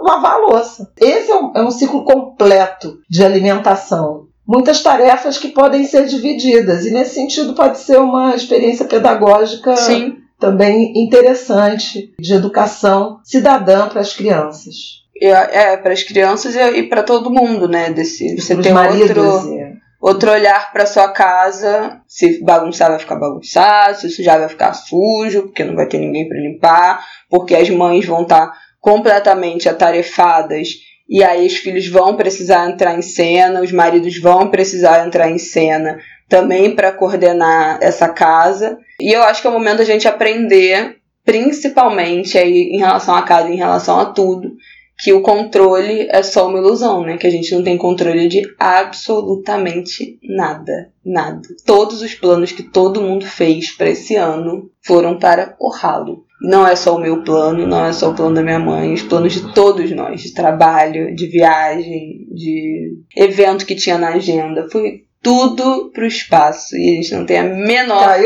lavar 0.00 0.34
a 0.34 0.38
louça. 0.38 0.92
Esse 1.00 1.30
é 1.30 1.36
um, 1.36 1.52
é 1.54 1.62
um 1.62 1.70
ciclo 1.70 2.04
completo 2.04 2.98
de 3.08 3.24
alimentação. 3.24 4.26
Muitas 4.46 4.80
tarefas 4.80 5.38
que 5.38 5.48
podem 5.48 5.84
ser 5.84 6.06
divididas, 6.06 6.86
e 6.86 6.92
nesse 6.92 7.14
sentido 7.14 7.54
pode 7.54 7.78
ser 7.78 7.98
uma 7.98 8.34
experiência 8.34 8.84
pedagógica 8.84 9.76
Sim. 9.76 10.18
também 10.38 10.92
interessante 10.96 12.14
de 12.18 12.34
educação 12.34 13.18
cidadã 13.24 13.88
para 13.88 14.00
as 14.00 14.14
crianças. 14.14 15.04
É, 15.20 15.76
para 15.78 15.94
as 15.94 16.02
crianças 16.02 16.54
e, 16.54 16.82
para 16.84 17.02
todo 17.02 17.32
mundo, 17.32 17.66
né? 17.66 17.90
Desse, 17.90 18.38
você 18.38 18.54
ter 18.54 18.72
outro, 18.72 19.52
é 19.58 19.75
outro 20.06 20.30
olhar 20.30 20.72
para 20.72 20.86
sua 20.86 21.08
casa, 21.08 22.00
se 22.06 22.40
bagunçar 22.44 22.90
vai 22.90 22.98
ficar 23.00 23.16
bagunçado, 23.16 23.98
se 23.98 24.08
sujar 24.08 24.38
vai 24.38 24.48
ficar 24.48 24.72
sujo, 24.72 25.42
porque 25.42 25.64
não 25.64 25.74
vai 25.74 25.86
ter 25.86 25.98
ninguém 25.98 26.28
para 26.28 26.38
limpar, 26.38 27.04
porque 27.28 27.56
as 27.56 27.68
mães 27.70 28.06
vão 28.06 28.22
estar 28.22 28.46
tá 28.46 28.56
completamente 28.80 29.68
atarefadas 29.68 30.68
e 31.08 31.24
aí 31.24 31.44
os 31.44 31.56
filhos 31.56 31.88
vão 31.88 32.14
precisar 32.14 32.70
entrar 32.70 32.96
em 32.96 33.02
cena, 33.02 33.60
os 33.60 33.72
maridos 33.72 34.16
vão 34.20 34.48
precisar 34.48 35.04
entrar 35.04 35.28
em 35.28 35.38
cena 35.38 35.98
também 36.28 36.72
para 36.76 36.92
coordenar 36.92 37.78
essa 37.80 38.08
casa. 38.08 38.78
E 39.00 39.12
eu 39.12 39.24
acho 39.24 39.40
que 39.40 39.48
é 39.48 39.50
o 39.50 39.52
momento 39.52 39.78
da 39.78 39.84
gente 39.84 40.06
aprender, 40.06 40.98
principalmente 41.24 42.38
aí 42.38 42.70
em 42.72 42.78
relação 42.78 43.16
à 43.16 43.22
casa, 43.22 43.48
em 43.48 43.56
relação 43.56 43.98
a 43.98 44.06
tudo, 44.06 44.52
que 44.98 45.12
o 45.12 45.20
controle 45.20 46.08
é 46.10 46.22
só 46.22 46.48
uma 46.48 46.58
ilusão, 46.58 47.02
né? 47.02 47.16
Que 47.18 47.26
a 47.26 47.30
gente 47.30 47.54
não 47.54 47.62
tem 47.62 47.76
controle 47.76 48.28
de 48.28 48.42
absolutamente 48.58 50.18
nada, 50.22 50.90
nada. 51.04 51.42
Todos 51.66 52.00
os 52.00 52.14
planos 52.14 52.52
que 52.52 52.62
todo 52.62 53.02
mundo 53.02 53.26
fez 53.26 53.76
para 53.76 53.90
esse 53.90 54.16
ano 54.16 54.70
foram 54.82 55.18
para 55.18 55.54
o 55.60 55.70
ralo. 55.70 56.24
Não 56.40 56.66
é 56.66 56.76
só 56.76 56.96
o 56.96 57.00
meu 57.00 57.22
plano, 57.22 57.66
não 57.66 57.84
é 57.84 57.92
só 57.92 58.10
o 58.10 58.14
plano 58.14 58.34
da 58.34 58.42
minha 58.42 58.58
mãe, 58.58 58.92
os 58.92 59.02
planos 59.02 59.32
de 59.32 59.52
todos 59.52 59.90
nós, 59.90 60.22
de 60.22 60.32
trabalho, 60.32 61.14
de 61.14 61.26
viagem, 61.26 62.26
de 62.30 62.94
evento 63.16 63.66
que 63.66 63.74
tinha 63.74 63.96
na 63.96 64.10
agenda, 64.10 64.68
foi 64.70 65.04
tudo 65.22 65.90
pro 65.92 66.06
espaço 66.06 66.76
e 66.76 66.90
a 66.90 66.94
gente 66.94 67.14
não 67.14 67.26
tem 67.26 67.38
a 67.38 67.42
menor 67.42 68.18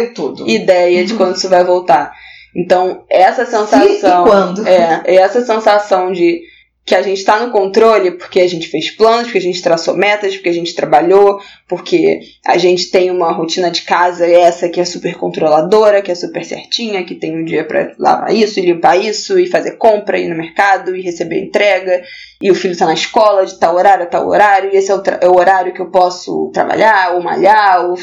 ideia 0.47 1.05
de 1.05 1.15
quando 1.15 1.37
isso 1.37 1.49
vai 1.49 1.65
voltar. 1.65 2.13
Então, 2.55 3.05
essa 3.09 3.45
sensação. 3.45 3.87
Sim, 3.87 3.95
e 3.95 4.29
quando? 4.29 4.67
É, 4.67 5.03
essa 5.07 5.41
sensação 5.45 6.13
de 6.13 6.41
que 6.85 6.95
a 6.95 7.03
gente 7.03 7.19
está 7.19 7.39
no 7.39 7.53
controle 7.53 8.13
porque 8.13 8.41
a 8.41 8.49
gente 8.49 8.69
fez 8.69 8.91
planos, 8.91 9.25
porque 9.25 9.39
a 9.39 9.43
gente 9.43 9.63
traçou 9.63 9.97
metas, 9.97 10.35
porque 10.35 10.49
a 10.49 10.53
gente 10.53 10.75
trabalhou, 10.75 11.41
porque 11.69 12.21
a 12.45 12.59
gente 12.59 12.91
tem 12.91 13.11
uma 13.11 13.33
rotina 13.33 13.71
de 13.71 13.83
casa 13.83 14.27
essa 14.27 14.69
que 14.69 14.81
é 14.81 14.85
super 14.85 15.15
controladora, 15.17 16.03
que 16.03 16.11
é 16.11 16.15
super 16.15 16.45
certinha, 16.45 17.05
que 17.05 17.15
tem 17.15 17.37
um 17.37 17.45
dia 17.45 17.65
para 17.65 17.95
lavar 17.99 18.35
isso 18.35 18.59
e 18.59 18.67
limpar 18.67 18.97
isso 18.97 19.39
e 19.39 19.47
fazer 19.47 19.73
compra, 19.73 20.19
ir 20.19 20.29
no 20.29 20.37
mercado 20.37 20.97
e 20.97 21.03
receber 21.03 21.45
entrega, 21.45 22.03
e 22.43 22.51
o 22.51 22.55
filho 22.55 22.73
está 22.73 22.87
na 22.87 22.95
escola 22.95 23.47
de 23.47 23.59
tal 23.59 23.77
horário 23.77 24.05
a 24.05 24.09
tal 24.09 24.27
horário, 24.27 24.71
e 24.73 24.77
esse 24.77 24.91
é 24.91 24.95
o, 24.95 25.03
é 25.21 25.29
o 25.29 25.37
horário 25.37 25.73
que 25.73 25.81
eu 25.81 25.91
posso 25.91 26.51
trabalhar 26.53 27.15
ou 27.15 27.23
malhar 27.23 27.87
ou 27.87 27.97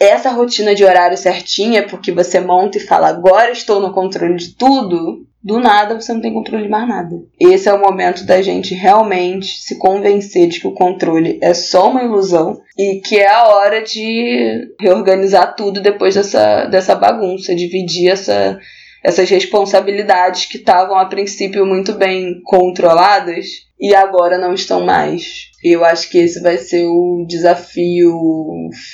essa 0.00 0.30
rotina 0.30 0.74
de 0.74 0.82
horário 0.82 1.18
certinha, 1.18 1.86
porque 1.86 2.10
você 2.10 2.40
monta 2.40 2.78
e 2.78 2.80
fala 2.80 3.08
agora 3.08 3.50
estou 3.50 3.78
no 3.78 3.92
controle 3.92 4.36
de 4.36 4.54
tudo, 4.54 5.26
do 5.42 5.58
nada 5.58 5.98
você 5.98 6.12
não 6.12 6.20
tem 6.20 6.34
controle 6.34 6.64
de 6.64 6.68
mais 6.68 6.86
nada. 6.86 7.22
Esse 7.38 7.68
é 7.68 7.72
o 7.72 7.80
momento 7.80 8.24
da 8.24 8.42
gente 8.42 8.74
realmente 8.74 9.60
se 9.60 9.76
convencer 9.76 10.48
de 10.48 10.60
que 10.60 10.66
o 10.66 10.74
controle 10.74 11.38
é 11.40 11.54
só 11.54 11.90
uma 11.90 12.02
ilusão 12.02 12.60
e 12.78 13.00
que 13.00 13.16
é 13.16 13.28
a 13.28 13.48
hora 13.48 13.82
de 13.82 14.74
reorganizar 14.78 15.56
tudo 15.56 15.80
depois 15.80 16.14
dessa, 16.14 16.66
dessa 16.66 16.94
bagunça, 16.94 17.54
dividir 17.54 18.10
essa, 18.10 18.58
essas 19.02 19.30
responsabilidades 19.30 20.44
que 20.44 20.58
estavam 20.58 20.98
a 20.98 21.06
princípio 21.06 21.64
muito 21.64 21.94
bem 21.94 22.40
controladas 22.44 23.46
e 23.80 23.94
agora 23.94 24.36
não 24.36 24.52
estão 24.52 24.84
mais. 24.84 25.48
Eu 25.64 25.84
acho 25.86 26.10
que 26.10 26.18
esse 26.18 26.40
vai 26.42 26.58
ser 26.58 26.84
o 26.84 27.24
desafio 27.26 28.14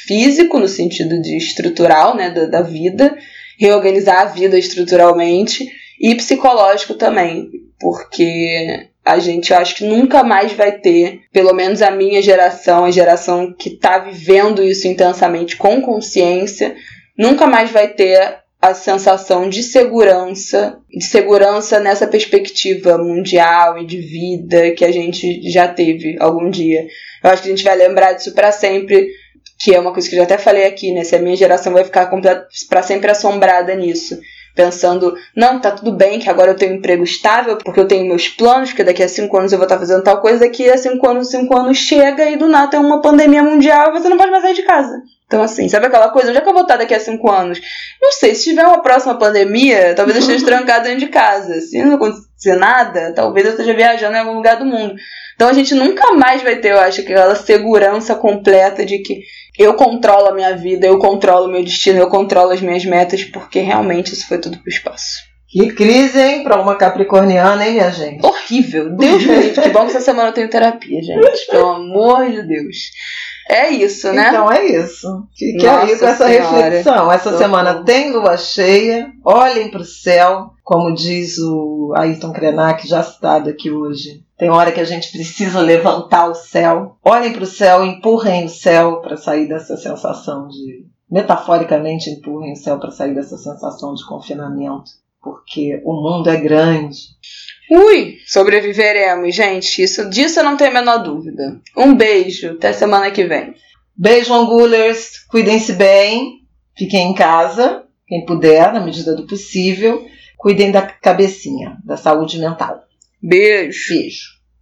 físico, 0.06 0.60
no 0.60 0.68
sentido 0.68 1.20
de 1.20 1.36
estrutural, 1.36 2.14
né, 2.14 2.30
da, 2.30 2.46
da 2.46 2.62
vida, 2.62 3.18
reorganizar 3.58 4.20
a 4.20 4.26
vida 4.26 4.56
estruturalmente 4.56 5.68
e 6.00 6.14
psicológico 6.14 6.94
também, 6.94 7.50
porque 7.78 8.88
a 9.04 9.18
gente 9.18 9.54
acho 9.54 9.76
que 9.76 9.84
nunca 9.84 10.24
mais 10.24 10.52
vai 10.52 10.72
ter, 10.72 11.20
pelo 11.32 11.54
menos 11.54 11.80
a 11.80 11.90
minha 11.90 12.20
geração, 12.20 12.84
a 12.84 12.90
geração 12.90 13.52
que 13.52 13.68
está 13.68 13.98
vivendo 13.98 14.62
isso 14.62 14.88
intensamente 14.88 15.56
com 15.56 15.80
consciência, 15.80 16.74
nunca 17.16 17.46
mais 17.46 17.70
vai 17.70 17.88
ter 17.88 18.38
a 18.60 18.74
sensação 18.74 19.48
de 19.48 19.62
segurança, 19.62 20.78
de 20.90 21.04
segurança 21.04 21.78
nessa 21.78 22.06
perspectiva 22.06 22.98
mundial 22.98 23.78
e 23.78 23.86
de 23.86 23.98
vida 23.98 24.72
que 24.72 24.84
a 24.84 24.90
gente 24.90 25.40
já 25.48 25.68
teve 25.68 26.16
algum 26.18 26.50
dia. 26.50 26.86
Eu 27.22 27.30
acho 27.30 27.42
que 27.42 27.48
a 27.48 27.50
gente 27.52 27.64
vai 27.64 27.76
lembrar 27.76 28.14
disso 28.14 28.34
para 28.34 28.50
sempre 28.50 29.08
que 29.58 29.74
é 29.74 29.80
uma 29.80 29.92
coisa 29.92 30.08
que 30.08 30.14
eu 30.14 30.18
já 30.18 30.24
até 30.24 30.38
falei 30.38 30.66
aqui, 30.66 30.92
né? 30.92 31.04
Se 31.04 31.16
a 31.16 31.18
minha 31.18 31.36
geração 31.36 31.72
vai 31.72 31.84
ficar 31.84 32.10
para 32.68 32.82
sempre 32.82 33.10
assombrada 33.10 33.74
nisso. 33.74 34.18
Pensando, 34.56 35.14
não, 35.36 35.60
tá 35.60 35.70
tudo 35.70 35.92
bem, 35.92 36.18
que 36.18 36.30
agora 36.30 36.52
eu 36.52 36.56
tenho 36.56 36.72
um 36.72 36.76
emprego 36.76 37.04
estável, 37.04 37.58
porque 37.58 37.78
eu 37.78 37.86
tenho 37.86 38.08
meus 38.08 38.26
planos, 38.26 38.70
porque 38.70 38.82
daqui 38.82 39.02
a 39.02 39.08
cinco 39.08 39.36
anos 39.36 39.52
eu 39.52 39.58
vou 39.58 39.66
estar 39.66 39.78
fazendo 39.78 40.02
tal 40.02 40.18
coisa, 40.22 40.40
daqui 40.40 40.68
a 40.70 40.78
cinco 40.78 41.06
anos, 41.06 41.30
cinco 41.30 41.54
anos 41.54 41.76
chega 41.76 42.30
e 42.30 42.38
do 42.38 42.48
nada 42.48 42.70
tem 42.70 42.80
uma 42.80 43.02
pandemia 43.02 43.42
mundial 43.42 43.90
e 43.90 44.00
você 44.00 44.08
não 44.08 44.16
pode 44.16 44.30
mais 44.30 44.42
sair 44.42 44.54
de 44.54 44.62
casa. 44.62 45.02
Então, 45.26 45.42
assim, 45.42 45.68
sabe 45.68 45.86
aquela 45.86 46.08
coisa? 46.08 46.30
Onde 46.30 46.38
é 46.38 46.40
que 46.40 46.48
eu 46.48 46.54
vou 46.54 46.62
estar 46.62 46.76
daqui 46.76 46.94
a 46.94 47.00
cinco 47.00 47.30
anos? 47.30 47.60
Não 48.00 48.12
sei, 48.12 48.34
se 48.34 48.44
tiver 48.44 48.66
uma 48.66 48.80
próxima 48.80 49.18
pandemia, 49.18 49.92
talvez 49.94 50.16
eu 50.16 50.22
esteja 50.22 50.46
trancado 50.46 50.84
dentro 50.84 51.00
de 51.00 51.08
casa. 51.08 51.60
Se 51.60 51.82
não 51.82 51.96
acontecer 51.96 52.56
nada, 52.56 53.12
talvez 53.12 53.44
eu 53.44 53.52
esteja 53.52 53.74
viajando 53.74 54.16
em 54.16 54.20
algum 54.20 54.34
lugar 54.34 54.56
do 54.56 54.64
mundo. 54.64 54.94
Então 55.34 55.48
a 55.48 55.52
gente 55.52 55.74
nunca 55.74 56.12
mais 56.12 56.42
vai 56.42 56.56
ter, 56.56 56.70
eu 56.70 56.80
acho, 56.80 57.02
aquela 57.02 57.34
segurança 57.34 58.14
completa 58.14 58.86
de 58.86 58.98
que 59.00 59.20
eu 59.58 59.74
controlo 59.74 60.28
a 60.28 60.34
minha 60.34 60.56
vida, 60.56 60.86
eu 60.86 60.98
controlo 60.98 61.46
o 61.46 61.50
meu 61.50 61.64
destino, 61.64 61.98
eu 61.98 62.08
controlo 62.08 62.52
as 62.52 62.60
minhas 62.60 62.84
metas, 62.84 63.24
porque 63.24 63.60
realmente 63.60 64.12
isso 64.12 64.26
foi 64.28 64.38
tudo 64.38 64.58
pro 64.58 64.68
espaço. 64.68 65.24
Que 65.48 65.72
crise, 65.72 66.20
hein, 66.20 66.42
pra 66.42 66.60
uma 66.60 66.74
capricorniana, 66.74 67.64
hein, 67.66 67.74
minha 67.74 67.90
gente? 67.90 68.26
Horrível. 68.26 68.94
Deus 68.96 69.24
me 69.24 69.36
livre. 69.36 69.62
Que 69.62 69.68
bom 69.70 69.80
que 69.82 69.86
essa 69.86 70.00
semana 70.00 70.28
eu 70.28 70.32
tenho 70.32 70.50
terapia, 70.50 71.00
gente. 71.00 71.46
Pelo 71.50 71.68
amor 71.68 72.28
de 72.30 72.42
Deus. 72.42 72.76
É 73.48 73.70
isso, 73.70 74.12
né? 74.12 74.28
Então 74.28 74.50
é 74.50 74.66
isso. 74.66 75.08
Fique 75.38 75.64
Nossa 75.64 75.84
aí 75.84 75.98
com 75.98 76.06
essa 76.06 76.26
senhora. 76.26 76.64
reflexão. 76.64 77.12
Essa 77.12 77.30
Tô 77.30 77.38
semana 77.38 77.74
bom. 77.74 77.84
tem 77.84 78.12
lua 78.12 78.36
cheia. 78.36 79.08
Olhem 79.24 79.70
para 79.70 79.82
o 79.82 79.84
céu, 79.84 80.50
como 80.64 80.92
diz 80.92 81.38
o 81.38 81.94
Ayrton 81.96 82.32
Krenak, 82.32 82.86
já 82.86 83.02
citado 83.04 83.48
aqui 83.48 83.70
hoje. 83.70 84.25
Tem 84.38 84.50
hora 84.50 84.70
que 84.70 84.80
a 84.80 84.84
gente 84.84 85.10
precisa 85.10 85.60
levantar 85.60 86.28
o 86.28 86.34
céu. 86.34 86.98
Olhem 87.02 87.32
para 87.32 87.44
o 87.44 87.46
céu, 87.46 87.84
empurrem 87.84 88.44
o 88.44 88.50
céu 88.50 89.00
para 89.00 89.16
sair 89.16 89.48
dessa 89.48 89.76
sensação 89.76 90.48
de. 90.48 90.86
Metaforicamente, 91.10 92.10
empurrem 92.10 92.52
o 92.52 92.56
céu 92.56 92.78
para 92.78 92.90
sair 92.90 93.14
dessa 93.14 93.38
sensação 93.38 93.94
de 93.94 94.04
confinamento. 94.06 94.90
Porque 95.22 95.80
o 95.84 95.94
mundo 95.94 96.28
é 96.28 96.36
grande. 96.36 96.98
Ui, 97.70 98.18
sobreviveremos, 98.26 99.34
gente. 99.34 99.82
Isso, 99.82 100.08
disso 100.10 100.40
eu 100.40 100.44
não 100.44 100.56
tenho 100.56 100.70
a 100.70 100.74
menor 100.74 100.98
dúvida. 100.98 101.60
Um 101.76 101.94
beijo, 101.94 102.52
até 102.52 102.72
semana 102.72 103.10
que 103.10 103.24
vem. 103.24 103.54
Beijo, 103.96 104.34
Angulers. 104.34 105.24
Cuidem-se 105.28 105.72
bem. 105.72 106.42
Fiquem 106.76 107.10
em 107.10 107.14
casa, 107.14 107.84
quem 108.06 108.24
puder, 108.26 108.72
na 108.72 108.80
medida 108.80 109.14
do 109.14 109.26
possível. 109.26 110.04
Cuidem 110.36 110.70
da 110.70 110.82
cabecinha, 110.82 111.78
da 111.84 111.96
saúde 111.96 112.38
mental. 112.38 112.85
Beijo. 113.28 113.92
Beijo. 113.92 114.35